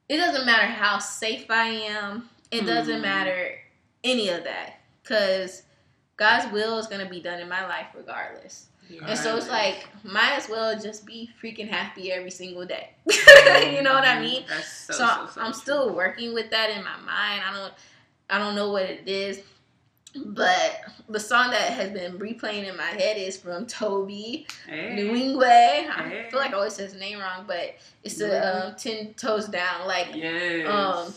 it 0.08 0.16
doesn't 0.18 0.46
matter 0.46 0.66
how 0.66 0.98
safe 0.98 1.50
I 1.50 1.68
am, 1.68 2.28
it 2.50 2.64
doesn't 2.66 2.98
Mhm. 2.98 3.02
matter 3.02 3.58
any 4.04 4.28
of 4.28 4.44
that 4.44 4.80
because 5.02 5.62
God's 6.16 6.50
will 6.52 6.78
is 6.78 6.86
gonna 6.86 7.08
be 7.08 7.20
done 7.20 7.40
in 7.40 7.48
my 7.48 7.66
life 7.66 7.88
regardless. 7.94 8.66
And 9.04 9.18
so 9.18 9.36
it's 9.36 9.48
like, 9.48 9.88
might 10.04 10.32
as 10.36 10.48
well 10.48 10.78
just 10.78 11.04
be 11.04 11.28
freaking 11.42 11.68
happy 11.68 12.12
every 12.12 12.30
single 12.30 12.64
day. 12.64 12.90
you 13.06 13.82
know 13.82 13.92
what 13.94 14.06
I 14.06 14.20
mean? 14.20 14.44
That's 14.48 14.68
so, 14.68 14.92
So, 14.92 15.06
so, 15.06 15.26
so 15.34 15.40
I'm 15.40 15.52
true. 15.52 15.60
still 15.60 15.92
working 15.94 16.32
with 16.34 16.50
that 16.50 16.70
in 16.70 16.84
my 16.84 16.96
mind. 16.98 17.42
I 17.44 17.52
don't, 17.52 17.74
I 18.30 18.38
don't 18.38 18.54
know 18.54 18.70
what 18.70 18.84
it 18.84 19.08
is, 19.08 19.40
But 20.24 20.80
the 21.08 21.20
song 21.20 21.50
that 21.50 21.72
has 21.72 21.90
been 21.90 22.18
replaying 22.18 22.68
in 22.68 22.76
my 22.76 22.84
head 22.84 23.16
is 23.18 23.36
from 23.36 23.66
Tobe 23.66 24.08
Hey. 24.10 24.46
Nwingwe. 24.68 25.42
I 25.90 26.26
feel 26.30 26.38
like 26.38 26.50
I 26.52 26.56
always 26.56 26.74
say 26.74 26.84
his 26.84 26.94
name 26.94 27.18
wrong, 27.18 27.44
but 27.46 27.76
it's 28.02 28.16
the 28.16 28.66
um, 28.68 28.74
Ten 28.76 29.14
Toes 29.14 29.46
Down. 29.48 29.86
Like, 29.86 30.08
Yes. 30.14 30.66
um, 30.68 31.12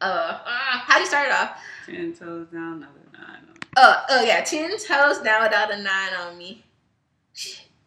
uh, 0.00 0.38
ah, 0.46 0.84
how 0.86 0.94
do 0.94 1.00
you 1.00 1.06
start 1.06 1.26
it 1.26 1.32
off? 1.32 1.58
Ten 1.86 2.12
toes 2.12 2.46
down, 2.52 2.74
another 2.74 2.92
nine. 3.12 3.40
Oh, 3.76 4.04
oh 4.10 4.22
yeah, 4.22 4.42
ten 4.42 4.70
toes 4.70 5.18
down 5.18 5.42
without 5.42 5.72
a 5.72 5.76
nine 5.82 6.14
on 6.14 6.38
me. 6.38 6.64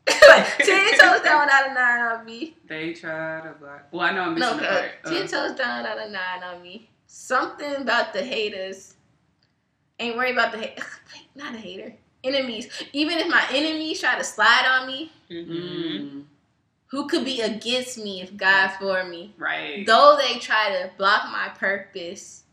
ten 0.06 0.98
toes 1.00 1.22
down 1.22 1.46
without 1.46 1.70
a 1.70 1.74
nine 1.74 2.02
on 2.02 2.26
me. 2.26 2.58
They 2.68 2.94
try 2.94 3.42
to 3.42 3.54
block. 3.60 3.88
Well, 3.92 4.02
I 4.02 4.12
know 4.14 4.22
I'm 4.24 4.36
No, 4.36 4.54
missing 4.56 4.66
uh, 4.68 4.74
the 4.74 4.80
part. 4.80 4.92
ten 5.06 5.24
Uh, 5.24 5.28
toes 5.28 5.58
down 5.58 5.82
without 5.84 6.00
a 6.00 6.10
nine 6.12 6.44
on 6.44 6.62
me. 6.62 6.90
Something 7.08 7.76
about 7.76 8.14
the 8.14 8.24
haters. 8.24 8.96
Ain't 10.02 10.18
worried 10.18 10.34
about 10.34 10.52
the 10.52 10.58
hate. 10.60 10.80
Not 11.36 11.54
a 11.56 11.58
hater. 11.58 11.94
Enemies. 12.24 12.68
Even 12.94 13.18
if 13.18 13.28
my 13.30 13.44
enemies 13.52 14.00
try 14.00 14.18
to 14.18 14.24
slide 14.24 14.66
on 14.68 14.88
me, 14.88 15.12
Mm-hmm. 15.32 15.52
mm, 15.54 16.24
who 16.88 17.08
could 17.08 17.24
be 17.24 17.40
against 17.40 17.98
me 17.98 18.22
if 18.22 18.36
God 18.36 18.68
for 18.80 19.04
me? 19.06 19.34
right. 19.38 19.86
Though 19.88 20.18
they 20.22 20.40
try 20.40 20.70
to 20.72 20.92
block 20.98 21.24
my 21.32 21.48
purpose, 21.58 22.44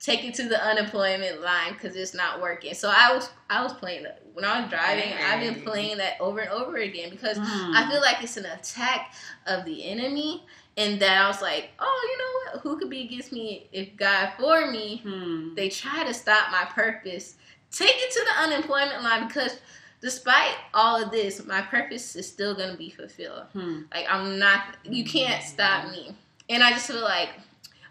take 0.00 0.24
it 0.24 0.34
to 0.34 0.48
the 0.48 0.60
unemployment 0.60 1.42
line 1.42 1.74
because 1.74 1.94
it's 1.94 2.12
not 2.14 2.40
working. 2.40 2.74
So 2.74 2.92
I 2.94 3.14
was 3.14 3.30
I 3.48 3.62
was 3.62 3.72
playing 3.74 4.02
that 4.02 4.22
when 4.32 4.44
I 4.44 4.60
was 4.60 4.68
driving. 4.70 5.12
I've 5.14 5.40
been 5.40 5.62
playing 5.62 5.98
that 5.98 6.14
over 6.20 6.40
and 6.40 6.50
over 6.50 6.76
again 6.78 7.10
because 7.10 7.38
Mm. 7.38 7.74
I 7.74 7.88
feel 7.90 8.00
like 8.00 8.22
it's 8.22 8.36
an 8.36 8.46
attack 8.46 9.14
of 9.46 9.64
the 9.64 9.84
enemy, 9.88 10.44
and 10.78 11.00
that 11.00 11.24
I 11.24 11.26
was 11.26 11.42
like, 11.42 11.70
oh, 11.80 12.08
you 12.10 12.18
know 12.18 12.52
what? 12.52 12.62
Who 12.62 12.78
could 12.78 12.88
be 12.88 13.02
against 13.02 13.32
me 13.32 13.68
if 13.72 13.96
God 13.96 14.30
for 14.38 14.70
me? 14.70 15.02
Hmm. 15.04 15.54
They 15.56 15.68
try 15.68 16.04
to 16.04 16.14
stop 16.14 16.52
my 16.52 16.64
purpose. 16.66 17.34
Take 17.70 17.96
it 17.96 18.10
to 18.12 18.24
the 18.24 18.42
unemployment 18.44 19.02
line 19.02 19.26
because. 19.28 19.58
Despite 20.00 20.54
all 20.74 21.02
of 21.02 21.10
this, 21.10 21.44
my 21.44 21.60
purpose 21.60 22.14
is 22.14 22.28
still 22.28 22.54
gonna 22.54 22.76
be 22.76 22.88
fulfilled. 22.88 23.46
Hmm. 23.52 23.80
Like 23.92 24.06
I'm 24.08 24.38
not 24.38 24.76
you 24.84 25.04
can't 25.04 25.42
stop 25.42 25.90
me. 25.90 26.14
And 26.48 26.62
I 26.62 26.70
just 26.70 26.86
feel 26.86 27.02
like 27.02 27.30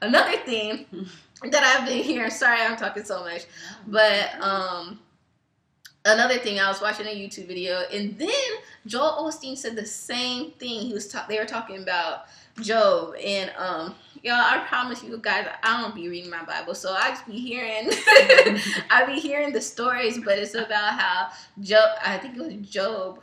another 0.02 0.38
thing 0.38 0.86
that 1.44 1.64
I've 1.64 1.86
been 1.86 2.02
hearing, 2.02 2.32
sorry 2.32 2.62
I'm 2.62 2.78
talking 2.78 3.04
so 3.04 3.26
much, 3.26 3.44
but 3.88 4.42
um 4.42 5.02
another 6.06 6.38
thing 6.38 6.62
I 6.62 6.70
was 6.70 6.80
watching 6.80 7.08
a 7.08 7.10
YouTube 7.10 7.48
video 7.48 7.82
and 7.92 8.18
then 8.18 8.30
Joel 8.86 9.30
Osteen 9.30 9.58
said 9.58 9.76
the 9.76 9.86
same 9.86 10.52
thing. 10.52 10.80
He 10.80 10.94
was 10.94 11.10
talk 11.10 11.28
they 11.28 11.40
were 11.40 11.46
talking 11.46 11.84
about 11.84 12.28
Job 12.62 13.16
and 13.24 13.52
um 13.58 13.96
y'all 14.24 14.34
I 14.36 14.64
promise 14.68 15.04
you 15.04 15.18
guys 15.18 15.48
I 15.64 15.82
don't 15.82 15.94
be 15.96 16.10
reading 16.10 16.30
my 16.30 16.44
Bible 16.44 16.74
so 16.76 16.92
I 16.94 17.10
just 17.10 17.26
be 17.28 17.40
hearing 17.40 17.90
I 18.90 19.04
be 19.06 19.20
hearing 19.20 19.54
the 19.54 19.62
stories 19.62 20.20
but 20.24 20.38
it's 20.40 20.56
about 20.56 21.00
how 21.00 21.30
Job 21.62 21.90
I 22.04 22.18
think 22.18 22.36
it 22.38 22.42
was 22.44 22.70
Job 22.70 23.20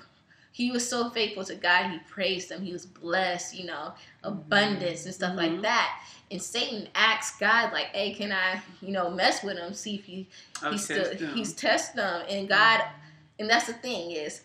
he 0.52 0.70
was 0.70 0.88
so 0.88 1.10
faithful 1.10 1.44
to 1.44 1.56
God 1.56 1.90
he 1.90 1.98
praised 2.08 2.50
him 2.50 2.62
he 2.62 2.72
was 2.72 2.86
blessed 2.86 3.56
you 3.58 3.66
know 3.66 3.92
abundance 4.22 5.04
and 5.04 5.14
stuff 5.14 5.36
like 5.36 5.50
Mhm. 5.52 5.62
that 5.62 6.00
and 6.30 6.40
Satan 6.40 6.88
asked 6.94 7.40
God 7.40 7.72
like 7.72 7.86
hey 7.86 8.12
can 8.14 8.30
I 8.32 8.60
you 8.80 8.92
know 8.92 9.10
mess 9.10 9.42
with 9.42 9.58
him 9.58 9.72
see 9.74 9.96
if 9.96 10.04
he 10.04 10.28
I'll 10.62 10.70
he's 10.72 10.86
test 10.86 11.10
still 11.12 11.18
them. 11.26 11.36
he's 11.36 11.52
testing 11.54 11.96
them 11.96 12.24
and 12.28 12.48
God 12.48 12.82
and 13.38 13.50
that's 13.50 13.66
the 13.66 13.72
thing 13.74 14.12
is 14.12 14.42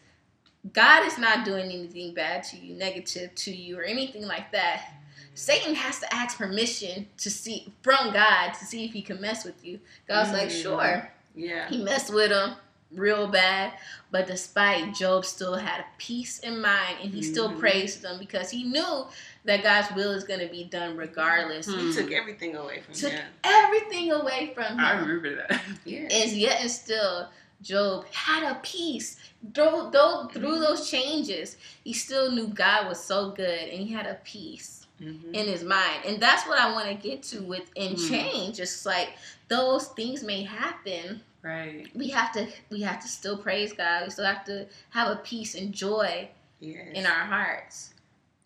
God 0.74 1.06
is 1.08 1.18
not 1.18 1.46
doing 1.46 1.66
anything 1.66 2.14
bad 2.14 2.44
to 2.46 2.58
you, 2.58 2.74
negative 2.76 3.34
to 3.36 3.52
you, 3.56 3.80
or 3.80 3.84
anything 3.84 4.24
like 4.28 4.52
that. 4.52 4.94
Satan 5.34 5.74
has 5.74 6.00
to 6.00 6.14
ask 6.14 6.38
permission 6.38 7.08
to 7.18 7.30
see 7.30 7.72
from 7.82 8.12
God 8.12 8.52
to 8.54 8.66
see 8.66 8.84
if 8.86 8.92
he 8.92 9.02
can 9.02 9.22
mess 9.22 9.46
with 9.46 9.64
you. 9.66 9.80
God's 10.08 10.32
like, 10.34 10.50
Mm. 10.50 10.62
sure. 10.62 11.12
Yeah. 11.34 11.70
He 11.70 11.82
messed 11.82 12.14
with 12.14 12.32
him 12.32 12.56
real 12.92 13.28
bad, 13.28 13.72
but 14.12 14.28
despite 14.28 14.94
Job 14.96 15.24
still 15.24 15.54
had 15.56 15.80
a 15.82 15.86
peace 15.98 16.40
in 16.40 16.60
mind 16.60 16.98
and 17.04 17.14
he 17.14 17.22
still 17.22 17.52
Mhm. 17.52 17.60
praised 17.60 18.02
them 18.02 18.18
because 18.20 18.50
he 18.50 18.64
knew 18.64 19.06
that 19.46 19.64
God's 19.64 19.92
will 19.96 20.12
is 20.12 20.24
going 20.26 20.40
to 20.42 20.48
be 20.48 20.64
done 20.66 20.98
regardless. 20.98 21.68
He 21.68 21.94
took 21.94 22.12
everything 22.12 22.56
away 22.58 22.82
from 22.82 22.94
Took 22.96 23.12
him. 23.14 23.26
everything 23.44 24.12
away 24.12 24.52
from 24.54 24.64
him. 24.66 24.80
I 24.80 25.00
remember 25.00 25.36
that. 25.36 25.62
Yeah. 25.86 26.08
and 26.12 26.32
yet 26.32 26.60
and 26.62 26.70
still 26.72 27.30
job 27.62 28.06
had 28.14 28.44
a 28.50 28.56
peace 28.62 29.18
though, 29.54 29.90
though 29.92 30.28
through 30.32 30.50
Mm-hmm. 30.54 30.62
those 30.62 30.90
changes 30.90 31.58
he 31.84 31.94
still 31.94 32.32
knew 32.32 32.48
god 32.48 32.88
was 32.88 33.04
so 33.04 33.32
good 33.32 33.70
and 33.70 33.86
he 33.88 33.92
had 33.94 34.06
a 34.06 34.16
peace 34.24 34.76
Mhm. 35.02 35.34
in 35.34 35.46
his 35.48 35.64
mind 35.64 36.04
and 36.06 36.22
that's 36.22 36.46
what 36.48 36.60
i 36.60 36.72
want 36.72 36.88
to 36.88 36.94
get 36.96 37.24
to 37.24 37.42
within 37.42 37.94
Mhm. 37.96 38.10
change 38.10 38.60
it's 38.60 38.86
like 38.86 39.10
those 39.48 39.88
things 39.90 40.24
may 40.24 40.44
happen 40.44 41.22
Right. 41.42 41.88
we 41.96 42.10
have 42.10 42.32
to 42.34 42.48
we 42.70 42.82
have 42.82 43.02
to 43.02 43.08
still 43.08 43.38
praise 43.38 43.72
god 43.74 44.04
we 44.06 44.10
still 44.12 44.26
have 44.26 44.44
to 44.46 44.68
have 44.92 45.10
a 45.10 45.16
peace 45.18 45.56
and 45.56 45.74
joy 45.74 46.30
Yes. 46.62 46.90
in 46.94 47.06
our 47.06 47.26
hearts 47.26 47.94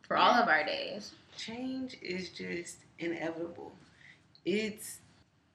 for 0.07 0.15
all 0.17 0.33
of 0.33 0.47
our 0.47 0.63
days 0.63 1.13
change 1.35 1.97
is 2.03 2.29
just 2.29 2.77
inevitable. 2.99 3.71
It's 4.45 4.99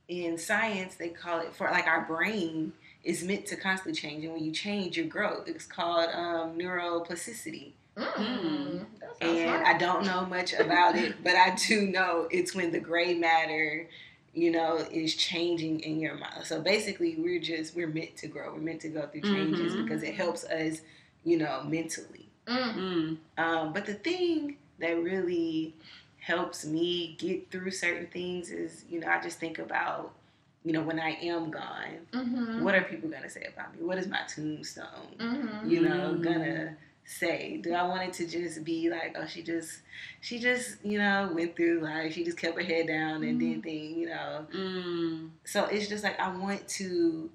in 0.08 0.36
science 0.38 0.96
they 0.96 1.10
call 1.10 1.38
it 1.40 1.54
for 1.54 1.70
like 1.70 1.86
our 1.86 2.00
brain 2.06 2.72
is 3.08 3.24
meant 3.24 3.46
to 3.46 3.56
constantly 3.56 3.98
change, 3.98 4.22
and 4.24 4.34
when 4.34 4.44
you 4.44 4.52
change, 4.52 4.96
you 4.98 5.04
grow. 5.04 5.42
It's 5.46 5.64
called 5.64 6.10
um, 6.14 6.58
neuroplasticity, 6.58 7.72
mm, 7.96 8.84
and 9.20 9.38
fun. 9.44 9.64
I 9.66 9.76
don't 9.78 10.04
know 10.04 10.26
much 10.26 10.52
about 10.52 10.94
it, 10.94 11.16
but 11.24 11.34
I 11.34 11.54
do 11.68 11.86
know 11.86 12.28
it's 12.30 12.54
when 12.54 12.70
the 12.70 12.80
gray 12.80 13.14
matter, 13.14 13.88
you 14.34 14.50
know, 14.50 14.76
is 14.90 15.14
changing 15.14 15.80
in 15.80 15.98
your 16.00 16.14
mind. 16.16 16.44
So 16.44 16.60
basically, 16.60 17.16
we're 17.16 17.40
just 17.40 17.74
we're 17.74 17.86
meant 17.88 18.16
to 18.18 18.26
grow. 18.28 18.52
We're 18.52 18.60
meant 18.60 18.82
to 18.82 18.88
go 18.88 19.06
through 19.06 19.22
changes 19.22 19.72
Mhm. 19.74 19.82
because 19.84 20.02
it 20.02 20.14
helps 20.14 20.44
us, 20.44 20.82
you 21.24 21.38
know, 21.38 21.62
mentally. 21.64 22.26
Mm, 22.46 22.74
Mm. 22.74 23.16
Um, 23.38 23.72
but 23.72 23.86
the 23.86 23.94
thing 23.94 24.56
that 24.80 25.02
really 25.02 25.74
helps 26.20 26.64
me 26.66 27.16
get 27.18 27.50
through 27.50 27.70
certain 27.70 28.06
things 28.08 28.50
is, 28.50 28.84
you 28.90 29.00
know, 29.00 29.08
I 29.08 29.20
just 29.20 29.38
think 29.40 29.58
about, 29.58 30.12
you 30.64 30.72
know, 30.72 30.82
when 30.82 30.98
I 31.00 31.10
am 31.22 31.50
gone, 31.50 32.06
mhm, 32.12 32.62
what 32.62 32.74
are 32.74 32.82
people 32.82 33.08
gonna 33.08 33.30
say 33.30 33.46
about 33.52 33.74
me? 33.76 33.84
What 33.84 33.98
is 33.98 34.06
my 34.08 34.20
tombstone, 34.28 35.14
mhm. 35.18 35.70
you 35.70 35.80
know, 35.80 36.14
Mm. 36.14 36.22
gonna 36.22 36.76
say? 37.04 37.58
Do 37.62 37.72
I 37.72 37.86
want 37.86 38.02
it 38.02 38.12
to 38.14 38.26
just 38.26 38.64
be 38.64 38.90
like, 38.90 39.16
oh, 39.18 39.26
she 39.26 39.42
just, 39.42 39.80
she 40.20 40.38
just, 40.38 40.84
you 40.84 40.98
know, 40.98 41.30
went 41.34 41.56
through 41.56 41.80
life. 41.80 42.12
She 42.12 42.22
just 42.24 42.36
kept 42.36 42.56
her 42.56 42.62
head 42.64 42.86
down 42.88 43.22
and 43.22 43.40
did 43.40 43.62
things, 43.62 43.96
you 43.96 44.06
know. 44.08 44.46
Mm. 44.54 45.30
So 45.44 45.64
it's 45.66 45.88
just 45.88 46.04
like 46.04 46.18
I 46.20 46.36
want 46.36 46.68
to 46.80 47.30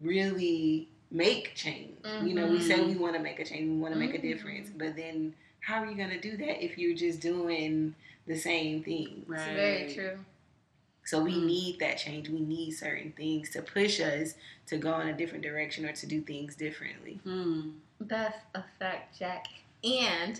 really 0.00 0.88
make 1.10 1.54
change. 1.54 1.96
You 2.04 2.34
know, 2.34 2.46
we 2.46 2.60
say 2.60 2.80
we 2.80 2.96
want 2.96 3.14
to 3.16 3.20
make 3.22 3.38
a 3.40 3.44
change, 3.44 3.68
we 3.68 3.76
want 3.76 3.94
to 3.94 3.98
make 3.98 4.14
a 4.14 4.20
difference, 4.20 4.70
but 4.76 4.94
then 4.96 5.34
how 5.60 5.82
are 5.82 5.86
you 5.90 5.96
going 5.96 6.10
to 6.10 6.20
do 6.20 6.36
that 6.36 6.64
if 6.64 6.78
you're 6.78 6.96
just 6.96 7.20
doing 7.20 7.94
the 8.26 8.36
same 8.36 8.82
thing? 8.82 9.22
It's 9.22 9.28
Right. 9.46 9.54
very 9.54 9.94
true 9.94 10.18
So 11.08 11.22
we 11.22 11.32
Mm. 11.32 11.46
need 11.46 11.78
that 11.78 11.96
change. 11.96 12.28
We 12.28 12.40
need 12.40 12.72
certain 12.72 13.12
things 13.12 13.48
to 13.50 13.62
push 13.62 13.98
us 13.98 14.34
to 14.66 14.76
go 14.76 15.00
in 15.00 15.08
a 15.08 15.14
different 15.14 15.42
direction 15.42 15.86
or 15.86 15.92
to 15.92 16.06
do 16.06 16.20
things 16.20 16.54
differently. 16.54 17.18
Mm. 17.24 17.76
That's 17.98 18.36
a 18.54 18.62
fact, 18.78 19.18
Jack. 19.18 19.46
And 19.82 20.38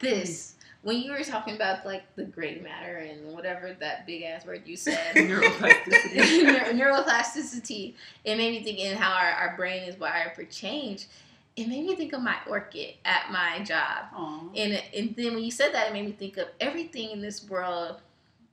this, 0.00 0.56
when 0.82 1.00
you 1.02 1.12
were 1.12 1.22
talking 1.22 1.54
about 1.54 1.86
like 1.86 2.02
the 2.16 2.24
gray 2.24 2.58
matter 2.58 2.96
and 2.96 3.32
whatever 3.32 3.76
that 3.78 4.08
big 4.08 4.24
ass 4.24 4.44
word 4.44 4.62
you 4.66 4.76
said, 4.76 5.14
Neuroplasticity. 5.14 6.16
Neur- 6.42 6.72
neuroplasticity, 6.72 7.94
it 8.24 8.36
made 8.36 8.50
me 8.58 8.64
think 8.64 8.80
in 8.80 8.96
how 8.96 9.12
our, 9.12 9.30
our 9.30 9.56
brain 9.56 9.84
is 9.84 9.96
wired 10.00 10.34
for 10.34 10.42
change. 10.42 11.06
It 11.54 11.68
made 11.68 11.86
me 11.86 11.94
think 11.94 12.12
of 12.12 12.22
my 12.22 12.38
orchid 12.48 12.94
at 13.04 13.30
my 13.30 13.62
job. 13.62 14.06
Aw. 14.14 14.40
And, 14.56 14.82
and 14.96 15.14
then 15.16 15.34
when 15.34 15.44
you 15.44 15.52
said 15.52 15.72
that, 15.74 15.88
it 15.90 15.92
made 15.92 16.06
me 16.06 16.12
think 16.12 16.38
of 16.38 16.48
everything 16.60 17.10
in 17.12 17.20
this 17.22 17.48
world. 17.48 18.00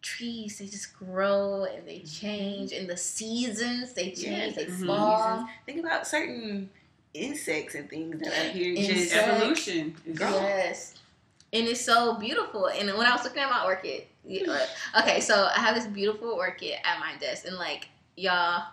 Trees, 0.06 0.60
they 0.60 0.68
just 0.68 0.98
grow 1.00 1.64
and 1.64 1.88
they 1.88 1.98
mm-hmm. 1.98 2.28
change. 2.28 2.72
And 2.74 2.88
the 2.88 2.96
seasons, 2.96 3.94
they 3.94 4.12
change, 4.12 4.56
they 4.56 4.66
the 4.66 4.72
mm-hmm. 4.72 4.86
fall. 4.86 5.38
seasons. 5.38 5.50
Think 5.66 5.80
about 5.80 6.06
certain 6.06 6.70
insects 7.16 7.74
and 7.74 7.90
things 7.90 8.20
that 8.20 8.28
are 8.28 8.52
here 8.52 8.76
just 8.76 9.16
Evolution. 9.16 9.96
is- 10.06 10.18
Girl. 10.18 10.32
Yes. 10.32 10.94
And 11.52 11.68
it's 11.68 11.82
so 11.82 12.16
beautiful. 12.20 12.68
And 12.68 12.96
when 12.96 13.08
I 13.08 13.16
was 13.16 13.24
looking 13.24 13.42
at 13.42 13.50
my 13.50 13.66
orchid, 13.66 14.04
yeah, 14.24 14.44
uh, 14.44 14.54
like- 14.54 14.70
okay, 15.04 15.20
so 15.22 15.50
I 15.56 15.60
have 15.60 15.74
this 15.74 15.88
beautiful 15.88 16.30
orchid 16.30 16.74
at 16.84 17.00
my 17.00 17.16
desk, 17.20 17.48
and 17.48 17.56
like 17.56 17.88
y'all, 18.16 18.64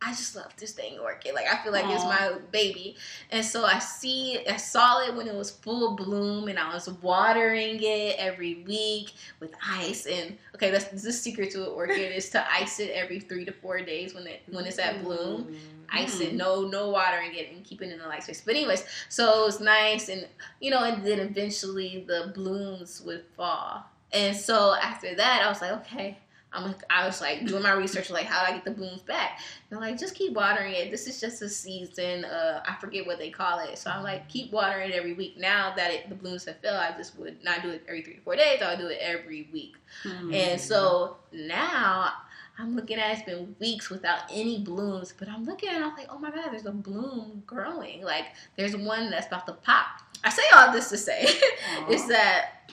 I 0.00 0.10
just 0.12 0.36
love 0.36 0.54
this 0.56 0.74
dang 0.74 0.98
orchid. 1.00 1.34
Like 1.34 1.46
I 1.52 1.56
feel 1.62 1.72
like 1.72 1.84
it's 1.88 2.04
my 2.04 2.32
baby. 2.52 2.94
And 3.32 3.44
so 3.44 3.64
I 3.64 3.80
see, 3.80 4.38
I 4.48 4.56
saw 4.56 5.00
it 5.04 5.12
when 5.14 5.26
it 5.26 5.34
was 5.34 5.50
full 5.50 5.96
bloom, 5.96 6.46
and 6.46 6.56
I 6.56 6.72
was 6.72 6.88
watering 6.88 7.80
it 7.82 8.14
every 8.16 8.62
week 8.64 9.12
with 9.40 9.52
ice. 9.66 10.06
And 10.06 10.38
okay, 10.54 10.70
that's 10.70 10.84
the 11.02 11.12
secret 11.12 11.50
to 11.52 11.64
an 11.64 11.70
orchid 11.70 12.12
is 12.14 12.30
to 12.30 12.52
ice 12.52 12.78
it 12.78 12.90
every 12.90 13.18
three 13.18 13.44
to 13.44 13.52
four 13.52 13.80
days 13.80 14.14
when 14.14 14.26
it 14.28 14.42
when 14.50 14.66
it's 14.66 14.78
at 14.78 15.02
bloom 15.02 15.56
ice 15.90 16.20
it, 16.20 16.32
Mm. 16.32 16.36
no 16.36 16.68
no 16.68 16.90
watering 16.90 17.34
it, 17.34 17.50
and 17.50 17.64
keep 17.64 17.82
it 17.82 17.90
in 17.90 17.98
the 17.98 18.06
light 18.06 18.22
space. 18.22 18.42
But 18.44 18.54
anyways, 18.54 18.84
so 19.08 19.42
it 19.42 19.46
was 19.46 19.58
nice, 19.60 20.08
and 20.10 20.28
you 20.60 20.70
know, 20.70 20.84
and 20.84 21.04
then 21.04 21.18
eventually 21.18 22.04
the 22.06 22.30
blooms 22.34 23.02
would 23.04 23.24
fall. 23.36 23.84
And 24.12 24.36
so 24.36 24.74
after 24.74 25.14
that, 25.16 25.42
I 25.44 25.48
was 25.48 25.60
like, 25.60 25.72
okay, 25.72 26.18
I'm 26.52 26.64
like, 26.64 26.82
I 26.88 27.06
was 27.06 27.20
like 27.20 27.44
doing 27.46 27.62
my 27.62 27.72
research, 27.72 28.10
like 28.10 28.24
how 28.24 28.44
do 28.44 28.52
I 28.52 28.54
get 28.54 28.64
the 28.64 28.70
blooms 28.70 29.02
back? 29.02 29.40
They're 29.68 29.78
like, 29.78 29.98
just 29.98 30.14
keep 30.14 30.32
watering 30.32 30.72
it. 30.72 30.90
This 30.90 31.06
is 31.06 31.20
just 31.20 31.42
a 31.42 31.48
season. 31.48 32.24
Uh, 32.24 32.62
I 32.66 32.74
forget 32.80 33.06
what 33.06 33.18
they 33.18 33.30
call 33.30 33.58
it. 33.58 33.76
So 33.76 33.90
I'm 33.90 34.02
like, 34.02 34.28
keep 34.28 34.50
watering 34.50 34.90
it 34.90 34.94
every 34.94 35.12
week. 35.12 35.36
Now 35.38 35.74
that 35.76 35.92
it, 35.92 36.08
the 36.08 36.14
blooms 36.14 36.46
have 36.46 36.58
filled, 36.58 36.76
I 36.76 36.96
just 36.96 37.18
would 37.18 37.42
not 37.44 37.62
do 37.62 37.70
it 37.70 37.84
every 37.86 38.02
three 38.02 38.14
to 38.14 38.20
four 38.20 38.36
days. 38.36 38.62
I 38.62 38.70
would 38.70 38.78
do 38.78 38.86
it 38.86 38.98
every 39.00 39.48
week. 39.52 39.76
Hmm. 40.02 40.32
And 40.32 40.60
so 40.60 41.18
now 41.32 42.12
I'm 42.58 42.74
looking 42.74 42.98
at 42.98 43.12
it's 43.12 43.22
been 43.22 43.54
weeks 43.60 43.88
without 43.88 44.20
any 44.30 44.58
blooms, 44.58 45.14
but 45.16 45.28
I'm 45.28 45.44
looking 45.44 45.68
and 45.68 45.84
I'm 45.84 45.94
like, 45.96 46.08
oh 46.10 46.18
my 46.18 46.30
god, 46.30 46.50
there's 46.50 46.66
a 46.66 46.72
bloom 46.72 47.42
growing. 47.46 48.02
Like 48.02 48.24
there's 48.56 48.76
one 48.76 49.10
that's 49.10 49.28
about 49.28 49.46
to 49.46 49.52
pop. 49.52 49.86
I 50.24 50.30
say 50.30 50.42
all 50.54 50.72
this 50.72 50.88
to 50.88 50.96
say 50.96 51.28
is 51.90 52.08
that 52.08 52.72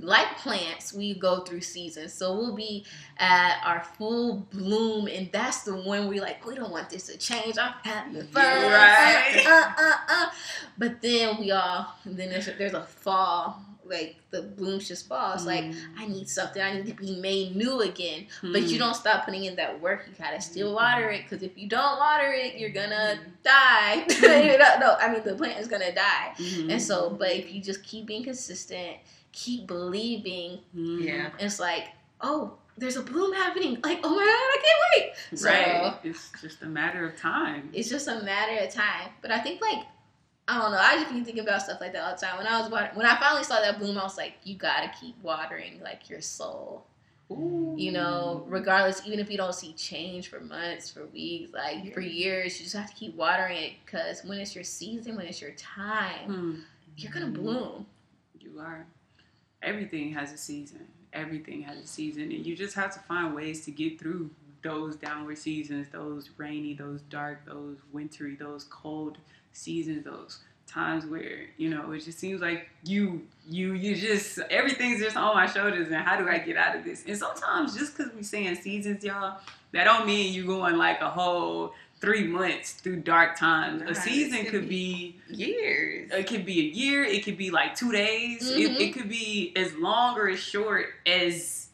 like 0.00 0.36
plants, 0.38 0.92
we 0.92 1.14
go 1.14 1.40
through 1.40 1.60
seasons. 1.62 2.12
So 2.12 2.34
we'll 2.34 2.54
be 2.54 2.84
at 3.18 3.60
our 3.64 3.82
full 3.98 4.46
bloom, 4.52 5.06
and 5.08 5.30
that's 5.32 5.62
the 5.62 5.74
one 5.74 6.08
we 6.08 6.20
like. 6.20 6.44
We 6.46 6.54
don't 6.54 6.70
want 6.70 6.90
this 6.90 7.06
to 7.06 7.16
change. 7.18 7.58
I'm 7.58 7.74
having 7.82 8.22
fun, 8.28 8.42
Right. 8.44 9.42
Uh, 9.46 9.50
uh, 9.50 9.72
uh, 9.78 9.96
uh. 10.08 10.26
But 10.78 11.02
then 11.02 11.38
we 11.40 11.50
all, 11.50 11.94
then 12.04 12.30
there's 12.30 12.48
a, 12.48 12.52
there's 12.52 12.74
a 12.74 12.82
fall. 12.82 13.60
Like 13.84 14.16
the 14.30 14.42
blooms 14.42 14.86
just 14.86 15.08
fall. 15.08 15.32
It's 15.34 15.46
like 15.46 15.64
I 15.98 16.06
need 16.06 16.28
something. 16.28 16.62
I 16.62 16.74
need 16.74 16.86
to 16.86 16.94
be 16.94 17.16
made 17.18 17.56
new 17.56 17.80
again. 17.80 18.26
But 18.40 18.62
you 18.62 18.76
Hmm. 18.76 18.78
don't 18.84 18.94
stop 18.94 19.24
putting 19.24 19.44
in 19.46 19.56
that 19.56 19.80
work. 19.80 20.04
You 20.06 20.14
gotta 20.16 20.40
still 20.40 20.74
water 20.74 21.10
it 21.10 21.22
because 21.24 21.42
if 21.42 21.58
you 21.58 21.66
don't 21.68 21.98
water 21.98 22.30
it, 22.32 22.54
you're 22.56 22.70
gonna 22.70 23.18
die. 23.42 24.04
you 24.08 24.58
know, 24.58 24.78
no, 24.78 24.96
I 25.00 25.12
mean 25.12 25.24
the 25.24 25.34
plant 25.34 25.58
is 25.58 25.66
gonna 25.66 25.92
die. 25.92 26.34
Mhm. 26.36 26.70
And 26.70 26.80
so, 26.80 27.10
but 27.10 27.32
if 27.32 27.52
you 27.52 27.60
just 27.60 27.82
keep 27.82 28.06
being 28.06 28.22
consistent, 28.22 28.98
keep 29.32 29.66
believing, 29.66 30.60
Mhm. 30.76 31.04
Yeah. 31.04 31.30
it's 31.38 31.58
like, 31.60 31.88
oh, 32.20 32.54
there's 32.76 32.96
a 32.96 33.02
bloom 33.02 33.32
happening. 33.32 33.78
Like, 33.84 34.00
oh 34.02 34.10
my 34.10 34.24
god, 34.24 34.26
I 34.26 34.58
can't 34.64 34.80
wait. 35.30 35.38
So 35.38 35.48
Right. 35.48 35.94
It's 36.04 36.32
just 36.40 36.62
a 36.62 36.66
matter 36.66 37.04
of 37.08 37.16
time. 37.16 37.70
it's 37.72 37.88
just 37.88 38.08
a 38.08 38.22
matter 38.22 38.64
of 38.64 38.72
time. 38.72 39.10
But 39.22 39.30
I 39.30 39.40
think 39.40 39.60
like. 39.60 39.84
I 40.48 40.58
don't 40.60 40.72
know. 40.72 40.78
I 40.78 40.96
just 40.96 41.12
be 41.12 41.22
thinking 41.22 41.44
about 41.44 41.62
stuff 41.62 41.80
like 41.80 41.92
that 41.92 42.02
all 42.02 42.14
the 42.16 42.20
time. 42.20 42.36
When 42.38 42.46
I 42.48 42.60
was 42.60 42.68
water- 42.68 42.90
when 42.94 43.06
I 43.06 43.16
finally 43.20 43.44
saw 43.44 43.60
that 43.60 43.78
bloom, 43.78 43.96
I 43.96 44.02
was 44.02 44.16
like, 44.16 44.34
"You 44.42 44.56
gotta 44.56 44.88
keep 45.00 45.14
watering 45.22 45.80
like 45.80 46.08
your 46.10 46.20
soul." 46.20 46.86
Ooh. 47.30 47.76
you 47.78 47.92
know, 47.92 48.44
regardless, 48.48 49.06
even 49.06 49.20
if 49.20 49.30
you 49.30 49.36
don't 49.36 49.54
see 49.54 49.72
change 49.74 50.26
for 50.26 50.40
months, 50.40 50.90
for 50.90 51.06
weeks, 51.06 51.52
like 51.52 51.94
for 51.94 52.00
years, 52.00 52.58
you 52.58 52.64
just 52.64 52.74
have 52.74 52.88
to 52.90 52.96
keep 52.96 53.14
watering 53.14 53.58
it 53.58 53.74
because 53.84 54.24
when 54.24 54.40
it's 54.40 54.52
your 54.56 54.64
season, 54.64 55.14
when 55.14 55.26
it's 55.26 55.40
your 55.40 55.52
time, 55.52 56.24
Hmm. 56.26 56.54
you're 56.96 57.12
gonna 57.12 57.26
bloom. 57.28 57.86
You 58.40 58.58
are. 58.58 58.84
Everything 59.62 60.12
has 60.12 60.32
a 60.32 60.38
season. 60.38 60.86
Everything 61.12 61.62
has 61.62 61.78
a 61.78 61.86
season, 61.86 62.22
and 62.22 62.46
you 62.46 62.56
just 62.56 62.74
have 62.76 62.94
to 62.94 63.00
find 63.00 63.34
ways 63.34 63.64
to 63.64 63.70
get 63.70 63.98
through 63.98 64.30
those 64.62 64.96
downward 64.96 65.38
seasons, 65.38 65.88
those 65.90 66.30
rainy, 66.36 66.74
those 66.74 67.00
dark, 67.02 67.44
those 67.46 67.78
wintry, 67.92 68.36
those 68.36 68.64
cold 68.64 69.18
seasons, 69.52 70.04
those 70.04 70.38
times 70.70 71.04
where 71.04 71.46
you 71.56 71.68
know 71.68 71.90
it 71.90 71.98
just 71.98 72.18
seems 72.18 72.40
like 72.40 72.70
you 72.84 73.26
you 73.48 73.72
you 73.72 73.96
just 73.96 74.38
everything's 74.50 75.00
just 75.00 75.16
on 75.16 75.34
my 75.34 75.46
shoulders 75.46 75.88
and 75.88 75.96
how 75.96 76.16
do 76.16 76.28
i 76.28 76.38
get 76.38 76.56
out 76.56 76.76
of 76.76 76.84
this 76.84 77.04
and 77.06 77.16
sometimes 77.18 77.76
just 77.76 77.96
because 77.96 78.12
we 78.14 78.22
saying 78.22 78.54
seasons 78.54 79.02
y'all 79.02 79.38
that 79.72 79.84
don't 79.84 80.06
mean 80.06 80.32
you 80.32 80.46
going 80.46 80.76
like 80.76 81.00
a 81.00 81.10
whole 81.10 81.74
three 82.00 82.26
months 82.26 82.72
through 82.72 82.96
dark 82.96 83.36
times 83.38 83.82
Right. 83.82 83.90
a 83.90 83.94
season 83.94 84.46
could 84.46 84.68
be 84.68 85.16
Years. 85.28 86.10
it 86.10 86.26
could 86.26 86.46
be 86.46 86.60
a 86.60 86.64
year. 86.64 87.04
It 87.04 87.24
could 87.24 87.36
be 87.36 87.50
like 87.50 87.74
two 87.74 87.92
days. 87.92 88.48
It, 88.50 88.70
Mhm. 88.70 88.80
it 88.80 88.92
could 88.94 89.08
be 89.08 89.52
as 89.54 89.74
long 89.74 90.16
or 90.18 90.28
as 90.28 90.40
short 90.40 90.86
as 91.06 91.66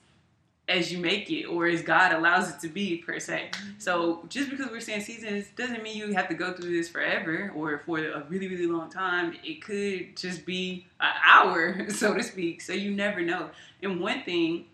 as 0.69 0.91
you 0.93 0.99
make 0.99 1.31
it, 1.31 1.45
or 1.45 1.69
as 1.69 1.81
God 1.81 2.11
allows 2.13 2.51
it 2.51 2.59
to 2.59 2.69
be 2.69 2.97
per 2.97 3.21
se. 3.21 3.51
So 3.79 4.27
just 4.29 4.51
because 4.51 4.69
we're 4.69 4.81
saying 4.81 5.03
seasons 5.03 5.47
doesn't 5.55 5.81
mean 5.81 5.97
you 5.97 6.13
have 6.15 6.27
to 6.27 6.35
go 6.35 6.55
through 6.55 6.71
this 6.77 6.89
forever 6.89 7.53
or 7.55 7.79
for 7.87 8.01
a 8.01 8.25
really 8.29 8.49
really 8.49 8.67
long 8.67 8.91
time. 8.91 9.37
It 9.45 9.63
could 9.63 10.17
just 10.17 10.45
be 10.45 10.87
an 10.99 11.13
hour, 11.25 11.89
so 11.91 12.15
to 12.15 12.23
speak. 12.25 12.61
So 12.63 12.73
you 12.73 12.91
never 12.91 13.23
know. 13.23 13.51
And 13.81 14.01
one 14.01 14.23
thing 14.25 14.65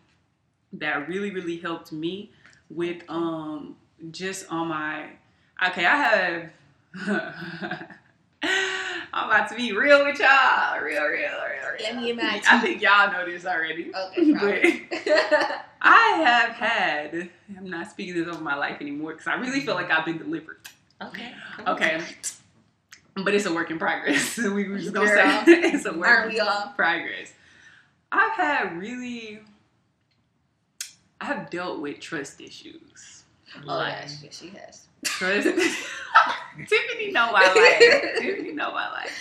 that 0.72 1.06
really 1.08 1.30
really 1.30 1.58
helped 1.58 1.92
me 1.92 2.30
with 2.70 3.02
um 3.10 3.76
just 4.10 4.50
on 4.50 4.68
my 4.68 5.10
okay, 5.68 5.86
I 5.86 5.96
have. 5.96 6.50
I'm 9.14 9.28
about 9.28 9.48
to 9.50 9.54
be 9.54 9.72
real 9.72 10.04
with 10.04 10.18
y'all. 10.18 10.80
Real, 10.80 11.02
real, 11.04 11.10
real, 11.10 11.30
real. 11.30 11.82
Let 11.82 11.96
me 11.96 12.10
imagine. 12.10 12.42
I 12.50 12.60
think 12.60 12.80
y'all 12.80 13.12
know 13.12 13.24
this 13.26 13.44
already. 13.44 13.92
Okay. 13.94 14.86
I 15.82 16.22
have 16.24 16.50
had, 16.54 17.28
I'm 17.56 17.68
not 17.68 17.90
speaking 17.90 18.14
this 18.14 18.26
over 18.26 18.42
my 18.42 18.54
life 18.54 18.80
anymore 18.80 19.12
because 19.12 19.26
I 19.26 19.34
really 19.34 19.60
feel 19.60 19.74
like 19.74 19.90
I've 19.90 20.04
been 20.04 20.18
delivered. 20.18 20.58
Okay. 21.02 21.32
Okay. 21.66 22.00
But 23.16 23.34
it's 23.34 23.46
a 23.46 23.52
work 23.52 23.70
in 23.70 23.78
progress. 23.78 24.38
we 24.38 24.68
were 24.68 24.78
just 24.78 24.92
going 24.94 25.08
to 25.08 25.14
say 25.14 25.44
it's 25.46 25.84
a 25.84 25.92
work 25.92 26.08
Aren't 26.08 26.30
in 26.30 26.34
we 26.34 26.40
all? 26.40 26.72
progress. 26.74 27.32
I've 28.10 28.32
had 28.32 28.78
really, 28.78 29.40
I've 31.20 31.50
dealt 31.50 31.80
with 31.80 32.00
trust 32.00 32.40
issues. 32.40 33.24
oh 33.66 33.86
yes, 33.86 34.20
yes, 34.22 34.38
she 34.40 34.48
has. 34.50 34.86
Tiffany 36.68 37.10
know 37.12 37.32
my 37.32 37.40
life. 37.46 38.02
Tiffany 38.20 38.52
know 38.52 38.72
my 38.72 38.90
life. 38.90 39.12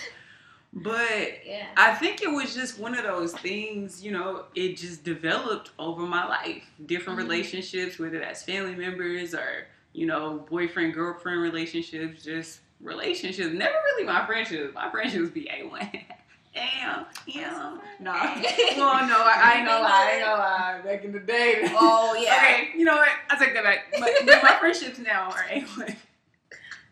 But 0.74 1.46
Yeah. 1.46 1.68
I 1.76 1.94
think 1.96 2.22
it 2.22 2.30
was 2.32 2.54
just 2.54 2.80
one 2.80 2.96
of 2.96 3.04
those 3.04 3.34
things, 3.34 4.04
you 4.04 4.12
know, 4.12 4.46
it 4.56 4.78
just 4.78 5.04
developed 5.04 5.72
over 5.80 6.02
my 6.04 6.26
life. 6.28 6.64
Different 6.86 7.20
Mhm. 7.20 7.24
relationships, 7.24 8.00
whether 8.00 8.20
that's 8.20 8.44
family 8.44 8.76
members 8.76 9.34
or, 9.34 9.68
you 9.94 10.06
know, 10.06 10.46
boyfriend, 10.50 10.94
girlfriend 10.94 11.42
relationships, 11.42 12.24
just 12.24 12.60
relationships. 12.80 13.54
Never 13.54 13.74
really 13.74 14.06
my 14.06 14.26
friendships. 14.26 14.74
My 14.74 14.90
friendships 14.90 15.30
be 15.30 15.50
A1. 15.50 16.04
Damn, 16.54 17.06
yeah. 17.28 17.78
No. 18.00 18.12
Well, 18.78 19.08
no, 19.08 19.16
I, 19.16 19.42
I 19.44 19.58
ain't 19.58 19.68
gonna 19.68 19.84
lie. 19.84 19.90
I 19.92 20.12
ain't 20.16 20.26
gonna 20.26 20.42
lie. 20.42 20.82
Back 20.84 21.04
in 21.06 21.12
the 21.12 21.20
day. 21.20 21.62
Oh 21.74 22.14
yeah. 22.22 22.36
Okay, 22.36 22.70
you 22.78 22.84
know 22.84 22.96
what? 22.96 23.10
I 23.30 23.38
take 23.38 23.54
that 23.54 23.64
back. 23.64 23.86
But, 23.92 24.10
but 24.26 24.44
my 24.44 24.56
friendships 24.60 25.00
now 25.00 25.30
are 25.30 25.44
A1. 25.44 25.96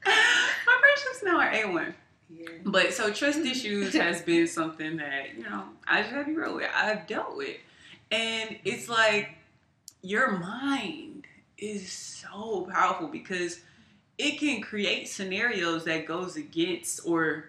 my 0.06 0.80
friendships 0.80 1.24
now 1.24 1.40
are 1.40 1.52
A1. 1.52 1.94
Yeah. 2.30 2.48
But 2.64 2.94
so 2.94 3.12
trust 3.12 3.40
issues 3.40 3.94
has 3.94 4.22
been 4.22 4.48
something 4.48 4.98
that, 4.98 5.36
you 5.36 5.44
know, 5.44 5.64
I 5.88 6.02
just 6.02 6.14
have 6.14 6.26
to 6.26 6.32
be 6.32 6.38
real 6.38 6.56
with. 6.56 6.70
I've 6.74 7.08
dealt 7.08 7.36
with. 7.36 7.58
And 8.12 8.58
it's 8.64 8.88
like 8.88 9.36
your 10.02 10.32
mind 10.38 11.26
is 11.58 11.92
so 11.92 12.68
powerful 12.72 13.08
because 13.08 13.62
it 14.18 14.40
can 14.40 14.62
create 14.62 15.08
scenarios 15.08 15.86
that 15.86 16.06
goes 16.06 16.36
against 16.36 17.02
or 17.06 17.49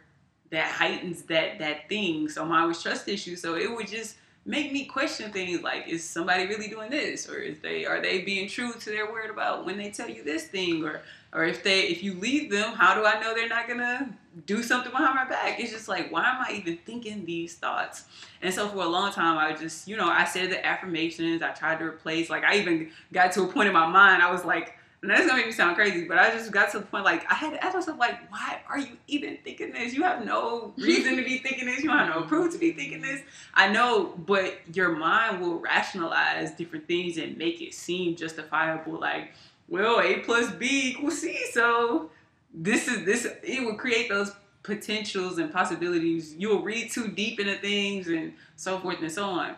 that 0.51 0.67
heightens 0.67 1.23
that 1.23 1.59
that 1.59 1.89
thing. 1.89 2.29
So 2.29 2.45
mine 2.45 2.69
was 2.69 2.83
trust 2.83 3.09
issues. 3.09 3.41
So 3.41 3.57
it 3.57 3.71
would 3.71 3.89
just 3.89 4.17
make 4.47 4.73
me 4.73 4.85
question 4.87 5.31
things 5.31 5.63
like 5.63 5.87
is 5.87 6.03
somebody 6.03 6.47
really 6.47 6.69
doing 6.69 6.91
this? 6.91 7.29
Or 7.29 7.37
is 7.37 7.61
they 7.61 7.87
are 7.87 8.01
they 8.01 8.23
being 8.23 8.49
true 8.49 8.73
to 8.73 8.91
their 8.91 9.11
word 9.11 9.31
about 9.31 9.65
when 9.65 9.79
they 9.79 9.91
tell 9.91 10.09
you 10.09 10.25
this 10.25 10.47
thing? 10.47 10.85
Or 10.85 11.03
or 11.33 11.45
if 11.45 11.63
they 11.63 11.83
if 11.83 12.03
you 12.03 12.15
leave 12.15 12.51
them 12.51 12.73
how 12.73 12.95
do 12.95 13.07
i 13.07 13.21
know 13.21 13.35
they're 13.35 13.49
not 13.49 13.69
gonna 13.69 14.13
do 14.47 14.63
something 14.63 14.91
behind 14.91 15.15
my 15.15 15.29
back? 15.29 15.61
It's 15.61 15.71
just 15.71 15.89
like 15.89 16.11
why 16.11 16.29
am 16.29 16.45
i 16.47 16.53
even 16.53 16.79
thinking 16.79 17.25
these 17.25 17.55
thoughts? 17.55 18.05
And 18.43 18.53
so 18.53 18.69
for 18.69 18.79
a 18.79 18.89
long 18.89 19.13
time 19.13 19.39
i 19.39 19.55
just 19.55 19.87
you 19.87 19.97
know 19.97 20.09
i 20.09 20.25
said 20.25 20.51
the 20.51 20.65
affirmations. 20.67 21.43
I 21.43 21.51
tried 21.51 21.79
to 21.79 21.85
replace 21.85 22.31
like 22.31 22.45
i 22.45 22.57
even 22.57 22.91
got 23.13 23.33
to 23.33 23.43
a 23.45 23.47
point 23.47 23.69
in 23.69 23.75
my 23.75 23.87
mind 23.87 24.23
i 24.23 24.31
was 24.31 24.45
like 24.45 24.75
and 25.03 25.11
that's 25.11 25.23
gonna 25.23 25.37
make 25.37 25.47
me 25.47 25.53
sound 25.53 25.77
crazy, 25.77 26.05
but 26.05 26.19
I 26.19 26.31
just 26.31 26.53
got 26.53 26.71
to 26.73 26.81
the 26.81 26.85
point 26.85 27.05
like 27.05 27.31
I 27.31 27.35
had 27.35 27.53
to 27.53 27.65
ask 27.65 27.75
myself 27.75 27.99
like, 27.99 28.31
why 28.31 28.61
are 28.69 28.79
you 28.79 28.99
even 29.09 29.39
thinking 29.43 29.73
this? 29.73 29.95
You 29.95 30.03
have 30.03 30.25
no 30.25 30.75
reason 30.77 31.17
to 31.17 31.25
be 31.25 31.39
thinking 31.43 31.67
this. 31.67 31.83
You 31.83 31.91
have 31.91 32.15
no 32.15 32.23
proof 32.23 32.53
to 32.53 32.59
be 32.59 32.73
thinking 32.73 33.01
this. 33.01 33.23
I 33.55 33.73
know, 33.73 34.15
but 34.27 34.59
your 34.75 34.91
mind 34.95 35.41
will 35.41 35.59
rationalize 35.59 36.51
different 36.53 36.87
things 36.87 37.17
and 37.17 37.37
make 37.39 37.63
it 37.63 37.73
seem 37.73 38.15
justifiable. 38.15 39.01
Like, 39.01 39.33
well, 39.69 40.01
A 40.01 40.19
plus 40.19 40.51
B 40.53 40.91
equals 40.91 41.21
C, 41.21 41.47
so 41.53 42.11
this 42.53 42.87
is 42.87 43.07
this. 43.07 43.27
It 43.43 43.65
will 43.65 43.77
create 43.77 44.11
those 44.11 44.33
potentials 44.63 45.39
and 45.39 45.51
possibilities. 45.51 46.35
You'll 46.35 46.63
read 46.63 46.91
too 46.91 47.09
deep 47.09 47.41
into 47.41 47.57
things 47.57 48.09
and 48.09 48.35
so 48.57 48.79
forth 48.79 49.01
and 49.01 49.11
so 49.11 49.25
on. 49.25 49.55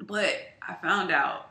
But 0.00 0.34
I 0.66 0.74
found 0.82 1.12
out 1.12 1.50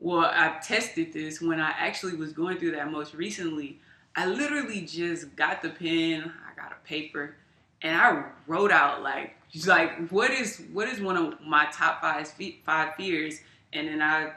well, 0.00 0.30
I 0.32 0.58
tested 0.62 1.12
this 1.12 1.40
when 1.40 1.60
I 1.60 1.70
actually 1.78 2.14
was 2.14 2.32
going 2.32 2.58
through 2.58 2.72
that 2.72 2.90
most 2.90 3.14
recently. 3.14 3.78
I 4.16 4.26
literally 4.26 4.80
just 4.82 5.36
got 5.36 5.62
the 5.62 5.68
pen, 5.68 6.32
I 6.50 6.60
got 6.60 6.72
a 6.72 6.86
paper, 6.86 7.36
and 7.82 7.96
I 7.96 8.24
wrote 8.46 8.72
out 8.72 9.02
like 9.02 9.36
like 9.66 10.08
what 10.08 10.30
is 10.30 10.62
what 10.72 10.88
is 10.88 11.00
one 11.00 11.16
of 11.16 11.40
my 11.42 11.66
top 11.72 12.00
five 12.00 12.32
five 12.64 12.94
fears, 12.94 13.40
and 13.72 13.88
then 13.88 14.02
I 14.02 14.32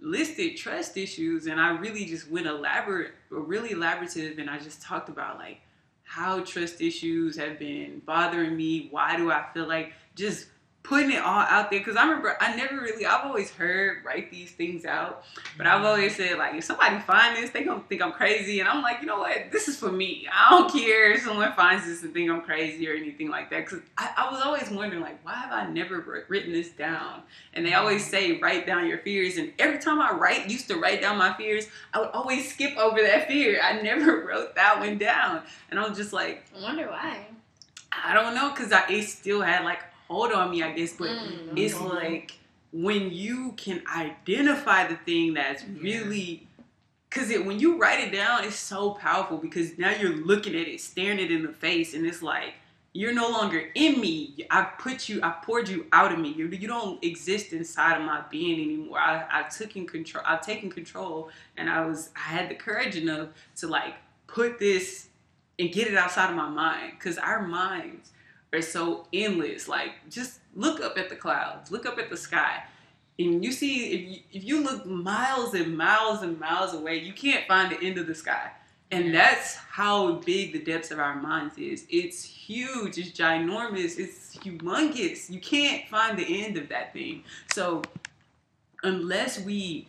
listed 0.00 0.56
trust 0.56 0.96
issues, 0.96 1.46
and 1.46 1.60
I 1.60 1.70
really 1.70 2.04
just 2.04 2.30
went 2.30 2.46
elaborate, 2.46 3.12
really 3.30 3.70
elaborative, 3.70 4.38
and 4.38 4.48
I 4.48 4.58
just 4.58 4.80
talked 4.80 5.08
about 5.08 5.36
like 5.38 5.60
how 6.04 6.40
trust 6.40 6.80
issues 6.80 7.36
have 7.36 7.58
been 7.58 8.00
bothering 8.06 8.56
me. 8.56 8.88
Why 8.90 9.16
do 9.16 9.30
I 9.30 9.44
feel 9.52 9.66
like 9.66 9.92
just 10.14 10.46
putting 10.82 11.10
it 11.10 11.22
all 11.22 11.40
out 11.40 11.70
there 11.70 11.80
because 11.80 11.96
I 11.96 12.04
remember 12.04 12.36
I 12.40 12.56
never 12.56 12.76
really 12.76 13.04
I've 13.04 13.26
always 13.26 13.50
heard 13.50 14.04
write 14.04 14.30
these 14.30 14.52
things 14.52 14.84
out, 14.86 15.24
but 15.58 15.66
I've 15.66 15.84
always 15.84 16.16
said 16.16 16.38
like 16.38 16.54
if 16.54 16.64
somebody 16.64 16.98
finds 17.00 17.38
this, 17.38 17.50
they 17.50 17.64
gonna 17.64 17.82
think 17.88 18.00
I'm 18.00 18.12
crazy, 18.12 18.60
and 18.60 18.68
I'm 18.68 18.82
like, 18.82 19.00
you 19.00 19.06
know 19.06 19.18
what, 19.18 19.52
this 19.52 19.68
is 19.68 19.76
for 19.76 19.92
me. 19.92 20.26
I 20.32 20.50
don't 20.50 20.72
care 20.72 21.12
if 21.12 21.22
someone 21.22 21.52
finds 21.52 21.84
this 21.84 22.02
and 22.02 22.14
think 22.14 22.30
I'm 22.30 22.40
crazy 22.40 22.88
or 22.88 22.94
anything 22.94 23.28
like 23.28 23.50
that 23.50 23.66
because 23.66 23.80
I, 23.98 24.10
I, 24.16 24.32
was 24.32 24.40
always 24.40 24.70
wondering 24.70 25.02
like 25.02 25.22
why 25.24 25.34
have 25.34 25.52
I 25.52 25.70
never 25.70 26.24
written 26.28 26.52
this 26.52 26.70
down? 26.70 27.22
And 27.52 27.66
they 27.66 27.74
always 27.74 28.02
mm-hmm. 28.02 28.10
say 28.10 28.38
write 28.38 28.66
down 28.66 28.86
your 28.86 28.98
fears, 28.98 29.36
and 29.36 29.52
every 29.58 29.78
time 29.78 30.00
I 30.00 30.12
write 30.12 30.48
used 30.48 30.68
to 30.68 30.76
write 30.76 31.02
down 31.02 31.18
my 31.18 31.34
fears, 31.34 31.66
I 31.92 32.00
would 32.00 32.10
always 32.10 32.50
skip 32.50 32.76
over 32.78 33.02
that 33.02 33.28
fear. 33.28 33.60
I 33.62 33.82
never 33.82 34.24
wrote 34.26 34.54
that 34.54 34.78
one 34.78 34.96
down, 34.96 35.42
and 35.70 35.78
I 35.78 35.86
was 35.86 35.98
just 35.98 36.14
like, 36.14 36.44
I 36.56 36.62
wonder 36.62 36.88
why. 36.88 37.26
I 37.90 38.14
don't 38.14 38.34
know 38.34 38.50
because 38.50 38.72
I 38.72 38.86
it 38.88 39.04
still 39.04 39.42
had 39.42 39.64
like 39.64 39.80
hold 40.08 40.32
on 40.32 40.50
me, 40.50 40.62
I 40.62 40.72
guess. 40.72 40.92
But 40.94 41.10
Mm. 41.10 41.38
it's 41.56 41.80
like 41.80 42.32
when 42.72 43.10
you 43.12 43.52
can 43.56 43.82
identify 43.94 44.86
the 44.86 44.96
thing 44.96 45.34
that's 45.34 45.62
Yeah. 45.62 45.80
really 45.80 46.46
because 47.10 47.30
it 47.30 47.44
when 47.44 47.58
you 47.58 47.78
write 47.78 48.00
it 48.00 48.12
down, 48.12 48.44
it's 48.44 48.56
so 48.56 48.90
powerful 48.92 49.38
because 49.38 49.78
now 49.78 49.90
you're 49.90 50.16
looking 50.16 50.54
at 50.54 50.68
it, 50.68 50.80
staring 50.80 51.18
it 51.18 51.30
in 51.30 51.42
the 51.42 51.52
face, 51.52 51.94
and 51.94 52.06
it's 52.06 52.22
like 52.22 52.54
you're 52.92 53.12
no 53.14 53.28
longer 53.28 53.70
in 53.74 54.00
me. 54.00 54.46
I 54.50 54.62
put 54.78 55.08
you, 55.08 55.20
I 55.22 55.30
poured 55.42 55.68
you 55.68 55.86
out 55.92 56.12
of 56.12 56.18
me. 56.18 56.30
You, 56.32 56.48
you 56.48 56.66
don't 56.66 57.02
exist 57.04 57.52
inside 57.52 57.98
of 57.98 58.02
my 58.04 58.22
being 58.30 58.60
anymore. 58.60 58.98
I, 58.98 59.24
I 59.30 59.42
took 59.44 59.76
in 59.76 59.86
control. 59.86 60.24
I've 60.26 60.40
taken 60.40 60.70
control, 60.70 61.30
and 61.56 61.70
I 61.70 61.84
was 61.86 62.10
I 62.16 62.20
had 62.20 62.50
the 62.50 62.54
courage 62.54 62.96
enough 62.96 63.28
to 63.56 63.68
like 63.68 63.94
put 64.26 64.58
this 64.58 65.08
and 65.58 65.72
get 65.72 65.88
it 65.88 65.96
outside 65.96 66.30
of 66.30 66.36
my 66.36 66.48
mind 66.48 66.92
because 66.98 67.18
our 67.18 67.42
minds 67.46 68.10
are 68.52 68.62
so 68.62 69.06
endless. 69.12 69.68
Like 69.68 69.92
just 70.10 70.40
look 70.54 70.80
up 70.80 70.98
at 70.98 71.08
the 71.08 71.16
clouds, 71.16 71.70
look 71.70 71.86
up 71.86 71.98
at 71.98 72.10
the 72.10 72.16
sky, 72.16 72.62
and 73.18 73.44
you 73.44 73.52
see 73.52 73.92
if 73.92 74.00
you, 74.00 74.22
if 74.32 74.44
you 74.44 74.62
look 74.62 74.86
miles 74.86 75.54
and 75.54 75.76
miles 75.76 76.22
and 76.22 76.38
miles 76.38 76.74
away, 76.74 76.98
you 76.98 77.12
can't 77.12 77.46
find 77.46 77.72
the 77.72 77.84
end 77.84 77.98
of 77.98 78.06
the 78.06 78.14
sky. 78.14 78.52
And 78.90 79.12
that's 79.12 79.54
how 79.54 80.14
big 80.14 80.54
the 80.54 80.60
depths 80.60 80.90
of 80.90 80.98
our 80.98 81.14
minds 81.14 81.58
is. 81.58 81.84
It's 81.90 82.24
huge, 82.24 82.96
it's 82.96 83.10
ginormous, 83.10 83.98
it's 83.98 84.34
humongous. 84.36 85.28
You 85.28 85.40
can't 85.40 85.86
find 85.88 86.18
the 86.18 86.44
end 86.44 86.56
of 86.56 86.70
that 86.70 86.94
thing. 86.94 87.24
So 87.52 87.82
unless 88.82 89.40
we 89.40 89.88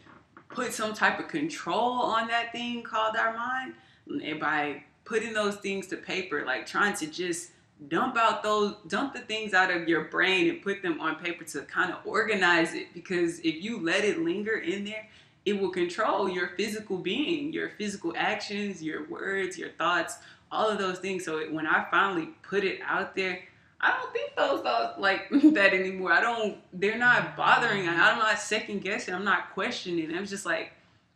put 0.49 0.73
some 0.73 0.93
type 0.93 1.17
of 1.19 1.29
control 1.29 1.93
on 1.93 2.27
that 2.27 2.51
thing 2.51 2.83
called 2.83 3.15
our 3.15 3.33
mind, 3.33 3.73
and 4.07 4.39
by 4.39 4.83
putting 5.05 5.33
those 5.33 5.55
things 5.57 5.87
to 5.87 5.97
paper, 5.97 6.43
like 6.45 6.65
trying 6.65 6.95
to 6.95 7.07
just 7.07 7.51
dump 7.87 8.17
out 8.17 8.43
those 8.43 8.75
dump 8.87 9.13
the 9.13 9.19
things 9.21 9.53
out 9.53 9.71
of 9.71 9.87
your 9.87 10.05
brain 10.05 10.49
and 10.49 10.61
put 10.61 10.81
them 10.81 10.99
on 10.99 11.15
paper 11.15 11.45
to 11.45 11.61
kind 11.61 11.93
of 11.93 11.99
organize 12.05 12.73
it 12.73 12.87
because 12.93 13.39
if 13.39 13.63
you 13.63 13.79
let 13.79 14.03
it 14.03 14.19
linger 14.19 14.57
in 14.57 14.83
there 14.83 15.07
it 15.45 15.57
will 15.57 15.69
control 15.69 16.27
your 16.27 16.49
physical 16.57 16.97
being 16.97 17.53
your 17.53 17.69
physical 17.77 18.13
actions 18.17 18.83
your 18.83 19.07
words 19.07 19.57
your 19.57 19.69
thoughts 19.69 20.17
all 20.51 20.69
of 20.69 20.77
those 20.77 20.99
things. 20.99 21.25
So 21.25 21.39
when 21.51 21.67
i 21.67 21.85
finally 21.91 22.29
put 22.43 22.63
it 22.63 22.79
out 22.85 23.15
there 23.15 23.39
i 23.81 23.91
don't 23.91 24.11
think 24.11 24.35
those 24.35 24.61
thoughts 24.61 24.99
like 24.99 25.29
that 25.31 25.73
anymore. 25.73 26.11
I 26.11 26.21
don't 26.21 26.57
they're 26.73 26.97
not 26.97 27.35
bothering 27.35 27.87
i'm 27.87 28.19
not 28.19 28.39
second 28.39 28.81
guessing 28.81 29.13
i'm 29.13 29.25
not 29.25 29.53
questioning. 29.53 30.15
I'm 30.15 30.25
just 30.25 30.45
like 30.45 30.73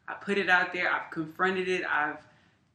i 0.08 0.14
put 0.14 0.38
it 0.38 0.50
out 0.50 0.74
there. 0.74 0.92
I've 0.92 1.12
confronted 1.12 1.68
it. 1.68 1.84
I've 1.86 2.18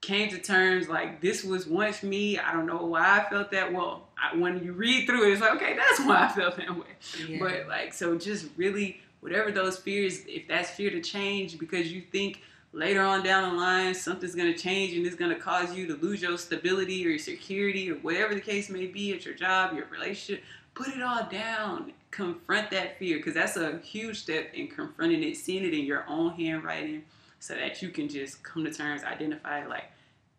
came 0.01 0.31
to 0.31 0.39
terms 0.39 0.89
like 0.89 1.21
this 1.21 1.45
was 1.45 1.67
once 1.67 2.03
me. 2.03 2.39
I 2.39 2.53
don't 2.53 2.67
know 2.67 2.85
why 2.85 3.21
I 3.21 3.29
felt 3.29 3.51
that. 3.51 3.73
Well, 3.73 4.09
I, 4.17 4.37
when 4.37 4.63
you 4.65 4.73
read 4.73 5.07
through 5.07 5.29
it, 5.29 5.33
it's 5.33 5.41
like 5.41 5.57
okay, 5.57 5.77
that's 5.77 6.01
why 6.07 6.25
I 6.25 6.29
felt 6.29 6.57
that 6.57 6.75
way. 6.77 6.87
Yeah. 7.29 7.39
But 7.41 7.69
like, 7.69 7.93
so 7.93 8.17
just 8.17 8.47
really, 8.57 9.01
whatever 9.21 9.51
those 9.51 9.79
fears, 9.79 10.21
if 10.27 10.47
that's 10.49 10.71
fear 10.71 10.91
to 10.91 11.01
change 11.01 11.59
because 11.59 11.93
you 11.93 12.03
think 12.13 12.43
later 12.73 13.01
on 13.01 13.23
down 13.23 13.49
the 13.49 13.57
line 13.57 13.95
something's 13.95 14.35
gonna 14.35 14.57
change 14.57 14.95
and 14.95 15.07
it's 15.07 15.17
gonna 15.17 15.39
cause 15.39 15.75
you 15.75 15.87
to 15.87 15.97
lose 15.97 16.21
your 16.21 16.37
stability 16.37 17.05
or 17.07 17.09
your 17.09 17.19
security 17.19 17.91
or 17.91 17.95
whatever 17.97 18.35
the 18.35 18.41
case 18.41 18.69
may 18.69 18.87
be 18.87 19.13
at 19.15 19.25
your 19.25 19.35
job, 19.35 19.75
your 19.75 19.87
relationship, 19.87 20.45
put 20.75 20.89
it 20.89 21.03
all 21.03 21.27
down. 21.31 21.93
Confront 22.11 22.71
that 22.71 22.99
fear 22.99 23.19
because 23.19 23.35
that's 23.35 23.57
a 23.57 23.79
huge 23.79 24.19
step 24.19 24.53
in 24.55 24.69
confronting 24.69 25.23
it, 25.23 25.37
seeing 25.37 25.65
it 25.65 25.75
in 25.75 25.85
your 25.85 26.05
own 26.09 26.31
handwriting 26.31 27.05
so 27.41 27.55
that 27.55 27.83
you 27.83 27.91
can 27.91 28.09
just 28.09 28.43
come 28.43 28.65
to 28.65 28.73
terms, 28.73 29.03
identify 29.05 29.67
like 29.67 29.85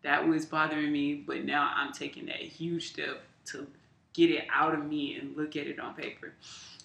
that 0.02 0.26
was 0.26 0.46
bothering 0.46 0.92
me, 0.92 1.14
but 1.14 1.44
now 1.44 1.72
I'm 1.74 1.92
taking 1.92 2.26
that 2.26 2.36
huge 2.36 2.90
step 2.90 3.22
to 3.46 3.66
get 4.12 4.30
it 4.30 4.46
out 4.52 4.74
of 4.74 4.84
me 4.86 5.18
and 5.18 5.36
look 5.36 5.56
at 5.56 5.66
it 5.66 5.78
on 5.78 5.94
paper, 5.94 6.32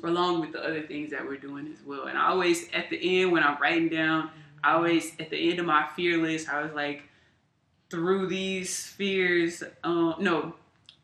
along 0.03 0.41
with 0.41 0.51
the 0.51 0.63
other 0.63 0.81
things 0.81 1.11
that 1.11 1.25
we're 1.25 1.37
doing 1.37 1.67
as 1.67 1.85
well. 1.85 2.05
And 2.05 2.17
I 2.17 2.27
always, 2.27 2.67
at 2.73 2.89
the 2.89 3.21
end, 3.21 3.31
when 3.31 3.43
I'm 3.43 3.59
writing 3.61 3.89
down, 3.89 4.29
I 4.63 4.73
always, 4.73 5.13
at 5.19 5.29
the 5.29 5.49
end 5.49 5.59
of 5.59 5.65
my 5.65 5.87
fear 5.95 6.17
list, 6.17 6.49
I 6.49 6.61
was 6.61 6.73
like, 6.73 7.03
through 7.89 8.27
these 8.27 8.85
fears, 8.85 9.63
um, 9.83 10.15
no, 10.19 10.55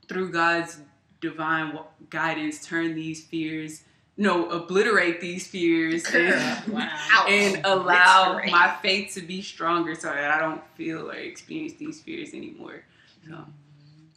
through 0.07 0.31
God's 0.31 0.79
divine 1.21 1.77
guidance, 2.09 2.65
turn 2.65 2.95
these 2.95 3.23
fears 3.23 3.83
no, 4.21 4.49
obliterate 4.51 5.19
these 5.19 5.47
fears 5.47 6.05
and, 6.13 6.71
Wow. 6.71 7.25
and 7.27 7.59
allow 7.65 8.31
Obliterate. 8.33 8.51
my 8.51 8.75
faith 8.81 9.13
to 9.15 9.21
be 9.21 9.41
stronger 9.41 9.95
so 9.95 10.07
that 10.07 10.31
I 10.31 10.39
don't 10.39 10.61
feel 10.75 11.09
or 11.09 11.15
experience 11.15 11.73
these 11.73 12.01
fears 12.01 12.33
anymore. 12.33 12.83
So, 13.27 13.45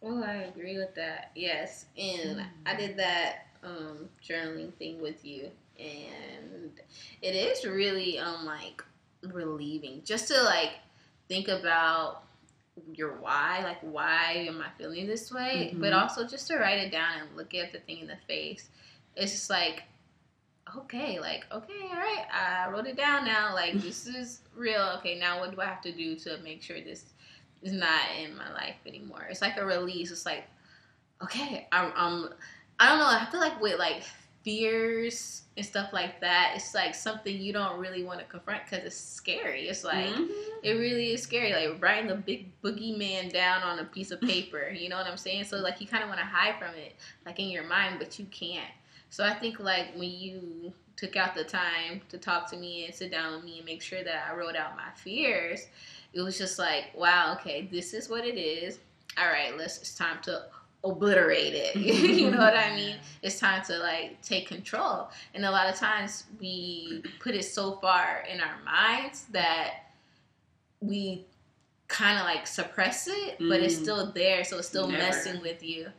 Oh, 0.03 0.23
I 0.23 0.35
agree 0.53 0.77
with 0.77 0.95
that. 0.97 1.31
Yes, 1.35 1.87
and 1.97 2.43
I 2.67 2.77
did 2.77 2.99
that 2.99 3.47
um, 3.63 4.11
journaling 4.23 4.75
thing 4.75 5.01
with 5.01 5.25
you, 5.25 5.51
and 5.79 6.71
it 7.23 7.35
is 7.35 7.65
really 7.65 8.19
um 8.19 8.45
like 8.45 8.85
relieving 9.23 10.03
just 10.05 10.29
to 10.29 10.43
like 10.43 10.73
think 11.29 11.49
about 11.49 12.25
your 12.93 13.13
why, 13.15 13.61
like 13.65 13.79
why 13.81 14.45
am 14.47 14.61
I 14.61 14.69
feeling 14.77 15.07
this 15.07 15.33
way, 15.33 15.73
Mhm. 15.75 15.81
but 15.81 15.95
also 15.95 16.27
just 16.27 16.47
to 16.49 16.59
write 16.59 16.79
it 16.79 16.91
down 16.93 17.21
and 17.21 17.35
look 17.35 17.55
at 17.55 17.73
the 17.73 17.79
thing 17.81 18.01
in 18.01 18.07
the 18.09 18.19
face. 18.29 18.69
It's 19.17 19.33
just 19.33 19.49
like 19.49 19.85
okay, 20.79 21.19
like 21.21 21.45
okay, 21.53 21.73
all 21.91 21.97
right, 21.99 22.25
I 22.33 22.71
wrote 22.71 22.87
it 22.87 22.97
down 22.97 23.25
now. 23.25 23.55
Like 23.55 23.75
this 23.81 24.07
is 24.21 24.41
real. 24.57 24.95
Okay, 24.99 25.19
now 25.19 25.41
what 25.41 25.55
do 25.55 25.61
I 25.61 25.67
have 25.67 25.83
to 25.83 25.93
do 25.93 26.17
to 26.17 26.39
make 26.43 26.63
sure 26.63 26.81
this 26.81 27.05
is 27.63 27.73
not 27.73 28.01
in 28.23 28.37
my 28.37 28.53
life 28.53 28.77
anymore? 28.87 29.27
It's 29.31 29.43
like 29.43 29.57
a 29.57 29.65
release. 29.65 30.11
It's 30.11 30.27
like 30.27 30.45
okay, 31.23 31.67
I'm, 31.73 31.93
I'm 31.97 32.29
I 32.79 32.89
don't 32.89 32.99
know. 32.99 33.07
I 33.07 33.27
feel 33.31 33.41
like 33.41 33.61
with 33.61 33.79
like 33.79 34.03
fears 34.43 35.43
and 35.57 35.65
stuff 35.65 35.93
like 35.93 36.21
that, 36.21 36.53
it's 36.57 36.75
like 36.75 36.95
something 36.95 37.41
you 37.41 37.53
don't 37.53 37.79
really 37.81 38.05
want 38.05 38.19
to 38.19 38.25
confront 38.27 38.63
because 38.65 38.85
it's 38.85 38.97
scary. 38.97 39.69
It's 39.69 39.85
like 39.85 40.09
Mhm. 40.11 40.29
it 40.63 40.73
really 40.73 41.13
is 41.13 41.23
scary. 41.23 41.53
Like 41.53 41.83
writing 41.83 42.09
the 42.09 42.17
big 42.17 42.61
boogeyman 42.63 43.33
down 43.33 43.63
on 43.63 43.79
a 43.79 43.85
piece 43.85 44.11
of 44.11 44.21
paper. 44.21 44.69
You 44.71 44.89
know 44.89 44.97
what 44.97 45.07
I'm 45.07 45.17
saying? 45.17 45.45
So 45.45 45.59
like 45.59 45.81
you 45.81 45.87
kind 45.87 46.03
of 46.03 46.09
want 46.09 46.21
to 46.21 46.27
hide 46.27 46.59
from 46.59 46.75
it, 46.75 46.95
like 47.25 47.39
in 47.39 47.49
your 47.49 47.65
mind, 47.65 47.97
but 47.99 48.19
you 48.19 48.27
can't. 48.27 48.71
So 49.15 49.23
I 49.23 49.33
think 49.33 49.61
like 49.61 49.95
when 49.95 50.11
you 50.11 50.73
took 50.97 51.15
out 51.15 51.37
the 51.37 51.45
time 51.45 52.01
to 52.09 52.19
talk 52.19 52.51
to 52.51 52.57
me 52.57 52.87
and 52.87 52.93
sit 52.93 53.13
down 53.13 53.37
with 53.37 53.45
me 53.45 53.59
and 53.59 53.65
make 53.65 53.81
sure 53.81 54.03
that 54.03 54.27
I 54.29 54.35
wrote 54.35 54.57
out 54.57 54.75
my 54.75 54.91
fears, 54.97 55.69
it 56.13 56.21
was 56.21 56.37
just 56.37 56.59
like, 56.59 56.87
wow, 56.97 57.37
okay, 57.39 57.69
this 57.71 57.95
is 57.95 58.09
what 58.09 58.25
it 58.27 58.37
is. 58.37 58.81
All 59.17 59.29
right, 59.29 59.57
let's. 59.57 59.79
It's 59.79 59.95
time 59.95 60.17
to 60.23 60.47
obliterate 60.83 61.55
it. 61.55 61.77
you 62.17 62.33
know 62.33 62.39
what 62.39 62.57
I 62.57 62.75
mean? 62.75 62.97
It's 63.23 63.39
time 63.39 63.63
to 63.67 63.79
like 63.79 64.21
take 64.21 64.49
control. 64.49 65.11
And 65.33 65.45
a 65.45 65.51
lot 65.53 65.69
of 65.73 65.77
times 65.77 66.25
we 66.41 67.05
put 67.21 67.37
it 67.37 67.45
so 67.45 67.77
far 67.77 68.25
in 68.29 68.41
our 68.41 68.57
minds 68.65 69.27
that 69.31 69.75
we 70.81 71.25
kind 71.87 72.19
of 72.19 72.25
like 72.25 72.49
suppress 72.49 73.07
it, 73.07 73.37
but 73.39 73.61
it's 73.61 73.77
Mm. 73.77 73.83
still 73.83 74.11
there, 74.11 74.43
so 74.43 74.59
it's 74.59 74.67
still 74.67 74.89
Never. 74.89 75.05
messing 75.05 75.41
with 75.41 75.63
you. 75.63 75.93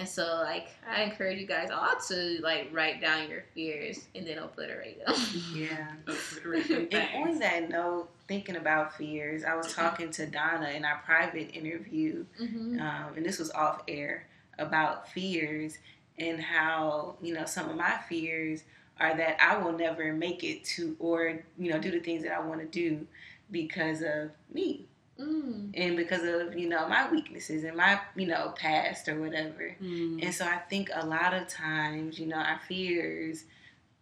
And 0.00 0.08
so, 0.08 0.40
like, 0.42 0.68
I 0.90 1.02
encourage 1.02 1.38
you 1.38 1.46
guys 1.46 1.70
all 1.70 1.94
to 2.08 2.38
like 2.42 2.70
write 2.72 3.02
down 3.02 3.28
your 3.28 3.44
fears 3.54 4.06
and 4.14 4.26
then 4.26 4.38
obliterate 4.38 5.04
them. 5.04 5.14
Yeah. 5.54 5.92
Obliterate 6.08 6.68
them 6.68 6.88
And 6.90 7.28
on 7.28 7.38
that 7.40 7.68
note, 7.68 8.08
thinking 8.26 8.56
about 8.56 8.96
fears, 8.96 9.44
I 9.44 9.54
was 9.54 9.74
talking 9.74 10.10
to 10.12 10.26
Donna 10.26 10.70
in 10.70 10.86
our 10.86 11.02
private 11.04 11.54
interview, 11.54 12.24
mm-hmm. 12.40 12.80
um, 12.80 13.12
and 13.14 13.26
this 13.26 13.38
was 13.38 13.50
off 13.50 13.82
air 13.88 14.26
about 14.58 15.06
fears 15.06 15.76
and 16.18 16.40
how 16.40 17.16
you 17.20 17.34
know 17.34 17.44
some 17.44 17.68
of 17.68 17.76
my 17.76 17.98
fears 18.08 18.62
are 18.98 19.14
that 19.14 19.36
I 19.38 19.58
will 19.58 19.72
never 19.72 20.14
make 20.14 20.44
it 20.44 20.64
to 20.76 20.96
or 20.98 21.42
you 21.58 21.70
know 21.70 21.78
do 21.78 21.90
the 21.90 22.00
things 22.00 22.22
that 22.22 22.32
I 22.32 22.40
want 22.40 22.60
to 22.60 22.66
do 22.66 23.06
because 23.50 24.00
of 24.00 24.30
me 24.52 24.86
mm. 25.20 25.70
and 25.74 25.96
because 25.96 26.22
of 26.22 26.56
you 26.58 26.68
know 26.68 26.88
my 26.88 27.10
weaknesses 27.10 27.64
and 27.64 27.76
my 27.76 28.00
you 28.16 28.26
know 28.26 28.52
past 28.56 29.08
or 29.08 29.20
whatever. 29.20 29.76
Mm. 29.82 30.22
And 30.24 30.34
so 30.34 30.44
I 30.44 30.58
think 30.70 30.90
a 30.94 31.06
lot 31.06 31.34
of 31.34 31.48
times, 31.48 32.18
you 32.18 32.26
know, 32.26 32.36
our 32.36 32.60
fears 32.66 33.44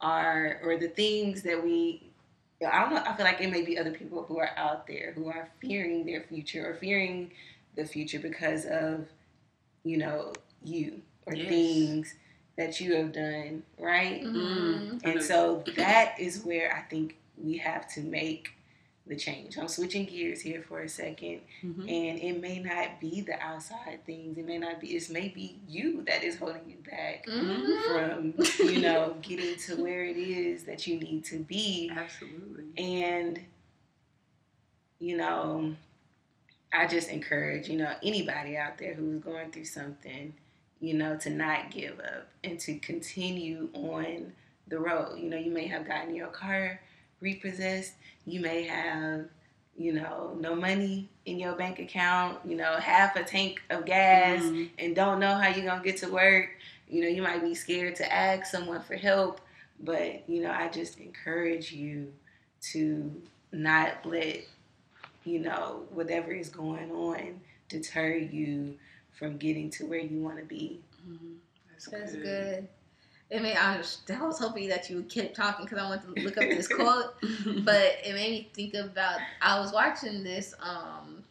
are, 0.01 0.61
or 0.63 0.77
the 0.77 0.89
things 0.89 1.43
that 1.43 1.63
we, 1.63 2.03
I 2.67 2.81
don't 2.81 2.95
know, 2.95 3.03
I 3.05 3.17
feel 3.17 3.25
like 3.27 3.41
it 3.41 3.51
may 3.51 3.63
be 3.63 3.79
other 3.79 3.91
people 3.91 4.25
who 4.25 4.39
are 4.39 4.51
out 4.57 4.87
there 4.87 5.13
who 5.13 5.29
are 5.29 5.49
fearing 5.61 6.07
their 6.07 6.23
future 6.23 6.71
or 6.71 6.75
fearing 6.75 7.33
the 7.77 7.85
future 7.85 8.19
because 8.19 8.65
of, 8.65 9.07
you 9.85 9.97
know, 9.97 10.33
you 10.65 11.01
or 11.27 11.35
Yes. 11.35 11.49
things 11.49 12.15
that 12.57 12.81
you 12.81 12.95
have 12.97 13.13
done, 13.13 13.63
right? 13.79 14.23
Mhm. 14.25 15.01
And 15.05 15.23
so 15.23 15.63
that 15.77 16.19
is 16.19 16.45
where 16.45 16.75
I 16.75 16.83
think 16.83 17.17
we 17.37 17.57
have 17.59 17.93
to 17.95 18.01
make 18.01 18.51
the 19.09 19.17
change. 19.17 19.57
I'm 19.59 19.69
switching 19.69 20.05
gears 20.05 20.41
here 20.41 20.63
for 20.63 20.81
a 20.81 20.89
2nd 20.89 21.41
Mhm. 21.65 21.81
and 21.81 22.19
it 22.21 22.41
may 22.41 22.59
not 22.61 23.01
be 23.01 23.21
the 23.23 23.41
outside 23.41 24.05
things. 24.05 24.37
It 24.39 24.45
may 24.47 24.59
not 24.59 24.81
be. 24.81 24.95
It 24.97 25.11
may 25.11 25.29
be 25.29 25.59
you 25.69 26.03
that 26.03 26.23
is 26.23 26.37
holding 26.37 26.69
you 26.69 26.77
back 26.89 27.25
Mhm. 27.27 27.85
from 27.87 28.69
you 28.69 28.81
know 28.81 29.17
getting 29.23 29.57
to 29.67 29.83
where 29.83 30.05
it 30.05 30.17
is 30.17 30.65
that 30.65 30.87
you 30.87 30.99
need 31.01 31.25
to 31.27 31.39
be. 31.39 31.91
Absolutely. 31.93 32.65
And 32.77 33.41
you 35.01 35.17
know, 35.17 35.75
I 36.73 36.87
just 36.87 37.09
encourage 37.09 37.69
you 37.69 37.79
know 37.79 37.95
anybody 38.03 38.57
out 38.57 38.79
there 38.79 38.95
who's 38.95 39.23
going 39.23 39.51
through 39.51 39.65
something, 39.65 40.35
you 40.81 40.95
know, 40.95 41.17
to 41.19 41.31
not 41.31 41.71
give 41.71 41.99
up 42.01 42.29
and 42.45 42.59
to 42.61 42.79
continue 42.79 43.71
on 43.73 44.33
the 44.67 44.79
road. 44.79 45.19
You 45.19 45.31
know, 45.31 45.39
you 45.39 45.51
may 45.51 45.67
have 45.67 45.87
gotten 45.87 46.15
your 46.15 46.29
car 46.29 46.81
repossessed. 47.21 47.95
You 48.27 48.41
may 48.41 48.65
have, 48.65 49.27
you 49.77 49.93
know, 49.93 50.37
no 50.41 50.55
money 50.55 51.09
in 51.27 51.39
your 51.39 51.55
bank 51.55 51.79
account. 51.79 52.39
You 52.45 52.57
know, 52.57 52.77
half 52.77 53.17
a 53.17 53.25
tank 53.25 53.63
of 53.71 53.85
gas 53.85 54.43
Mhm. 54.43 54.71
and 54.79 54.95
don't 54.97 55.21
know 55.21 55.35
how 55.37 55.49
you're 55.49 55.65
gonna 55.67 55.83
get 55.83 55.97
to 55.99 56.09
work. 56.11 56.51
You 56.89 57.03
know, 57.03 57.09
you 57.09 57.23
might 57.23 57.43
be 57.43 57.55
scared 57.55 57.97
to 57.97 58.13
ask 58.13 58.47
someone 58.47 58.83
for 58.83 58.97
help, 58.97 59.41
but 59.81 60.29
you 60.29 60.43
know, 60.43 60.51
I 60.51 60.69
just 60.69 60.99
encourage 60.99 61.73
you 61.73 62.13
to 62.73 63.23
not 63.53 64.05
let 64.05 64.41
you 65.25 65.39
know 65.41 65.87
whatever 65.91 66.33
is 66.33 66.49
going 66.49 66.91
on 66.91 67.41
deter 67.69 68.15
you 68.17 68.79
from 69.13 69.37
getting 69.37 69.69
to 69.71 69.85
where 69.87 69.99
you 70.01 70.21
want 70.21 70.39
to 70.39 70.45
be. 70.45 70.81
Mhm. 71.07 71.37
That's, 71.71 71.87
That's 71.87 72.15
good. 72.17 72.69
I 73.35 73.41
mean, 73.41 73.57
I 73.59 73.77
was, 73.77 73.99
I 74.11 74.25
was 74.25 74.39
hoping 74.39 74.69
that 74.71 74.89
you 74.89 74.97
would 74.97 75.09
keep 75.11 75.35
talking 75.35 75.67
because 75.67 75.79
I 75.79 75.89
wanted 75.89 76.15
to 76.17 76.23
look 76.23 76.39
up 76.39 76.45
this 76.49 76.67
quote, 76.67 77.15
but 77.65 77.99
it 78.05 78.15
made 78.15 78.31
me 78.31 78.51
think 78.55 78.75
about. 78.75 79.21
I 79.43 79.59
was 79.61 79.73
watching 79.73 80.25
this 80.25 80.55
um 80.61 81.23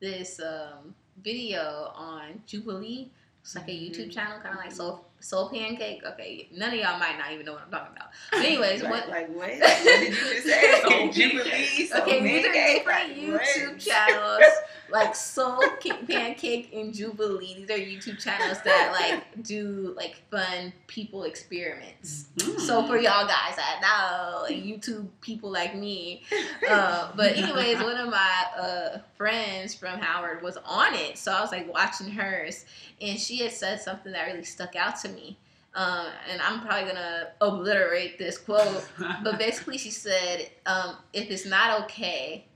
this 0.00 0.40
um 0.40 0.94
video 1.22 1.90
on 1.94 2.40
Jubilee. 2.46 3.10
It's 3.42 3.56
like 3.56 3.68
a 3.68 3.72
YouTube 3.72 4.06
Mhm. 4.08 4.12
channel, 4.14 4.38
kind 4.40 4.54
of 4.54 4.60
like 4.64 4.72
Soul 4.72 5.04
Soul 5.20 5.48
Pancake. 5.50 6.02
Okay, 6.04 6.48
none 6.54 6.68
of 6.70 6.74
y'all 6.78 6.98
might 6.98 7.18
not 7.18 7.32
even 7.32 7.44
know 7.46 7.52
what 7.54 7.62
I'm 7.66 7.70
talking 7.70 7.96
about. 7.96 8.08
But 8.30 8.40
anyways, 8.44 8.82
like, 8.82 8.90
what? 8.92 9.08
like 9.08 9.28
what? 9.28 9.50
What 9.58 9.82
did 9.84 10.08
you 10.08 10.14
just 10.14 10.46
say? 10.46 10.80
Soul 10.82 11.08
Jubilee. 11.12 11.50
Pancake. 11.50 11.88
Soul 11.88 12.02
Okay, 12.02 12.22
these 12.22 12.46
are 12.46 12.52
different 12.52 13.08
Like, 13.18 13.32
what? 13.32 13.42
YouTube 13.42 13.78
channels, 13.84 14.52
like 14.90 15.14
Soul 15.14 15.62
Pancake 16.08 16.70
and 16.72 16.94
Jubilee. 16.94 17.54
These 17.66 17.70
are 17.70 17.78
YouTube 17.78 18.22
channels 18.22 18.60
that 18.62 18.92
like 18.92 19.42
do 19.44 19.92
like 19.96 20.22
fun 20.30 20.72
people 20.86 21.24
experiments. 21.24 22.26
Mhm. 22.36 22.60
So 22.60 22.86
for 22.86 22.96
y'all 22.96 23.26
guys 23.26 23.56
that 23.56 23.80
know, 23.82 24.44
and 24.44 24.62
YouTube 24.62 25.08
people 25.20 25.50
like 25.50 25.74
me, 25.74 26.22
uh, 26.68 27.10
but 27.16 27.36
anyways, 27.36 27.78
one 27.78 27.96
of 27.96 28.08
my 28.08 28.44
uh, 28.58 28.98
friends 29.16 29.74
from 29.74 29.98
Howard 29.98 30.42
was 30.42 30.56
on 30.64 30.94
it, 30.94 31.18
so 31.18 31.32
I 31.32 31.40
was 31.40 31.50
like 31.52 31.72
watching 31.72 32.10
hers, 32.10 32.64
and 33.00 33.18
she 33.18 33.38
had 33.38 33.52
said 33.52 33.80
something 33.80 34.12
that 34.12 34.26
really 34.26 34.44
stuck 34.44 34.74
out 34.76 34.98
to 35.00 35.07
me. 35.14 35.36
Um, 35.74 36.06
and 36.30 36.40
I'm 36.42 36.60
probably 36.60 36.88
gonna 36.88 37.28
obliterate 37.40 38.18
this 38.18 38.38
quote, 38.38 38.84
but 39.22 39.38
basically 39.38 39.78
she 39.78 39.90
said, 39.90 40.50
um, 40.66 40.96
"If 41.12 41.30
it's 41.30 41.46
not 41.46 41.82
okay, 41.84 42.46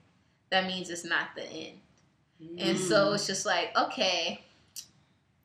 that 0.50 0.66
means 0.66 0.90
it's 0.90 1.04
not 1.04 1.34
the 1.36 1.44
end." 1.44 1.78
And 2.58 2.76
so 2.76 3.10
Mm. 3.10 3.14
it's 3.14 3.26
just 3.28 3.46
like, 3.46 3.70
okay, 3.78 4.42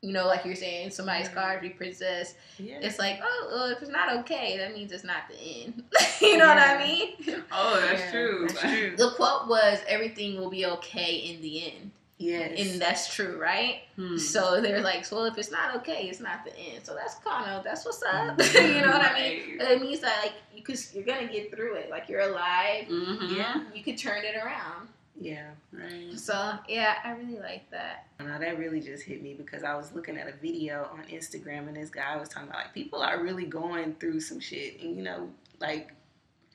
you 0.01 0.13
know, 0.13 0.25
like 0.27 0.45
you're 0.45 0.55
saying, 0.55 0.89
somebody's 0.91 1.29
car 1.29 1.59
repossessed. 1.61 2.35
yeah. 2.57 2.79
It's 2.81 2.97
like, 2.97 3.19
oh, 3.23 3.49
well, 3.51 3.65
if 3.71 3.81
it's 3.81 3.91
not 3.91 4.15
okay, 4.19 4.57
that 4.57 4.73
means 4.73 4.91
it's 4.91 5.03
not 5.03 5.23
the 5.29 5.37
end. 5.39 5.83
you 6.21 6.37
know 6.37 6.47
what 6.47 6.57
I 6.57 6.77
mean? 6.83 7.13
oh, 7.51 7.79
that's 7.81 8.01
Yeah, 8.01 8.11
true. 8.11 8.47
That's 8.47 8.61
true. 8.61 8.95
The 8.97 9.11
quote 9.11 9.47
was, 9.47 9.79
everything 9.87 10.39
will 10.39 10.49
be 10.49 10.65
okay 10.65 11.15
in 11.15 11.41
the 11.41 11.65
end. 11.71 11.91
Yes. 12.19 12.59
And 12.71 12.81
that's 12.81 13.13
true, 13.13 13.39
right? 13.39 13.81
Hmm. 13.95 14.17
So 14.17 14.59
they're 14.59 14.81
like, 14.81 15.05
well, 15.11 15.25
if 15.25 15.37
it's 15.37 15.51
not 15.51 15.75
okay, 15.77 16.07
it's 16.09 16.19
not 16.19 16.43
the 16.45 16.57
end. 16.57 16.83
So 16.83 16.95
that's 16.95 17.15
kind 17.15 17.51
of, 17.51 17.63
that's 17.63 17.85
what's 17.85 18.01
up. 18.01 18.37
Mhm. 18.37 18.75
you 18.75 18.81
know 18.81 18.91
what 18.91 19.01
I 19.11 19.13
mean? 19.13 19.61
It 19.61 19.81
means 19.81 19.99
that, 19.99 20.19
like, 20.23 20.33
you 20.55 20.63
could, 20.63 20.79
you're 20.93 21.03
going 21.03 21.27
to 21.27 21.31
get 21.31 21.55
through 21.55 21.75
it. 21.75 21.91
Like, 21.91 22.09
you're 22.09 22.21
alive. 22.21 22.85
Mhm. 22.89 23.37
Yeah. 23.37 23.63
You 23.73 23.83
could 23.83 23.97
turn 23.99 24.23
it 24.25 24.35
around. 24.35 24.87
yeah. 25.19 25.51
Right. 25.71 26.17
So, 26.17 26.57
yeah, 26.67 26.95
I 27.03 27.11
really 27.11 27.37
like 27.39 27.69
that. 27.69 28.07
Now 28.19 28.39
that 28.39 28.57
really 28.57 28.81
just 28.81 29.03
hit 29.03 29.21
me 29.21 29.35
because 29.35 29.63
I 29.63 29.75
was 29.75 29.93
looking 29.93 30.17
at 30.17 30.27
a 30.27 30.31
video 30.41 30.89
on 30.91 31.03
Instagram 31.11 31.67
and 31.67 31.75
this 31.77 31.89
guy 31.91 32.17
was 32.17 32.29
talking 32.29 32.49
about 32.49 32.63
like 32.65 32.73
people 32.73 32.99
are 33.03 33.21
really 33.21 33.45
going 33.45 33.93
through 33.99 34.21
some 34.21 34.39
shit 34.39 34.81
and 34.81 34.95
you 34.97 35.03
know 35.03 35.29
like 35.59 35.91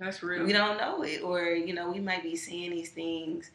That's 0.00 0.22
real. 0.24 0.44
we 0.44 0.52
don't 0.52 0.76
know 0.76 1.02
it 1.04 1.22
or 1.22 1.44
you 1.50 1.72
know 1.72 1.90
we 1.90 2.00
might 2.00 2.22
be 2.24 2.34
seeing 2.34 2.70
these 2.72 2.90
things 2.90 3.50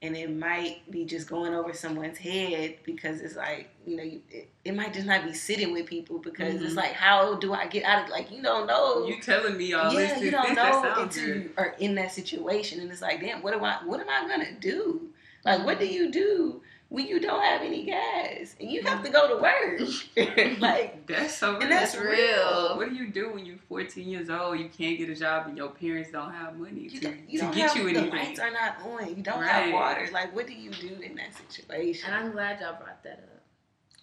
and 0.00 0.16
it 0.16 0.30
might 0.30 0.88
be 0.90 1.04
just 1.04 1.28
going 1.28 1.54
over 1.54 1.72
someone's 1.74 2.18
head 2.18 2.76
because 2.84 3.20
it's 3.20 3.34
like 3.36 3.68
you 3.84 3.96
know 3.96 4.02
you, 4.02 4.20
it, 4.30 4.48
it 4.64 4.74
might 4.76 4.92
just 4.94 5.06
not 5.06 5.24
be 5.24 5.32
sitting 5.34 5.72
with 5.72 5.86
people 5.86 6.18
because 6.18 6.54
Mhm. 6.54 6.64
it's 6.66 6.76
like 6.76 6.92
how 6.92 7.34
do 7.34 7.52
I 7.52 7.66
get 7.66 7.84
out 7.84 8.04
of 8.04 8.10
like 8.10 8.30
you 8.30 8.40
don't 8.42 8.66
know 8.66 9.06
You 9.06 9.20
telling 9.20 9.56
me 9.56 9.72
all 9.72 9.92
yeah 9.92 10.14
this, 10.14 10.22
you 10.22 10.30
don't 10.30 10.46
this, 10.48 10.56
know 10.56 10.94
until 10.96 11.24
good. 11.24 11.36
you 11.36 11.50
are 11.56 11.74
in 11.80 11.94
that 11.96 12.12
situation 12.12 12.80
and 12.80 12.90
it's 12.90 13.02
like 13.02 13.20
damn 13.20 13.42
what 13.42 13.54
am 13.54 13.64
I 13.64 13.78
what 13.84 14.00
am 14.00 14.08
I 14.08 14.28
gonna 14.28 14.52
do 14.60 15.08
like 15.44 15.64
what 15.64 15.78
do 15.80 15.86
you 15.86 16.10
do 16.10 16.62
when 16.90 17.06
you 17.06 17.20
don't 17.20 17.42
have 17.42 17.60
any 17.60 17.84
gas 17.84 18.56
and 18.58 18.70
you 18.70 18.82
have 18.82 19.04
to 19.04 19.10
go 19.10 19.28
to 19.36 19.42
work 19.42 20.58
like 20.60 21.06
That's 21.06 21.36
so 21.36 21.52
real. 21.52 21.62
And 21.62 21.70
that's 21.72 21.94
real. 21.94 22.76
What 22.78 22.88
do 22.88 22.94
you 22.94 23.08
do 23.10 23.30
when 23.32 23.44
you're 23.44 23.58
14 23.68 24.08
years 24.08 24.30
old? 24.30 24.58
You 24.58 24.70
can't 24.70 24.96
get 24.96 25.10
a 25.10 25.14
job 25.14 25.48
and 25.48 25.56
your 25.56 25.68
parents 25.68 26.10
don't 26.10 26.32
have 26.32 26.56
money 26.58 26.80
you 26.82 26.90
to, 26.90 27.00
don't, 27.00 27.18
you 27.28 27.38
to 27.40 27.44
don't 27.44 27.54
get 27.54 27.68
have, 27.68 27.76
you 27.76 27.92
the 27.92 27.98
anything. 28.00 28.10
lights 28.18 28.40
are 28.40 28.50
not 28.50 28.76
on 28.86 29.08
you 29.16 29.22
don't 29.22 29.40
Right. 29.40 29.48
have 29.50 29.72
water 29.74 30.08
like 30.12 30.34
what 30.34 30.46
do 30.46 30.54
you 30.54 30.70
do 30.70 30.96
in 31.02 31.14
that 31.16 31.34
situation 31.36 32.06
And 32.10 32.14
I'm 32.24 32.32
glad 32.32 32.60
y'all 32.60 32.76
brought 32.82 33.02
that 33.04 33.18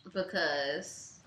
up 0.06 0.14
because 0.14 1.20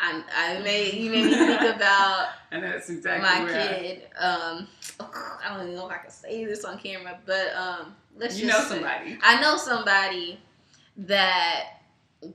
I, 0.00 0.22
I 0.36 0.58
made 0.60 0.94
you 0.94 1.10
made 1.10 1.24
me 1.26 1.34
think 1.34 1.60
about 1.76 2.28
and 2.52 2.62
that's 2.62 2.88
exactly 2.90 3.22
my 3.28 3.44
where 3.44 3.60
I- 3.60 3.66
kid. 3.78 4.02
Um, 4.18 4.68
I 5.00 5.48
don't 5.56 5.62
even 5.66 5.74
know 5.76 5.86
if 5.86 5.92
I 5.92 5.98
can 5.98 6.10
say 6.10 6.44
this 6.44 6.64
on 6.64 6.78
camera, 6.78 7.18
but 7.26 7.52
um, 7.56 7.96
let's 8.16 8.38
you 8.38 8.46
just 8.46 8.70
know 8.70 8.76
somebody. 8.76 9.18
I 9.22 9.40
know 9.40 9.56
somebody 9.56 10.38
that 10.96 11.64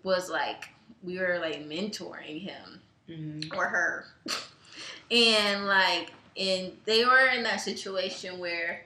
was 0.04 0.30
like 0.30 0.70
we 1.04 1.18
were 1.18 1.40
like 1.40 1.68
mentoring 1.68 2.42
him 2.42 2.82
Mhm. 3.10 3.56
or 3.58 3.66
her, 3.68 4.06
and 5.10 5.66
like 5.66 6.12
and 6.38 6.74
they 6.86 7.06
were 7.06 7.28
in 7.28 7.44
that 7.44 7.58
situation 7.62 8.38
where 8.40 8.82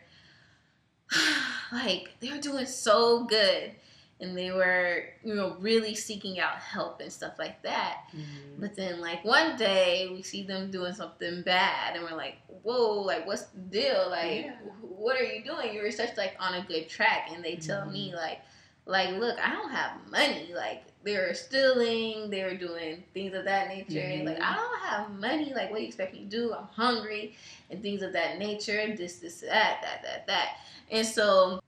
like 1.72 2.16
they 2.20 2.30
were 2.32 2.40
doing 2.40 2.66
so 2.66 3.24
good 3.26 3.72
and 4.20 4.38
they 4.38 4.52
were 4.52 5.04
you 5.24 5.36
know 5.36 5.56
really 5.60 5.94
seeking 5.96 6.40
out 6.40 6.56
help 6.58 7.02
and 7.02 7.12
stuff 7.12 7.34
like 7.38 7.62
that 7.64 8.04
Mhm. 8.16 8.60
but 8.60 8.76
then 8.76 9.02
like 9.02 9.24
one 9.26 9.58
day 9.58 10.08
we 10.12 10.22
see 10.22 10.44
them 10.44 10.72
doing 10.72 10.94
something 10.94 11.42
bad 11.42 11.96
and 11.96 12.04
we're 12.06 12.16
like, 12.16 12.38
whoa, 12.62 13.02
like 13.02 13.26
what's 13.28 13.44
the 13.48 13.60
deal? 13.60 14.08
Like 14.10 14.46
Yeah. 14.46 14.56
what 14.82 15.20
are 15.20 15.24
you 15.24 15.44
doing? 15.44 15.74
You 15.76 15.82
were 15.82 15.92
such 15.92 16.16
like 16.16 16.36
on 16.40 16.54
a 16.54 16.62
good 16.62 16.88
track 16.88 17.30
and 17.34 17.44
they 17.44 17.56
tell 17.58 17.86
me 17.90 18.14
like 18.16 18.40
like 18.86 19.12
look, 19.18 19.38
I 19.40 19.52
don't 19.52 19.72
have 19.72 19.92
money. 20.12 20.52
Like 20.56 20.84
they 21.04 21.18
were 21.18 21.34
stealing, 21.34 22.30
they 22.30 22.44
were 22.44 22.56
doing 22.56 23.04
things 23.14 23.34
of 23.34 23.46
that 23.46 23.68
nature. 23.70 24.00
Mhm. 24.00 24.26
Like 24.26 24.42
I 24.42 24.56
don't 24.56 24.80
have 24.82 25.12
money. 25.20 25.54
Like 25.54 25.70
what 25.70 25.78
do 25.78 25.82
you 25.82 25.88
expect 25.88 26.14
me 26.14 26.20
to 26.20 26.26
do? 26.26 26.54
I'm 26.54 26.68
hungry 26.72 27.36
and 27.70 27.82
things 27.82 28.02
of 28.02 28.14
that 28.14 28.40
nature. 28.40 28.96
This, 28.96 29.18
this, 29.20 29.42
that, 29.42 29.80
that, 29.82 30.04
that, 30.04 30.28
that. 30.28 30.50
And 30.92 31.06
so 31.06 31.60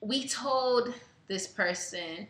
we 0.00 0.26
told 0.28 0.94
this 1.28 1.46
person, 1.46 2.26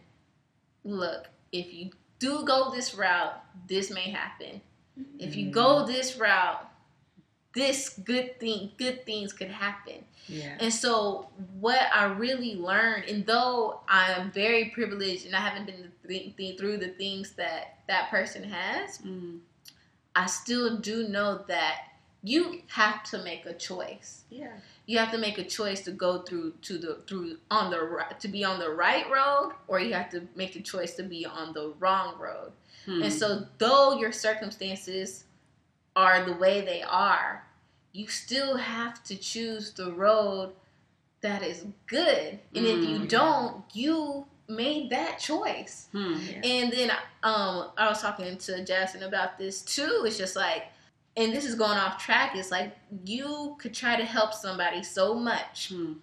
look, 0.85 1.29
if 1.53 1.73
you 1.73 1.91
do 2.19 2.45
go 2.45 2.71
this 2.71 2.95
route, 2.95 3.43
this 3.67 3.91
may 3.91 4.11
happen. 4.11 4.61
If 5.19 5.37
you 5.37 5.51
go 5.51 5.87
this 5.87 6.19
route, 6.19 6.69
this 7.55 7.99
good 8.05 8.39
thing, 8.41 8.71
good 8.79 9.05
things 9.05 9.33
could 9.33 9.51
happen. 9.51 10.05
yeah 10.27 10.57
And 10.61 10.73
so, 10.73 11.29
what 11.61 11.83
I 11.95 12.05
really 12.05 12.55
learned, 12.57 13.05
and 13.11 13.27
though 13.27 13.81
I 13.89 14.13
am 14.13 14.31
very 14.31 14.67
privileged 14.75 15.27
and 15.27 15.35
I 15.37 15.41
haven't 15.41 15.67
been 15.67 15.93
th- 16.09 16.37
th- 16.37 16.59
through 16.59 16.79
the 16.79 16.89
things 16.91 17.33
that 17.33 17.79
that 17.89 18.11
person 18.11 18.43
has, 18.45 18.99
Mm. 18.99 19.41
I 20.15 20.27
still 20.27 20.77
do 20.79 21.09
know 21.09 21.45
that 21.49 21.77
you 22.23 22.63
have 22.69 23.03
to 23.11 23.19
make 23.23 23.45
a 23.47 23.55
choice. 23.55 24.23
yeah 24.31 24.53
You 24.87 24.99
have 24.99 25.11
to 25.13 25.19
make 25.19 25.39
a 25.39 25.45
choice 25.59 25.81
to 25.87 25.91
go 25.91 26.23
through 26.23 26.53
to 26.69 26.79
the 26.79 26.93
through 27.07 27.39
on 27.51 27.71
the 27.71 27.81
right 27.83 28.19
to 28.21 28.29
be 28.29 28.45
on 28.45 28.59
the 28.61 28.71
right 28.71 29.07
road, 29.11 29.53
or 29.69 29.81
you 29.81 29.93
have 29.95 30.11
to 30.11 30.21
make 30.41 30.53
the 30.55 30.63
choice 30.63 30.95
to 30.99 31.03
be 31.03 31.27
on 31.27 31.53
the 31.53 31.67
wrong 31.81 32.19
road. 32.19 32.53
Hmm. 32.87 33.03
And 33.05 33.13
so, 33.13 33.47
though 33.59 33.99
your 34.03 34.13
circumstances 34.13 35.25
are 35.95 36.25
the 36.25 36.33
way 36.35 36.61
they 36.61 36.83
are, 36.83 37.45
you 37.93 38.09
still 38.09 38.57
have 38.57 39.03
to 39.05 39.17
choose 39.17 39.73
the 39.73 39.93
road 39.93 40.53
that 41.21 41.43
is 41.43 41.65
good. 41.87 42.39
And 42.55 42.67
if 42.67 42.85
you 42.89 43.01
Mm. 43.01 43.09
don't, 43.09 43.65
you 43.75 44.27
made 44.49 44.91
that 44.91 45.19
choice. 45.19 45.87
Hmm. 45.93 46.15
Yeah. 46.15 46.41
And 46.45 46.73
then 46.73 46.91
um, 47.23 47.71
I 47.79 47.89
was 47.89 48.01
talking 48.03 48.37
to 48.37 48.65
Jackson 48.65 49.03
about 49.05 49.39
this 49.39 49.63
too. 49.63 50.03
It's 50.07 50.19
just 50.19 50.35
like, 50.37 50.65
and 51.17 51.33
this 51.33 51.45
is 51.45 51.55
going 51.55 51.79
off 51.79 52.03
track. 52.03 52.35
It's 52.35 52.51
like 52.51 52.77
you 53.05 53.57
could 53.61 53.75
try 53.75 53.97
to 53.97 54.05
help 54.05 54.33
somebody 54.35 54.83
so 54.83 55.15
much, 55.15 55.69
Hmm. 55.69 55.95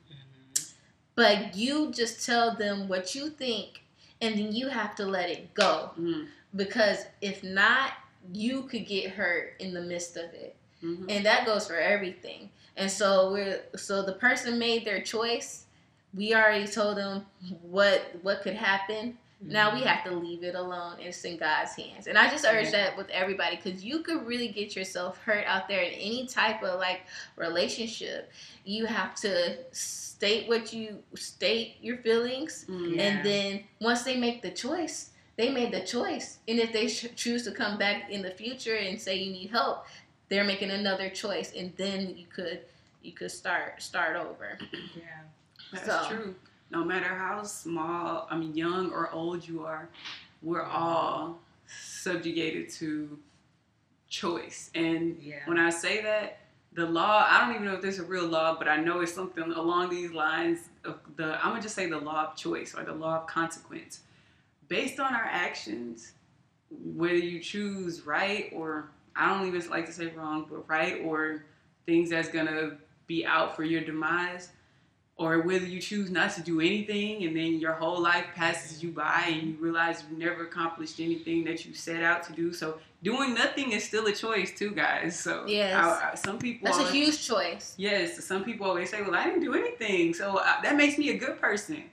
But 1.16 1.56
you 1.56 1.92
just 1.92 2.26
tell 2.26 2.56
them 2.56 2.88
what 2.88 3.14
you 3.14 3.30
think, 3.30 3.82
and 4.22 4.36
then 4.38 4.54
you 4.56 4.70
have 4.70 4.96
to 4.96 5.06
let 5.06 5.30
it 5.30 5.54
go 5.54 5.92
Hmm. 5.96 6.26
because 6.56 7.06
if 7.22 7.44
not, 7.44 7.92
you 8.34 8.64
could 8.64 8.86
get 8.86 9.12
hurt 9.12 9.56
in 9.60 9.74
the 9.74 9.82
midst 9.82 10.18
of 10.18 10.34
it, 10.34 10.56
Mhm. 10.84 11.06
and 11.10 11.26
that 11.26 11.46
goes 11.46 11.68
for 11.68 11.76
everything. 11.78 12.50
And 12.78 12.90
so 12.92 13.32
we're 13.32 13.62
so 13.76 14.02
the 14.04 14.14
person 14.14 14.58
made 14.58 14.86
their 14.86 15.02
choice. 15.02 15.66
We 16.14 16.34
already 16.34 16.68
told 16.68 16.98
them 16.98 17.26
what 17.62 18.02
what 18.22 18.42
could 18.42 18.56
happen. 18.56 19.18
Now 19.42 19.74
we 19.74 19.82
have 19.82 20.04
to 20.04 20.12
leave 20.12 20.44
it 20.44 20.54
alone. 20.56 21.00
It's 21.00 21.24
in 21.24 21.38
God's 21.38 21.74
hands. 21.74 22.08
And 22.08 22.18
I 22.18 22.30
just 22.30 22.44
urge 22.46 22.66
Yeah. 22.66 22.72
that 22.72 22.98
with 22.98 23.10
everybody 23.10 23.56
because 23.56 23.84
you 23.86 24.00
could 24.04 24.26
really 24.28 24.50
get 24.50 24.76
yourself 24.76 25.18
hurt 25.24 25.46
out 25.46 25.70
there 25.70 25.82
in 25.82 25.94
any 25.94 26.28
type 26.28 26.62
of 26.62 26.78
like 26.80 27.02
relationship. 27.38 28.32
You 28.66 28.86
have 28.86 29.16
to 29.22 29.58
state 29.72 30.48
what 30.50 30.74
you 30.74 31.02
state 31.16 31.78
your 31.82 31.98
feelings. 31.98 32.66
Hmm. 32.66 32.94
Yeah. 32.96 33.02
And 33.02 33.26
then 33.26 33.64
once 33.80 34.04
they 34.04 34.18
make 34.18 34.42
the 34.42 34.52
choice, 34.52 35.12
they 35.40 35.50
made 35.50 35.72
the 35.72 35.80
choice. 35.80 36.40
And 36.50 36.60
if 36.60 36.74
they 36.74 36.90
sh- 36.90 37.08
choose 37.16 37.46
to 37.46 37.52
come 37.54 37.78
back 37.78 38.12
in 38.12 38.22
the 38.22 38.30
future 38.32 38.76
and 38.76 39.00
say 39.00 39.16
you 39.16 39.32
need 39.32 39.50
help, 39.50 39.86
they're 40.28 40.44
making 40.44 40.70
another 40.70 41.10
choice. 41.10 41.54
And 41.58 41.72
then 41.78 42.14
you 42.18 42.26
could 42.28 42.60
you 43.02 43.14
could 43.14 43.32
start 43.32 43.82
start 43.82 44.18
over. 44.18 44.58
Yeah. 44.98 45.22
That's 45.72 45.86
So- 46.10 46.10
true. 46.10 46.36
No 46.72 46.84
matter 46.84 47.08
how 47.08 47.42
small, 47.44 48.28
I 48.30 48.38
mean, 48.38 48.54
young 48.54 48.92
or 48.92 49.10
old 49.12 49.48
you 49.48 49.66
are, 49.66 49.90
we're 50.44 50.62
all 50.66 51.40
subjugated 51.66 52.70
to 52.82 53.18
choice. 54.10 54.70
And 54.76 55.18
Yeah. 55.20 55.38
when 55.46 55.58
I 55.58 55.70
say 55.72 56.02
that, 56.04 56.38
the 56.74 56.86
law, 56.86 57.26
I 57.28 57.40
don't 57.42 57.56
even 57.56 57.66
know 57.66 57.74
if 57.74 57.82
there's 57.82 57.98
a 57.98 58.04
real 58.04 58.28
law, 58.28 58.56
but 58.60 58.68
I 58.68 58.78
know 58.78 59.00
it's 59.02 59.14
something 59.14 59.44
along 59.52 59.90
these 59.90 60.12
lines 60.12 60.60
of 60.86 61.00
the, 61.16 61.44
I'm 61.44 61.52
gonna 61.52 61.62
just 61.64 61.74
say 61.76 61.88
the 61.90 61.98
law 61.98 62.26
of 62.28 62.36
choice 62.36 62.76
or 62.76 62.84
the 62.84 62.94
law 62.94 63.16
of 63.22 63.26
consequence. 63.26 64.02
Based 64.70 65.00
on 65.00 65.14
our 65.14 65.26
actions, 65.26 66.14
whether 66.70 67.16
you 67.16 67.40
choose 67.40 68.06
right 68.06 68.52
or, 68.56 68.90
I 69.16 69.36
don't 69.36 69.48
even 69.48 69.70
like 69.70 69.86
to 69.88 69.92
say 69.92 70.08
wrong, 70.08 70.46
but 70.50 70.70
right 70.70 71.02
or 71.04 71.44
things 71.86 72.12
that's 72.12 72.30
gonna 72.30 72.78
be 73.08 73.26
out 73.26 73.56
for 73.56 73.64
your 73.64 73.82
demise, 73.82 74.50
or 75.18 75.42
whether 75.42 75.66
you 75.66 75.82
choose 75.82 76.10
not 76.10 76.32
to 76.36 76.42
do 76.42 76.62
anything 76.62 77.26
and 77.26 77.36
then 77.36 77.60
your 77.60 77.74
whole 77.74 78.00
life 78.02 78.26
passes 78.36 78.82
you 78.82 78.90
by 78.92 79.26
and 79.28 79.48
you 79.50 79.58
realize 79.60 80.04
you 80.10 80.18
never 80.18 80.44
accomplished 80.44 81.00
anything 81.02 81.44
that 81.44 81.66
you 81.66 81.74
set 81.74 82.02
out 82.02 82.24
to 82.24 82.32
do. 82.32 82.54
So 82.54 82.78
doing 83.04 83.34
nothing 83.34 83.74
is 83.74 83.84
still 83.84 84.06
a 84.08 84.14
choice 84.14 84.58
too, 84.58 84.72
guys. 84.72 85.20
So 85.20 85.46
Yes. 85.46 85.76
I- 85.76 86.12
I- 86.12 86.16
some 86.16 86.40
people 86.40 86.68
That's 86.68 86.78
a 86.78 86.92
huge 86.92 87.28
choice. 87.28 87.74
Yes, 87.76 88.24
some 88.24 88.46
people 88.46 88.66
always 88.68 88.90
say, 88.92 89.02
"Well, 89.02 89.16
I 89.16 89.26
didn't 89.26 89.42
do 89.42 89.56
anything, 89.56 90.14
so 90.14 90.38
uh, 90.38 90.62
that 90.62 90.78
makes 90.78 90.98
me 90.98 91.10
a 91.10 91.18
good 91.18 91.42
person." 91.42 91.90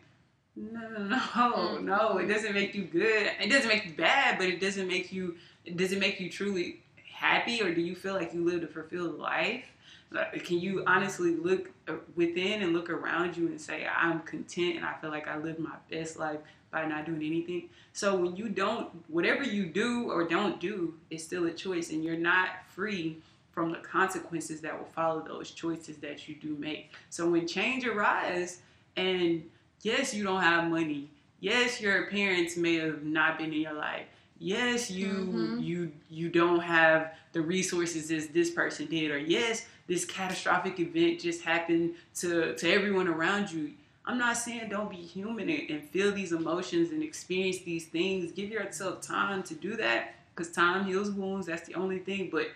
No, 0.57 0.80
no, 0.88 0.98
no, 1.09 1.18
Mm. 1.18 1.82
no. 1.84 2.18
It 2.18 2.26
doesn't 2.26 2.54
make 2.54 2.74
you 2.74 2.84
good. 2.84 3.30
It 3.40 3.50
doesn't 3.50 3.68
make 3.68 3.84
you 3.84 3.92
bad, 3.92 4.38
but 4.38 4.46
it 4.48 4.61
doesn't 4.61 4.88
make 4.88 5.12
you. 5.12 5.36
Does 5.74 5.92
it 5.92 5.98
make 5.98 6.18
you 6.20 6.30
truly 6.30 6.80
happy, 7.12 7.61
or 7.62 7.74
do 7.74 7.80
you 7.80 7.94
feel 7.94 8.14
like 8.14 8.32
you 8.32 8.44
lived 8.44 8.64
a 8.64 8.66
fulfilled 8.66 9.18
life? 9.18 9.64
Like, 10.11 10.44
Can 10.44 10.59
you 10.61 10.84
honestly 10.86 11.34
look 11.34 11.70
uh, 11.88 11.94
within 12.14 12.62
and 12.62 12.72
look 12.72 12.88
around 12.88 13.36
you 13.36 13.48
and 13.48 13.61
say, 13.61 13.86
"I'm 13.86 14.20
content 14.20 14.76
and 14.76 14.84
I 14.84 14.94
feel 15.00 15.11
like 15.11 15.28
I 15.28 15.36
lived 15.36 15.59
my 15.59 15.74
best 15.90 16.18
life 16.18 16.38
by 16.70 16.86
not 16.86 17.04
doing 17.04 17.22
anything"? 17.22 17.68
So 17.92 18.16
when 18.16 18.36
you 18.36 18.48
don't, 18.48 18.88
whatever 19.11 19.42
you 19.42 19.66
do 19.66 20.11
or 20.11 20.24
don't 20.26 20.59
do, 20.61 20.94
is 21.11 21.22
still 21.22 21.44
a 21.46 21.52
choice, 21.52 21.90
and 21.90 22.02
you're 22.04 22.16
not 22.16 22.48
free 22.68 23.18
from 23.52 23.72
the 23.72 23.78
consequences 23.78 24.61
that 24.61 24.78
will 24.78 24.86
follow 24.86 25.20
those 25.20 25.50
choices 25.50 25.96
that 25.98 26.28
you 26.28 26.34
do 26.36 26.57
make. 26.57 26.92
So 27.11 27.28
when 27.28 27.46
change 27.48 27.84
arises, 27.86 28.61
and 28.96 29.42
yes, 29.87 30.12
you 30.14 30.24
don't 30.24 30.43
have 30.43 30.68
money. 30.68 31.09
Yes, 31.41 31.80
your 31.80 32.07
parents 32.11 32.57
may 32.57 32.74
have 32.76 33.05
not 33.05 33.39
been 33.39 33.53
in 33.53 33.61
your 33.61 33.74
life. 33.89 34.07
Yes, 34.39 34.91
you 34.91 35.09
Mhm. 35.09 35.64
you 35.68 35.93
you 36.11 36.28
don't 36.28 36.61
have 36.61 37.01
the 37.32 37.41
resources 37.41 38.11
as 38.11 38.24
this 38.28 38.51
person 38.51 38.87
did, 38.87 39.11
or 39.11 39.18
yes, 39.18 39.66
this 39.87 40.05
catastrophic 40.05 40.78
event 40.80 41.20
just 41.20 41.41
happened 41.43 41.95
to 42.20 42.55
to 42.61 42.64
everyone 42.76 43.09
around 43.09 43.51
you. 43.53 43.64
I'm 44.09 44.18
not 44.18 44.37
saying 44.37 44.68
don't 44.68 44.91
be 44.91 45.03
human 45.16 45.49
and, 45.51 45.82
feel 45.91 46.11
these 46.12 46.32
emotions 46.32 46.91
and 46.93 47.03
experience 47.03 47.59
these 47.70 47.87
things. 47.97 48.32
Give 48.39 48.51
yourself 48.51 49.01
time 49.01 49.43
to 49.51 49.55
do 49.55 49.72
that 49.84 50.01
because 50.30 50.53
time 50.53 50.84
heals 50.89 51.11
wounds. 51.11 51.47
That's 51.47 51.66
the 51.66 51.74
only 51.74 51.99
thing. 52.09 52.28
But 52.30 52.47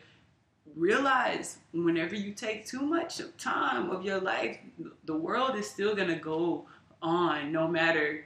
realize 0.77 1.59
whenever 1.73 2.15
you 2.15 2.33
take 2.33 2.67
too 2.67 2.83
much 2.97 3.21
of 3.21 3.37
time 3.37 3.91
of 3.91 4.05
your 4.05 4.21
life, 4.21 4.59
the 5.05 5.17
world 5.27 5.57
is 5.57 5.69
still 5.69 5.95
gonna 5.97 6.19
go 6.35 6.67
on 7.03 7.53
no 7.53 7.69
matter 7.69 8.25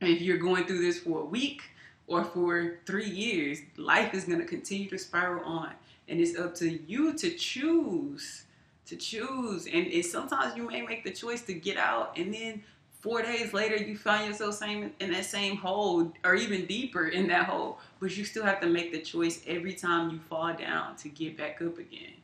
if 0.00 0.20
you're 0.20 0.38
going 0.38 0.64
through 0.66 0.80
this 0.80 1.00
for 1.00 1.20
a 1.20 1.24
week 1.24 1.62
or 2.06 2.24
for 2.24 2.78
three 2.86 3.08
years. 3.08 3.58
Life 3.76 4.14
is 4.14 4.24
gonna 4.24 4.44
continue 4.44 4.88
to 4.90 4.98
spiral 4.98 5.44
on, 5.44 5.70
and 6.08 6.20
it's 6.20 6.38
up 6.38 6.54
to 6.56 6.70
you 6.86 7.14
to 7.14 7.30
choose. 7.30 8.44
To 8.86 8.96
choose, 8.96 9.66
and, 9.66 9.86
and 9.86 10.02
sometimes 10.02 10.56
you 10.56 10.66
may 10.66 10.80
make 10.80 11.04
the 11.04 11.10
choice 11.10 11.42
to 11.42 11.52
get 11.52 11.76
out, 11.76 12.16
and 12.16 12.32
then 12.32 12.62
four 13.00 13.20
days 13.20 13.52
later 13.52 13.76
you 13.76 13.98
find 13.98 14.26
yourself 14.26 14.54
same 14.54 14.94
in 14.98 15.12
that 15.12 15.26
same 15.26 15.58
hole, 15.58 16.10
or 16.24 16.34
even 16.34 16.64
deeper 16.64 17.08
in 17.08 17.28
that 17.28 17.44
hole. 17.44 17.78
But 18.00 18.16
you 18.16 18.24
still 18.24 18.44
have 18.44 18.62
to 18.62 18.66
make 18.66 18.90
the 18.92 19.00
choice 19.00 19.42
every 19.46 19.74
time 19.74 20.08
you 20.10 20.20
fall 20.30 20.54
down 20.54 20.96
to 20.96 21.10
get 21.10 21.36
back 21.36 21.60
up 21.60 21.76
again. 21.76 22.14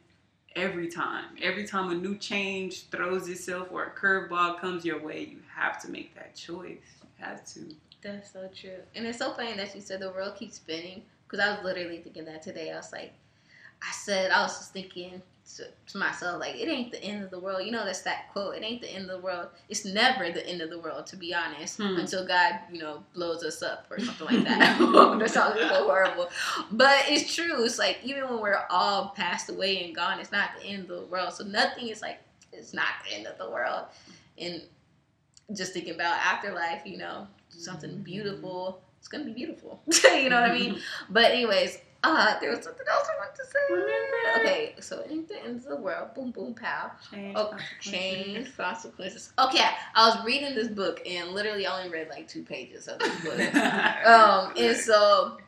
Every 0.57 0.89
time. 0.89 1.37
Every 1.43 1.67
time 1.67 1.91
a 1.91 1.95
new 1.95 2.17
change 2.17 2.89
throws 2.89 3.29
itself 3.29 3.69
or 3.73 3.85
a 3.85 3.91
curveball 3.91 4.61
comes 4.61 4.85
your 4.85 5.01
way, 5.01 5.25
you 5.25 5.39
have 5.53 5.81
to 5.83 5.91
make 5.91 6.15
that 6.15 6.35
choice. 6.35 6.79
You 7.03 7.25
have 7.25 7.45
to. 7.55 7.75
That's 8.03 8.33
so 8.33 8.49
true. 8.55 8.79
And 8.95 9.07
it's 9.07 9.19
so 9.19 9.33
funny 9.33 9.55
that 9.55 9.75
you 9.75 9.81
said 9.81 10.01
the 10.01 10.11
world 10.11 10.37
keeps 10.37 10.57
spinning 10.57 11.03
because 11.27 11.45
I 11.45 11.55
was 11.55 11.65
literally 11.65 11.99
thinking 11.99 12.25
that 12.27 12.43
today. 12.43 12.71
I 12.71 12.77
was 12.77 12.93
like, 12.93 13.13
I 13.83 13.93
said, 13.93 14.31
I 14.31 14.43
was 14.43 14.57
just 14.59 14.73
thinking 14.73 15.21
to, 15.57 15.65
to 15.93 15.99
myself, 15.99 16.41
like, 16.41 16.57
it 16.57 16.69
ain't 16.69 16.91
the 16.91 17.03
end 17.05 17.23
of 17.23 17.31
the 17.31 17.39
world. 17.39 17.65
You 17.67 17.71
know, 17.71 17.85
that's 17.85 18.01
that 18.03 18.33
quote. 18.33 18.55
It 18.57 18.63
ain't 18.65 18.81
the 18.81 18.89
end 18.91 19.11
of 19.11 19.21
the 19.21 19.23
world. 19.25 19.49
It's 19.69 19.85
never 19.85 20.31
the 20.33 20.47
end 20.49 20.63
of 20.63 20.71
the 20.71 20.79
world, 20.79 21.07
to 21.09 21.17
be 21.17 21.35
honest, 21.35 21.77
Hmm. 21.77 21.97
until 21.99 22.27
God, 22.27 22.61
you 22.73 22.79
know, 22.81 23.05
blows 23.15 23.45
us 23.45 23.63
up 23.63 23.87
or 23.91 23.99
something 24.05 24.27
like 24.27 24.45
that. 24.45 24.79
that 25.19 25.31
sounds 25.31 25.61
so 25.61 25.85
horrible. 25.85 26.31
But 26.73 26.97
it's 27.09 27.35
true. 27.35 27.63
It's 27.65 27.79
like, 27.79 27.99
even 28.03 28.25
when 28.29 28.41
we're 28.41 28.63
all 28.71 29.09
passed 29.11 29.51
away 29.51 29.85
and 29.85 29.95
gone, 29.95 30.19
it's 30.19 30.33
not 30.33 30.51
the 30.59 30.65
end 30.67 30.83
of 30.91 31.01
the 31.01 31.07
world. 31.07 31.35
So 31.35 31.45
nothing 31.45 31.89
is 31.89 32.01
like, 32.01 32.21
it's 32.53 32.73
not 32.73 32.87
the 33.07 33.15
end 33.17 33.27
of 33.27 33.37
the 33.37 33.51
world. 33.51 33.85
And 34.39 34.63
just 35.53 35.75
thinking 35.75 35.95
about 35.95 36.17
afterlife, 36.21 36.83
you 36.87 36.97
know, 36.97 37.27
something 37.51 37.91
Mhm. 37.91 38.05
beautiful. 38.05 38.81
It's 38.99 39.09
gonna 39.09 39.25
be 39.25 39.33
beautiful. 39.33 39.83
you 40.05 40.31
know 40.31 40.41
what 40.41 40.51
I 40.51 40.55
mean? 40.59 40.81
But 41.11 41.33
anyways, 41.33 41.79
uh, 42.05 42.39
there 42.41 42.51
was 42.51 42.65
something 42.65 42.87
else 42.91 43.07
I 43.15 43.19
wanted 43.19 43.37
to 43.37 43.45
say. 43.47 43.59
Remember? 43.71 44.41
Okay, 44.41 44.75
so 44.81 45.01
it 45.01 45.11
ain't 45.11 45.29
the 45.29 45.43
end 45.45 45.57
of 45.57 45.65
the 45.65 45.77
world. 45.77 46.15
Boom, 46.15 46.31
boom, 46.31 46.55
pow. 46.55 46.91
Change. 47.11 47.37
Oh, 47.39 47.57
change 47.81 48.57
consequences. 48.57 49.33
Okay, 49.39 49.65
I 49.95 50.09
was 50.09 50.25
reading 50.25 50.55
this 50.55 50.69
book 50.69 51.01
and 51.07 51.31
literally 51.31 51.67
I 51.67 51.77
only 51.79 51.91
read 51.93 52.09
like 52.09 52.29
two 52.29 52.43
pages 52.43 52.89
of 52.89 52.99
this 52.99 53.21
book. 53.25 53.55
um, 54.07 54.53
and 54.59 54.77
so 54.77 55.39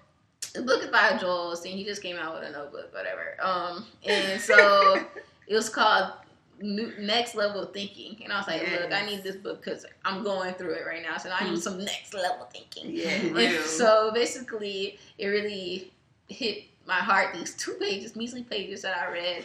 the 0.54 0.62
book 0.62 0.82
is 0.82 0.88
by 0.90 1.16
Joel 1.18 1.54
Osteen. 1.54 1.72
He 1.74 1.84
just 1.84 2.02
came 2.02 2.16
out 2.16 2.38
with 2.40 2.48
a 2.48 2.52
notebook, 2.52 2.92
whatever. 2.94 3.36
Um, 3.42 3.84
and 4.06 4.40
so 4.40 5.04
it 5.46 5.54
was 5.54 5.68
called 5.68 6.12
New, 6.60 6.90
Next 6.98 7.34
Level 7.34 7.66
Thinking, 7.66 8.16
and 8.24 8.32
I 8.32 8.38
was 8.38 8.46
like, 8.48 8.62
look, 8.72 8.90
I 8.90 9.04
need 9.04 9.22
this 9.22 9.36
book 9.36 9.62
because 9.62 9.84
I'm 10.06 10.24
going 10.24 10.54
through 10.54 10.72
it 10.72 10.86
right 10.86 11.02
now, 11.02 11.18
so 11.18 11.28
I 11.30 11.44
Hmm. 11.44 11.50
need 11.50 11.62
some 11.62 11.84
next 11.84 12.14
level 12.14 12.46
thinking. 12.50 12.92
Yeah. 12.96 13.10
And 13.38 13.62
so 13.64 14.10
basically, 14.14 14.98
it 15.18 15.26
really 15.26 15.92
hit 16.28 16.64
my 16.86 16.94
heart. 16.94 17.34
These 17.34 17.54
two 17.54 17.72
pages, 17.74 18.16
measly 18.16 18.42
pages 18.42 18.82
that 18.82 18.96
I 18.96 19.10
read, 19.12 19.44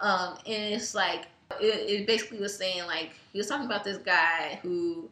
um, 0.00 0.36
and 0.46 0.74
it's 0.74 0.94
like 0.94 1.26
it, 1.60 1.64
it 2.00 2.06
basically 2.06 2.38
was 2.38 2.56
saying 2.56 2.84
like 2.86 3.10
he 3.32 3.38
was 3.38 3.46
talking 3.46 3.66
about 3.66 3.84
this 3.84 3.98
guy 3.98 4.58
who 4.62 5.08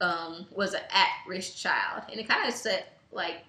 um, 0.00 0.46
was 0.50 0.74
an 0.74 0.82
at-risk 0.90 1.56
child, 1.56 2.02
and 2.10 2.18
it 2.20 2.28
kind 2.28 2.46
of 2.48 2.54
set 2.54 2.98
like 3.12 3.44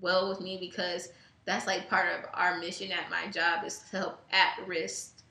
well 0.00 0.28
with 0.28 0.40
me 0.40 0.56
because 0.58 1.08
that's 1.44 1.66
like 1.66 1.88
part 1.88 2.06
of 2.08 2.24
our 2.34 2.58
mission 2.58 2.90
at 2.92 3.10
my 3.10 3.30
job 3.30 3.64
is 3.64 3.78
to 3.90 3.96
help 3.98 4.20
at-risk 4.30 5.22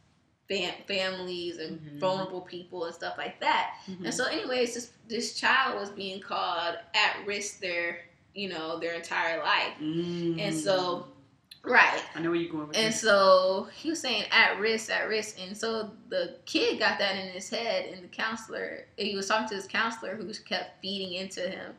fam- 0.49 0.73
families 0.87 1.57
and 1.57 1.79
Mhm. 1.79 1.99
vulnerable 1.99 2.41
people 2.41 2.83
and 2.85 2.93
stuff 2.93 3.17
like 3.17 3.39
that. 3.39 3.75
Mhm. 3.87 4.05
And 4.05 4.13
so, 4.13 4.25
anyways, 4.25 4.73
this 4.73 4.89
this 5.07 5.33
child 5.39 5.79
was 5.79 5.89
being 5.89 6.19
called 6.21 6.77
at 6.93 7.25
risk 7.25 7.59
their 7.59 8.01
you 8.33 8.49
know 8.49 8.79
their 8.79 8.93
entire 8.93 9.39
life, 9.43 9.73
Mm. 9.81 10.39
and 10.39 10.55
so 10.57 11.07
right. 11.63 12.01
I 12.15 12.19
know 12.21 12.29
where 12.31 12.39
you're 12.39 12.51
going 12.51 12.67
with 12.67 12.77
And 12.77 12.87
this. 12.93 13.01
so 13.01 13.67
he 13.73 13.89
was 13.89 13.99
saying 13.99 14.25
at 14.31 14.59
risk, 14.59 14.89
at 14.91 15.07
risk, 15.07 15.37
and 15.39 15.55
so 15.55 15.91
the 16.09 16.35
kid 16.45 16.79
got 16.79 16.99
that 16.99 17.15
in 17.17 17.29
his 17.31 17.49
head, 17.49 17.85
and 17.93 18.03
the 18.03 18.07
counselor 18.07 18.85
he 18.97 19.15
was 19.15 19.27
talking 19.27 19.47
to 19.49 19.55
his 19.55 19.67
counselor 19.67 20.15
who 20.15 20.31
kept 20.45 20.81
feeding 20.81 21.13
into 21.13 21.41
him, 21.41 21.73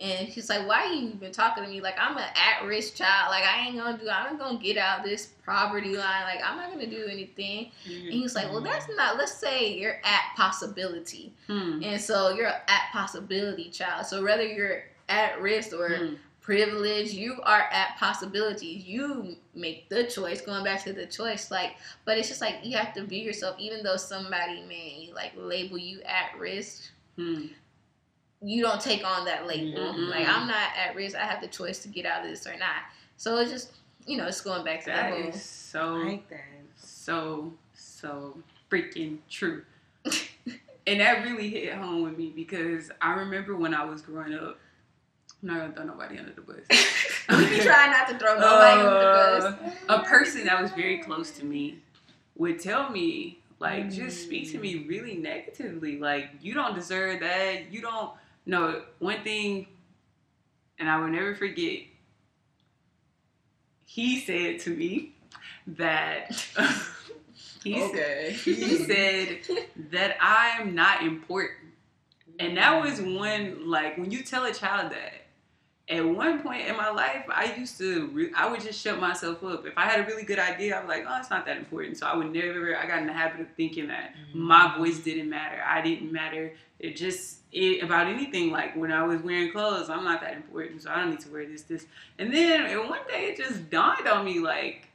And 0.00 0.26
he's 0.26 0.48
like, 0.48 0.66
"Why 0.66 0.86
are 0.86 0.92
you 0.92 1.10
even 1.14 1.30
talking 1.32 1.62
to 1.62 1.70
me? 1.70 1.80
Like 1.80 1.96
I'm 2.00 2.16
an 2.16 2.24
at-risk 2.34 2.96
child. 2.96 3.30
Like 3.30 3.44
I 3.44 3.66
ain't 3.66 3.76
gonna 3.76 3.96
do. 3.98 4.08
I'm 4.08 4.36
not 4.36 4.38
gonna 4.38 4.58
get 4.58 4.76
out 4.76 5.04
this 5.04 5.26
poverty 5.46 5.94
line. 5.96 6.24
Like 6.24 6.40
I'm 6.44 6.56
not 6.56 6.70
gonna 6.72 6.88
do 6.90 7.06
anything." 7.08 7.70
Mm-hmm. 7.86 8.04
And 8.06 8.12
he's 8.12 8.34
like, 8.34 8.50
"Well, 8.50 8.62
that's 8.62 8.86
not. 8.96 9.16
Let's 9.16 9.34
say 9.34 9.74
you're 9.78 10.00
at 10.04 10.22
possibility, 10.36 11.32
Hmm. 11.46 11.82
and 11.84 12.00
so 12.00 12.30
you're 12.30 12.46
at 12.48 12.82
possibility 12.92 13.70
child. 13.70 14.06
So 14.06 14.22
whether 14.24 14.44
you're 14.44 14.82
at 15.08 15.40
risk 15.40 15.72
or 15.72 15.88
Hmm. 15.96 16.14
Privilege, 16.42 17.12
you 17.12 17.40
are 17.44 17.68
at 17.72 17.96
possibilities 17.98 18.84
You 18.84 19.36
make 19.54 19.88
the 19.88 20.04
choice. 20.04 20.40
Going 20.42 20.64
back 20.64 20.82
to 20.84 20.92
the 20.92 21.06
choice, 21.06 21.50
like, 21.50 21.76
but 22.04 22.18
it's 22.18 22.28
just 22.28 22.40
like 22.40 22.56
you 22.64 22.76
have 22.76 22.92
to 22.94 23.04
be 23.04 23.18
yourself. 23.18 23.56
Even 23.58 23.82
though 23.82 23.96
somebody 23.96 24.62
may 24.68 25.10
like 25.14 25.32
label 25.36 25.78
you 25.78 26.02
at 26.02 26.38
risk, 26.38 26.90
Hmm. 27.16 27.46
you 28.42 28.62
don't 28.62 28.80
take 28.80 29.04
on 29.06 29.24
that 29.26 29.46
label. 29.46 29.78
Mhm. 29.94 30.08
Like 30.10 30.26
I'm 30.28 30.48
not 30.48 30.70
at 30.76 30.94
risk. 30.96 31.16
I 31.16 31.24
have 31.24 31.40
the 31.40 31.48
choice 31.48 31.78
to 31.80 31.88
get 31.88 32.04
out 32.06 32.24
of 32.24 32.30
this 32.30 32.46
or 32.46 32.56
not. 32.56 32.82
So 33.16 33.38
it's 33.38 33.50
just 33.50 33.72
you 34.04 34.16
know, 34.16 34.26
it's 34.26 34.40
going 34.40 34.64
back 34.64 34.80
to 34.80 34.86
that 34.86 35.10
That 35.12 35.20
whole. 35.20 35.28
is 35.30 35.40
so 35.42 35.94
like 35.94 36.28
that. 36.28 36.40
so 36.76 37.52
so 37.74 38.36
freaking 38.68 39.18
true. 39.30 39.64
and 40.86 40.98
that 41.00 41.22
really 41.24 41.48
hit 41.48 41.72
home 41.74 42.02
with 42.02 42.18
me 42.18 42.32
because 42.34 42.90
I 43.00 43.12
remember 43.12 43.54
when 43.56 43.74
I 43.74 43.84
was 43.84 44.02
growing 44.02 44.34
up. 44.34 44.58
I'm 45.42 45.48
not 45.48 45.58
gonna 45.58 45.72
throw 45.74 45.84
nobody 45.84 46.18
under 46.18 46.32
the 46.32 46.40
bus. 46.40 46.60
we 47.30 47.48
be 47.50 47.60
trying 47.60 47.90
not 47.90 48.08
to 48.08 48.18
throw 48.18 48.38
nobody 48.38 48.80
under 48.80 48.94
the 48.94 49.56
bus. 49.60 49.74
Uh, 49.88 50.00
a 50.00 50.04
person 50.04 50.44
that 50.44 50.62
was 50.62 50.70
very 50.72 50.98
close 50.98 51.32
to 51.32 51.44
me 51.44 51.78
would 52.36 52.60
tell 52.60 52.90
me 52.90 53.40
like 53.58 53.90
just 53.90 54.22
speak 54.22 54.50
to 54.52 54.58
me 54.58 54.74
mm. 54.74 54.88
really 54.88 55.16
negatively 55.16 55.98
like 55.98 56.30
you 56.40 56.54
don't 56.54 56.74
deserve 56.74 57.20
that. 57.20 57.72
You 57.72 57.80
don't 57.80 58.12
no 58.46 58.82
one 58.98 59.22
thing 59.22 59.66
and 60.78 60.90
i 60.90 60.98
will 60.98 61.08
never 61.08 61.34
forget 61.34 61.80
he 63.84 64.18
said 64.20 64.58
to 64.58 64.70
me 64.70 65.14
that 65.66 66.32
he 67.62 67.80
said 67.92 68.32
he 68.32 68.76
said 68.84 69.38
that 69.90 70.16
i'm 70.20 70.74
not 70.74 71.02
important. 71.02 71.58
And 72.40 72.56
that 72.56 72.82
was 72.82 72.98
mm. 72.98 73.18
one 73.18 73.70
like 73.70 73.98
when 73.98 74.10
you 74.10 74.22
tell 74.22 74.44
a 74.44 74.52
child 74.52 74.90
that 74.92 75.21
at 75.92 76.04
one 76.04 76.42
point 76.42 76.66
in 76.66 76.76
my 76.76 76.90
life, 76.90 77.24
I 77.28 77.54
used 77.56 77.78
to, 77.78 78.08
re- 78.08 78.32
I 78.36 78.50
would 78.50 78.60
just 78.60 78.80
shut 78.80 78.98
myself 79.00 79.42
up. 79.44 79.66
If 79.66 79.74
I 79.76 79.86
had 79.86 80.00
a 80.00 80.06
really 80.06 80.24
good 80.24 80.38
idea, 80.38 80.76
I 80.76 80.80
was 80.80 80.88
like, 80.88 81.04
oh, 81.08 81.18
it's 81.18 81.30
not 81.30 81.44
that 81.46 81.56
important. 81.56 81.98
So 81.98 82.06
I 82.06 82.16
would 82.16 82.32
never, 82.32 82.76
I 82.76 82.86
got 82.86 82.98
in 82.98 83.06
the 83.06 83.12
habit 83.12 83.40
of 83.40 83.48
thinking 83.56 83.88
that 83.88 84.14
mm. 84.14 84.34
my 84.34 84.76
voice 84.76 84.98
didn't 84.98 85.28
matter. 85.28 85.62
I 85.66 85.80
didn't 85.82 86.12
matter. 86.12 86.54
It 86.78 86.96
just, 86.96 87.38
it, 87.52 87.82
about 87.82 88.06
anything. 88.06 88.50
Like 88.50 88.76
when 88.76 88.92
I 88.92 89.04
was 89.04 89.20
wearing 89.22 89.52
clothes, 89.52 89.90
I'm 89.90 90.04
not 90.04 90.20
that 90.22 90.34
important. 90.34 90.82
So 90.82 90.90
I 90.90 90.96
don't 90.96 91.10
need 91.10 91.20
to 91.20 91.30
wear 91.30 91.46
this, 91.46 91.62
this. 91.62 91.86
And 92.18 92.32
then 92.32 92.66
and 92.66 92.88
one 92.88 93.06
day 93.08 93.24
it 93.24 93.36
just 93.36 93.70
dawned 93.70 94.06
on 94.08 94.24
me 94.24 94.40
like, 94.40 94.88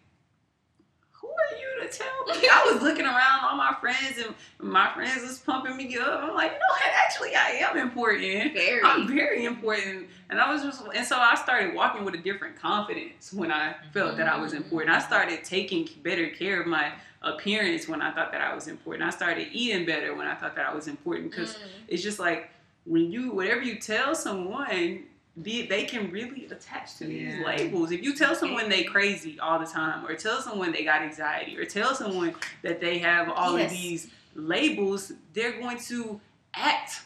you 1.59 1.87
to 1.87 1.97
tell 1.97 2.07
me? 2.25 2.47
I 2.51 2.69
was 2.71 2.81
looking 2.81 3.05
around, 3.05 3.43
all 3.43 3.55
my 3.55 3.75
friends, 3.79 4.17
and 4.23 4.33
my 4.59 4.91
friends 4.93 5.21
was 5.23 5.39
pumping 5.39 5.75
me 5.77 5.97
up. 5.97 6.23
I'm 6.23 6.33
like, 6.35 6.51
you 6.51 6.57
know 6.57 6.71
what? 6.71 6.91
Actually, 6.95 7.35
I 7.35 7.67
am 7.69 7.77
important. 7.77 8.53
Very. 8.53 8.81
I'm 8.83 9.07
very 9.07 9.45
important. 9.45 10.07
And 10.29 10.39
I 10.41 10.51
was 10.51 10.63
just, 10.63 10.83
and 10.93 11.05
so 11.05 11.17
I 11.17 11.35
started 11.35 11.73
walking 11.73 12.03
with 12.03 12.13
a 12.15 12.17
different 12.19 12.57
confidence 12.59 13.31
when 13.33 13.51
I 13.51 13.75
felt 13.93 14.17
that 14.17 14.27
I 14.27 14.37
was 14.39 14.53
important. 14.53 14.95
I 14.95 14.99
started 14.99 15.43
taking 15.43 15.87
better 16.03 16.27
care 16.29 16.59
of 16.61 16.67
my 16.67 16.91
appearance 17.21 17.87
when 17.87 18.01
I 18.01 18.11
thought 18.13 18.31
that 18.31 18.41
I 18.41 18.53
was 18.53 18.67
important. 18.67 19.03
I 19.07 19.09
started 19.11 19.47
eating 19.51 19.85
better 19.85 20.15
when 20.15 20.27
I 20.27 20.35
thought 20.35 20.55
that 20.55 20.65
I 20.67 20.73
was 20.73 20.87
important 20.87 21.31
because 21.31 21.55
Mm. 21.55 21.61
it's 21.87 22.03
just 22.03 22.19
like 22.19 22.49
when 22.85 23.11
you, 23.11 23.31
whatever 23.31 23.61
you 23.61 23.79
tell 23.79 24.13
someone, 24.15 25.03
they, 25.39 25.67
they 25.67 25.85
can 25.85 26.09
really 26.11 26.45
attach 26.47 26.95
to 26.97 27.05
these 27.05 27.35
Yeah. 27.35 27.45
labels. 27.45 27.91
If 27.91 28.01
you 28.03 28.15
tell 28.15 28.33
someone 28.35 28.69
they 28.69 28.83
crazy 28.83 29.39
all 29.39 29.59
the 29.59 29.65
time, 29.67 30.05
or 30.05 30.15
tell 30.15 30.41
someone 30.41 30.71
they 30.71 30.83
got 30.83 31.01
anxiety, 31.03 31.57
or 31.57 31.65
tell 31.65 31.93
someone 31.93 32.33
that 32.63 32.81
they 32.81 32.97
have 32.99 33.29
all 33.29 33.57
Yes. 33.57 33.71
of 33.71 33.77
these 33.77 34.07
labels, 34.35 35.13
they're 35.33 35.59
going 35.59 35.77
to 35.79 36.19
act 36.55 37.01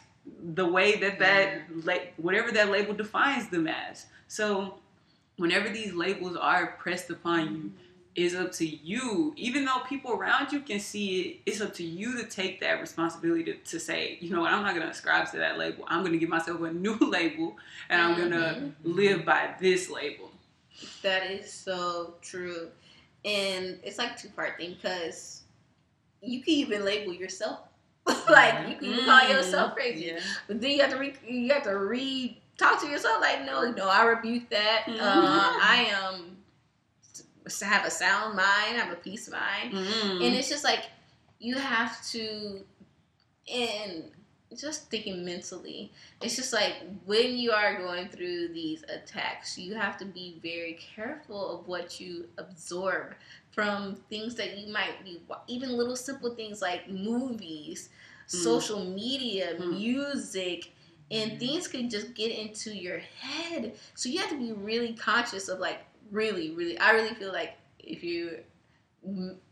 the 0.54 0.66
way 0.66 0.96
that 0.98 1.20
that 1.20 1.64
la- 1.84 2.08
whatever 2.18 2.52
that 2.52 2.70
label 2.70 2.94
defines 2.94 3.50
them 3.50 3.68
as. 3.68 4.06
So 4.28 4.76
whenever 5.38 5.68
these 5.70 5.94
labels 5.94 6.38
are 6.38 6.68
pressed 6.80 7.10
upon 7.10 7.56
you, 7.56 7.74
it's 8.16 8.36
up 8.36 8.52
to 8.54 8.66
you. 8.66 9.34
Even 9.38 9.66
though 9.66 9.80
people 9.88 10.12
around 10.14 10.52
you 10.52 10.60
can 10.62 10.80
see 10.80 11.22
it, 11.22 11.38
it's 11.46 11.62
up 11.62 11.74
to 11.76 11.84
you 11.84 12.18
to 12.18 12.24
take 12.28 12.60
that 12.62 12.82
responsibility 12.82 13.44
to, 13.46 13.54
to 13.54 13.80
say, 13.80 14.18
you 14.22 14.30
know 14.32 14.42
what, 14.42 14.52
I'm 14.52 14.64
not 14.64 14.74
gonna 14.74 14.90
ascribe 14.90 15.30
to 15.32 15.38
that 15.38 15.58
label. 15.58 15.86
I'm 15.88 16.04
gonna 16.04 16.18
give 16.18 16.30
myself 16.30 16.62
a 16.62 16.72
new 16.74 16.96
label 17.02 17.56
and 17.90 18.02
I'm 18.02 18.18
gonna 18.18 18.72
live 18.84 19.26
by 19.26 19.56
this 19.60 19.90
label. 19.90 20.32
That 21.04 21.30
is 21.30 21.52
so 21.52 22.16
true. 22.22 22.70
And 23.24 23.80
it's 23.84 23.98
like 23.98 24.18
two 24.18 24.30
part 24.30 24.58
thing 24.58 24.76
because 24.82 25.44
you 26.22 26.42
can 26.42 26.54
even 26.54 26.84
label 26.86 27.14
yourself. 27.14 27.60
like 28.30 28.68
you 28.70 28.76
can 28.78 29.06
call 29.06 29.20
Mm. 29.22 29.30
yourself 29.30 29.76
crazy. 29.76 30.06
Yeah. 30.08 30.20
But 30.48 30.60
then 30.60 30.72
you 30.72 30.82
have 30.82 30.92
to 30.92 30.98
re 30.98 31.14
you 31.26 31.54
have 31.54 31.64
to 31.64 31.78
re 31.78 32.42
talk 32.58 32.82
to 32.82 32.88
yourself 32.88 33.22
like 33.22 33.46
no, 33.46 33.72
no, 33.72 33.88
I 33.88 34.04
rebuke 34.06 34.50
that. 34.50 34.86
Mhm. 34.88 35.00
Uh, 35.00 35.00
I 35.62 35.88
am 35.92 36.16
to 36.16 36.31
have 37.60 37.86
a 37.86 37.92
sound 37.92 38.36
mind, 38.36 38.78
have 38.78 38.92
a 38.92 38.96
peace 38.96 39.30
mind. 39.30 39.74
Mm. 39.74 40.26
And 40.28 40.36
it's 40.36 40.50
just 40.50 40.64
like 40.64 40.86
you 41.40 41.56
have 41.58 42.04
to 42.12 42.62
and 43.52 44.04
just 44.56 44.90
thinking 44.92 45.24
mentally 45.24 45.92
it's 46.22 46.36
just 46.36 46.52
like 46.52 46.74
when 47.06 47.38
you 47.38 47.52
are 47.52 47.78
going 47.82 48.08
through 48.10 48.50
these 48.50 48.84
attacks 48.94 49.58
you 49.58 49.74
have 49.74 49.98
to 49.98 50.04
be 50.06 50.40
very 50.44 50.78
careful 50.94 51.58
of 51.60 51.68
what 51.68 52.02
you 52.02 52.26
absorb 52.38 53.16
from 53.52 53.96
things 54.10 54.36
that 54.36 54.58
you 54.58 54.72
might 54.72 55.04
be 55.06 55.22
even 55.48 55.70
little 55.72 55.96
simple 55.96 56.36
things 56.36 56.62
like 56.62 56.90
movies 56.90 57.90
Mm. 58.28 58.44
social 58.44 58.86
media 58.86 59.56
Mm. 59.58 59.78
music 59.78 60.74
and 61.10 61.40
things 61.40 61.68
can 61.68 61.90
just 61.90 62.14
get 62.14 62.32
into 62.32 62.74
your 62.76 63.00
head 63.00 63.74
so 63.96 64.10
you 64.10 64.20
have 64.20 64.30
to 64.30 64.38
be 64.38 64.52
really 64.52 64.94
conscious 64.94 65.48
of 65.50 65.60
like 65.60 65.80
really 66.12 66.52
really 66.52 66.78
i 66.80 66.92
really 66.92 67.14
feel 67.16 67.32
like 67.32 67.54
if 67.80 68.04
you 68.04 68.38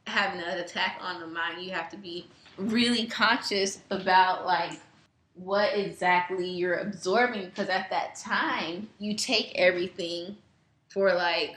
having 0.06 0.42
an 0.42 0.60
attack 0.60 1.00
on 1.02 1.20
the 1.20 1.28
mind 1.28 1.62
you 1.62 1.72
have 1.72 1.90
to 1.90 1.98
be 1.98 2.28
really 2.58 3.08
conscious 3.08 3.80
about 3.90 4.46
like 4.46 4.80
what 5.40 5.74
exactly 5.74 6.50
you're 6.50 6.76
absorbing 6.76 7.46
because 7.46 7.70
at 7.70 7.90
that 7.90 8.16
time 8.16 8.90
you 9.00 9.16
take 9.16 9.54
everything 9.56 10.36
for 10.90 11.14
like 11.14 11.56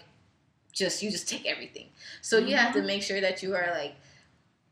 just 0.72 1.02
you 1.02 1.10
just 1.10 1.28
take 1.28 1.46
everything. 1.46 1.88
So 2.20 2.38
you 2.38 2.56
have 2.56 2.72
to 2.72 2.78
mm-hmm. 2.78 2.86
make 2.86 3.02
sure 3.02 3.20
that 3.20 3.42
you 3.42 3.54
are 3.54 3.70
like 3.70 3.96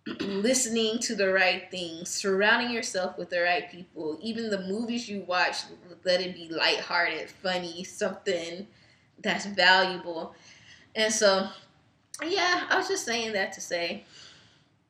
listening 0.21 0.99
to 1.01 1.15
the 1.15 1.33
right 1.33 1.71
things 1.71 2.09
surrounding 2.09 2.71
yourself 2.71 3.19
with 3.19 3.31
the 3.31 3.41
right 3.41 3.71
people. 3.71 4.19
Even 4.23 4.49
the 4.49 4.63
movies 4.63 5.09
you 5.09 5.23
watch 5.23 5.57
let 6.05 6.21
it 6.21 6.35
be 6.35 6.49
lighthearted 6.49 7.29
funny 7.29 7.85
something 7.85 8.67
that's 9.23 9.47
valuable 9.47 10.35
and 10.97 11.13
so 11.13 11.49
yeah 12.25 12.67
i 12.71 12.77
was 12.77 12.89
just 12.89 13.05
saying 13.05 13.33
that 13.33 13.53
to 13.53 13.61
say 13.61 14.05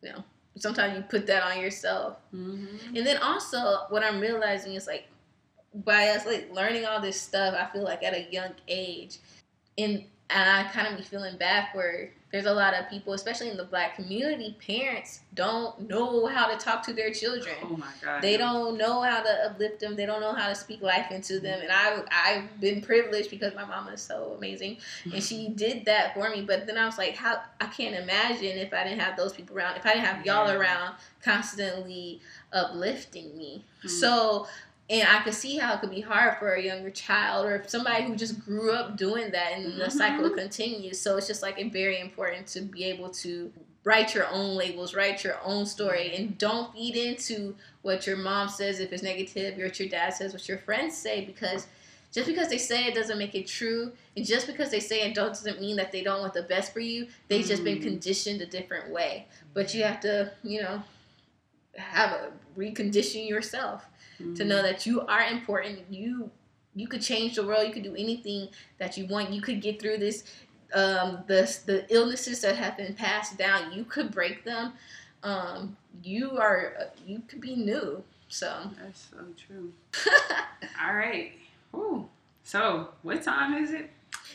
you 0.03 0.11
know 0.11 0.23
sometimes 0.57 0.97
you 0.97 1.03
put 1.05 1.27
that 1.27 1.43
on 1.43 1.61
yourself 1.61 2.17
Mhm. 2.35 2.97
and 2.97 3.07
then 3.07 3.19
also 3.19 3.87
what 3.89 4.03
I'm 4.03 4.21
realizing 4.21 4.75
is 4.75 4.87
like 4.87 5.07
by 5.85 6.09
us 6.09 6.27
like 6.27 6.53
learning 6.53 6.85
all 6.85 7.01
this 7.01 7.21
stuff, 7.21 7.55
I 7.55 7.73
feel 7.73 7.85
like 7.85 8.03
at 8.03 8.13
a 8.13 8.27
young 8.33 8.51
age, 8.67 9.19
and 9.79 10.05
and 10.29 10.51
I 10.51 10.65
kind 10.73 10.89
of 10.89 10.97
be 10.97 11.05
feeling 11.05 11.37
for 11.73 12.11
there's 12.33 12.47
a 12.47 12.53
lot 12.53 12.75
of 12.75 12.89
people, 12.89 13.13
especially 13.13 13.51
in 13.51 13.57
the 13.57 13.65
black 13.65 13.97
community, 13.97 14.57
parents 14.65 15.21
don't 15.35 15.89
know 15.89 16.27
how 16.27 16.47
to 16.47 16.57
talk 16.57 16.83
to 16.85 16.93
their 16.93 17.13
children. 17.13 17.57
Oh 17.63 17.77
my 17.77 17.89
god. 18.01 18.23
They 18.23 18.37
don't 18.37 18.79
know 18.79 19.03
how 19.03 19.21
to 19.23 19.47
uplift 19.47 19.81
them. 19.81 19.97
They 19.97 20.07
don't 20.07 20.21
know 20.21 20.33
how 20.33 20.49
to 20.49 20.55
speak 20.55 20.81
life 20.81 21.11
into 21.11 21.41
them. 21.41 21.61
And 21.61 21.73
I 21.73 22.03
I've 22.11 22.61
been 22.61 22.83
privileged 22.83 23.31
because 23.31 23.53
my 23.55 23.65
mama 23.65 23.93
is 23.93 24.01
so 24.03 24.35
amazing, 24.39 24.79
and 25.13 25.23
she 25.23 25.49
did 25.49 25.87
that 25.87 26.15
for 26.15 26.31
me. 26.31 26.43
But 26.43 26.67
then 26.69 26.79
I 26.79 26.87
was 26.87 26.99
like, 26.99 27.17
how 27.17 27.41
I 27.61 27.67
can't 27.67 27.97
imagine 27.97 28.59
if 28.59 28.73
I 28.73 28.85
didn't 28.85 29.01
have 29.01 29.17
those 29.17 29.33
people 29.33 29.57
around. 29.57 29.77
If 29.77 29.85
I 29.85 29.95
didn't 29.95 30.07
have 30.07 30.25
y'all 30.25 30.51
around, 30.51 30.95
constantly 31.23 32.21
uplifting 32.53 33.37
me. 33.37 33.65
Mhm. 33.85 33.91
So. 33.91 34.47
And 34.91 35.07
I 35.09 35.21
could 35.23 35.35
see 35.35 35.57
how 35.57 35.75
it 35.75 35.81
could 35.81 35.91
be 35.91 36.01
hard 36.01 36.39
for 36.39 36.55
a 36.55 36.61
younger 36.63 36.91
child 36.91 37.47
or 37.47 37.63
somebody 37.69 38.03
who 38.05 38.17
just 38.17 38.45
grew 38.45 38.73
up 38.73 38.97
doing 38.97 39.31
that 39.31 39.53
and 39.53 39.81
the 39.81 39.85
Mhm. 39.87 39.93
cycle 39.93 40.29
continues. 40.31 40.99
So 41.01 41.17
it's 41.17 41.29
just 41.29 41.43
like 41.43 41.65
very 41.73 42.01
important 42.01 42.49
to 42.49 42.61
be 42.63 42.83
able 42.85 43.09
to 43.11 43.53
write 43.85 44.15
your 44.15 44.27
own 44.27 44.57
labels, 44.57 44.93
write 44.93 45.23
your 45.23 45.39
own 45.45 45.65
story, 45.65 46.13
and 46.17 46.37
don't 46.37 46.73
feed 46.75 46.97
into 46.97 47.57
what 47.83 48.05
your 48.05 48.17
mom 48.17 48.49
says 48.49 48.81
if 48.81 48.93
it's 48.93 49.03
negative, 49.03 49.59
or 49.59 49.65
what 49.67 49.79
your 49.79 49.89
dad 49.89 50.11
says, 50.13 50.33
what 50.33 50.47
your 50.49 50.59
friends 50.59 50.97
say, 50.97 51.25
because 51.25 51.69
just 52.13 52.27
because 52.27 52.49
they 52.49 52.59
say 52.59 52.87
it 52.87 52.95
doesn't 52.95 53.17
make 53.19 53.37
it 53.37 53.47
true, 53.47 53.93
and 54.17 54.27
just 54.27 54.49
because 54.49 54.71
they 54.73 54.81
say 54.81 55.03
it 55.03 55.15
don't, 55.15 55.29
doesn't 55.29 55.61
mean 55.61 55.77
that 55.77 55.93
they 55.93 56.03
don't 56.03 56.21
want 56.21 56.35
the 56.35 56.43
best 56.43 56.73
for 56.73 56.81
you. 56.81 57.07
They've 57.29 57.47
just 57.47 57.63
been 57.63 57.79
Mm. 57.79 57.83
conditioned 57.83 58.41
a 58.43 58.47
different 58.47 58.91
way. 58.91 59.29
But 59.55 59.73
you 59.73 59.85
have 59.85 60.01
to, 60.01 60.33
you 60.43 60.61
know, 60.61 60.83
have 61.77 62.11
a 62.11 62.33
recondition 62.59 63.29
yourself 63.29 63.85
to 64.37 64.45
know 64.45 64.63
that 64.63 64.87
you 64.87 65.01
are 65.03 65.23
important. 65.23 65.81
You 65.91 66.31
you 66.75 66.87
could 66.87 67.03
change 67.03 67.35
the 67.37 67.47
world. 67.47 67.67
You 67.67 67.73
could 67.73 67.83
do 67.83 67.97
anything 67.97 68.49
that 68.79 68.97
you 68.97 69.07
want. 69.07 69.31
You 69.33 69.43
could 69.43 69.61
get 69.61 69.81
through 69.81 69.99
this. 69.99 70.25
Um, 70.73 71.25
the 71.27 71.43
the 71.67 71.85
illnesses 71.93 72.41
that 72.43 72.57
have 72.57 72.77
been 72.77 72.95
passed 72.95 73.37
down, 73.37 73.73
you 73.73 73.85
could 73.85 74.13
break 74.13 74.45
them. 74.45 74.75
Um, 75.23 75.77
you 76.03 76.39
are 76.39 76.91
you 77.07 77.23
could 77.29 77.41
be 77.41 77.57
new. 77.57 78.03
So 78.29 78.71
That's 78.81 79.09
so 79.11 79.19
true. 79.37 79.73
All 80.81 80.95
right. 80.95 81.33
Ooh. 81.75 82.09
So, 82.45 82.89
what 83.03 83.23
time 83.23 83.63
is 83.63 83.73
it? 83.73 83.91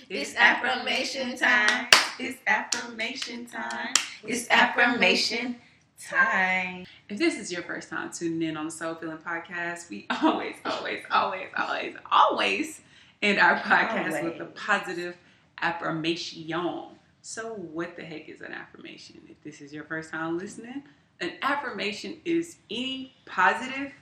It's 0.09 0.35
affirmation 0.35 1.37
time. 1.37 1.87
It's 2.19 2.37
affirmation 2.45 3.45
time. 3.45 3.93
It's 4.23 4.49
affirmation 4.49 5.55
time. 5.99 6.85
If 7.09 7.17
this 7.17 7.37
is 7.37 7.51
your 7.51 7.63
first 7.63 7.89
time 7.89 8.11
tuning 8.11 8.49
in 8.49 8.57
on 8.57 8.65
the 8.65 8.71
Soul 8.71 8.95
Filling 8.95 9.17
Podcast, 9.17 9.89
we 9.89 10.07
always, 10.21 10.55
always, 10.65 11.03
always, 11.09 11.47
always, 11.57 11.95
always 12.11 12.81
end 13.21 13.39
our 13.39 13.57
podcast 13.57 14.23
with 14.23 14.39
a 14.41 14.45
positive 14.45 15.15
affirmation. 15.61 16.43
So, 17.21 17.55
what 17.55 17.95
the 17.95 18.03
heck 18.03 18.29
is 18.29 18.41
an 18.41 18.53
affirmation? 18.53 19.19
If 19.27 19.41
this 19.43 19.61
is 19.61 19.73
your 19.73 19.83
first 19.85 20.11
time 20.11 20.37
listening, 20.37 20.83
an 21.21 21.31
affirmation 21.41 22.17
is 22.23 22.57
any 22.69 23.13
positive 23.25 23.93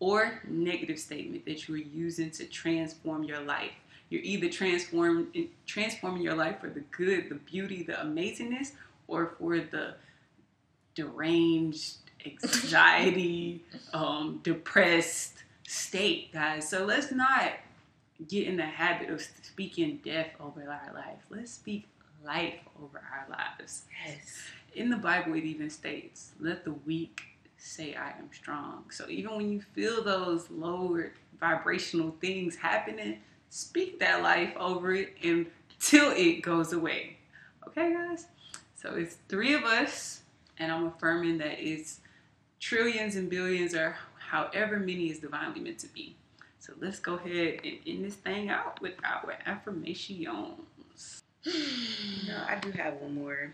or 0.00 0.40
negative 0.48 0.98
statement 0.98 1.44
that 1.46 1.68
you 1.68 1.74
are 1.76 1.78
using 1.78 2.30
to 2.32 2.46
transform 2.46 3.24
your 3.24 3.40
life. 3.40 3.70
You're 4.10 4.22
either 4.22 4.48
transform, 4.48 5.28
transforming 5.66 6.22
your 6.22 6.34
life 6.34 6.60
for 6.60 6.68
the 6.68 6.80
good, 6.90 7.28
the 7.28 7.36
beauty, 7.36 7.82
the 7.82 7.94
amazingness, 7.94 8.72
or 9.06 9.34
for 9.38 9.58
the 9.58 9.94
deranged, 10.94 11.96
anxiety, 12.24 13.64
um, 13.92 14.40
depressed 14.42 15.34
state, 15.66 16.32
guys. 16.32 16.68
So 16.68 16.84
let's 16.84 17.10
not 17.10 17.52
get 18.28 18.46
in 18.46 18.56
the 18.56 18.66
habit 18.66 19.10
of 19.10 19.20
speaking 19.42 20.00
death 20.04 20.28
over 20.40 20.62
our 20.62 20.94
life. 20.94 21.18
Let's 21.30 21.52
speak 21.52 21.86
life 22.24 22.54
over 22.82 22.98
our 23.12 23.26
lives. 23.28 23.82
Yes. 24.06 24.42
In 24.74 24.90
the 24.90 24.96
Bible, 24.96 25.34
it 25.34 25.44
even 25.44 25.70
states, 25.70 26.32
let 26.40 26.64
the 26.64 26.72
weak 26.72 27.22
say, 27.56 27.94
I 27.94 28.10
am 28.10 28.28
strong. 28.32 28.84
So 28.90 29.08
even 29.08 29.36
when 29.36 29.52
you 29.52 29.60
feel 29.60 30.02
those 30.02 30.50
lowered 30.50 31.12
vibrational 31.38 32.14
things 32.20 32.56
happening, 32.56 33.18
speak 33.50 34.00
that 34.00 34.22
life 34.22 34.52
over 34.56 34.92
it 34.94 35.14
until 35.22 36.10
it 36.10 36.42
goes 36.42 36.72
away. 36.72 37.18
Okay, 37.68 37.92
guys? 37.92 38.26
So 38.74 38.94
it's 38.94 39.16
three 39.28 39.54
of 39.54 39.64
us, 39.64 40.20
and 40.58 40.70
I'm 40.72 40.86
affirming 40.86 41.38
that 41.38 41.58
it's 41.58 42.00
trillions 42.60 43.16
and 43.16 43.28
billions, 43.30 43.74
or 43.74 43.96
however 44.30 44.78
many 44.78 45.10
is 45.10 45.18
divinely 45.18 45.60
meant 45.60 45.78
to 45.80 45.88
be. 45.88 46.16
So 46.58 46.72
let's 46.80 46.98
go 46.98 47.14
ahead 47.16 47.60
and 47.64 47.78
end 47.86 48.04
this 48.04 48.14
thing 48.14 48.48
out 48.48 48.80
with 48.80 48.94
our 49.04 49.34
affirmations. 49.46 51.22
You 51.44 52.28
know, 52.28 52.42
I 52.48 52.56
do 52.60 52.70
have 52.72 52.94
one 52.94 53.14
more 53.14 53.52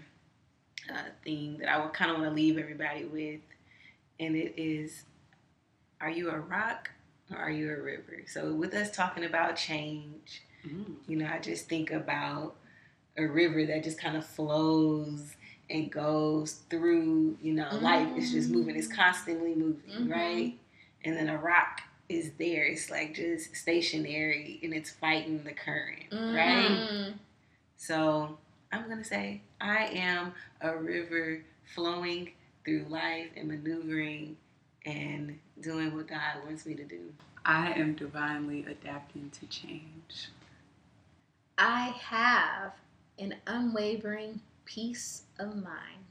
uh, 0.88 1.02
thing 1.24 1.58
that 1.58 1.68
I 1.68 1.82
would 1.82 1.92
kind 1.92 2.10
of 2.10 2.18
want 2.18 2.30
to 2.30 2.34
leave 2.34 2.56
everybody 2.58 3.04
with, 3.04 3.40
and 4.20 4.36
it 4.36 4.54
is: 4.56 5.02
Are 6.00 6.10
you 6.10 6.30
a 6.30 6.38
rock 6.38 6.90
or 7.32 7.36
are 7.38 7.50
you 7.50 7.72
a 7.72 7.80
river? 7.80 8.22
So, 8.26 8.52
with 8.52 8.74
us 8.74 8.90
talking 8.90 9.24
about 9.24 9.56
change, 9.56 10.42
Mm. 10.66 10.96
you 11.08 11.16
know, 11.16 11.26
I 11.26 11.38
just 11.38 11.68
think 11.70 11.90
about 11.90 12.54
a 13.16 13.24
river 13.24 13.64
that 13.64 13.82
just 13.82 13.98
kind 13.98 14.14
of 14.16 14.26
flows 14.26 15.34
and 15.70 15.90
goes 15.90 16.60
through. 16.70 17.36
You 17.42 17.54
know, 17.54 17.68
life 17.80 18.16
is 18.16 18.32
just 18.32 18.50
moving; 18.50 18.76
it's 18.76 18.88
constantly 18.88 19.54
moving, 19.54 20.06
Mhm. 20.08 20.10
right? 20.10 20.58
And 21.04 21.16
then 21.16 21.28
a 21.28 21.38
rock 21.38 21.82
is 22.08 22.32
there; 22.38 22.64
it's 22.64 22.90
like 22.90 23.14
just 23.14 23.54
stationary 23.56 24.58
and 24.62 24.74
it's 24.74 24.90
fighting 24.90 25.42
the 25.44 25.52
current, 25.52 26.04
right? 26.12 26.88
Mm. 26.90 27.14
So 27.76 28.38
I'm 28.72 28.88
gonna 28.88 29.04
say 29.04 29.40
I 29.60 29.86
am 29.86 30.34
a 30.60 30.76
river 30.76 31.42
flowing 31.74 32.32
through 32.64 32.84
life 32.88 33.28
and 33.36 33.48
maneuvering 33.48 34.36
and 34.84 35.38
doing 35.60 35.94
what 35.94 36.08
God 36.08 36.44
wants 36.44 36.66
me 36.66 36.74
to 36.74 36.84
do. 36.84 37.12
I 37.44 37.72
am 37.72 37.94
divinely 37.94 38.64
adapting 38.66 39.30
to 39.30 39.46
change. 39.46 40.28
I 41.56 41.88
have 42.00 42.72
an 43.18 43.34
unwavering 43.46 44.40
peace 44.70 45.22
of 45.38 45.54
mind. 45.56 46.04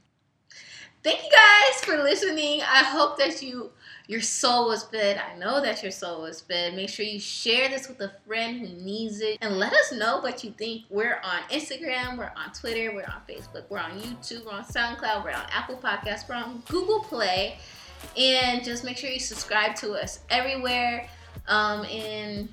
Thank 1.02 1.22
you 1.24 1.30
guys 1.30 1.82
for 1.82 1.96
listening. 2.02 2.60
I 2.60 2.84
hope 2.84 3.16
that 3.16 3.40
you 3.42 3.70
your 4.06 4.20
soul 4.20 4.66
was 4.66 4.82
fed. 4.84 5.18
I 5.18 5.38
know 5.38 5.62
that 5.62 5.82
your 5.82 5.92
soul 5.92 6.22
was 6.22 6.40
fed. 6.40 6.74
Make 6.74 6.90
sure 6.90 7.06
you 7.06 7.20
share 7.20 7.68
this 7.68 7.88
with 7.88 8.00
a 8.00 8.12
friend 8.26 8.58
who 8.58 8.66
needs 8.82 9.20
it 9.20 9.38
and 9.40 9.56
let 9.56 9.72
us 9.72 9.92
know 9.92 10.18
what 10.18 10.44
you 10.44 10.50
think. 10.50 10.82
We're 10.90 11.20
on 11.22 11.42
Instagram, 11.44 12.18
we're 12.18 12.32
on 12.36 12.52
Twitter, 12.52 12.92
we're 12.92 13.04
on 13.04 13.22
Facebook, 13.28 13.64
we're 13.70 13.78
on 13.78 13.92
YouTube, 13.92 14.44
we're 14.44 14.52
on 14.52 14.64
SoundCloud, 14.64 15.24
we're 15.24 15.30
on 15.30 15.46
Apple 15.52 15.76
Podcasts, 15.76 16.28
we're 16.28 16.34
on 16.34 16.62
Google 16.68 17.00
Play. 17.00 17.56
And 18.18 18.64
just 18.64 18.84
make 18.84 18.96
sure 18.96 19.10
you 19.10 19.20
subscribe 19.20 19.76
to 19.76 19.92
us 19.92 20.20
everywhere. 20.28 21.08
Um, 21.46 21.84
and 21.86 22.48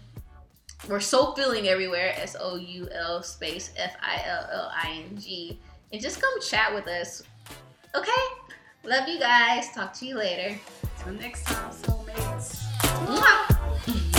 we're 0.88 1.00
soul 1.00 1.34
filling 1.34 1.68
everywhere. 1.68 2.14
S 2.18 2.36
O 2.40 2.56
U 2.56 2.88
L 2.94 3.24
space 3.24 3.72
F 3.76 3.96
I 4.02 4.22
L 4.26 4.48
L 4.52 4.72
I 4.74 5.04
N 5.10 5.18
G. 5.18 5.60
And 5.92 6.02
just 6.02 6.22
come 6.22 6.42
chat 6.42 6.74
with 6.74 6.88
us. 6.88 7.24
Okay? 7.96 8.12
Love 8.84 9.08
you 9.08 9.20
guys. 9.20 9.72
Talk 9.74 9.94
to 9.96 10.06
you 10.06 10.18
later. 10.18 10.58
Till 11.04 11.14
next 11.14 11.46
time, 11.46 11.72
soulmates. 11.72 12.64
Mwah. 13.06 14.17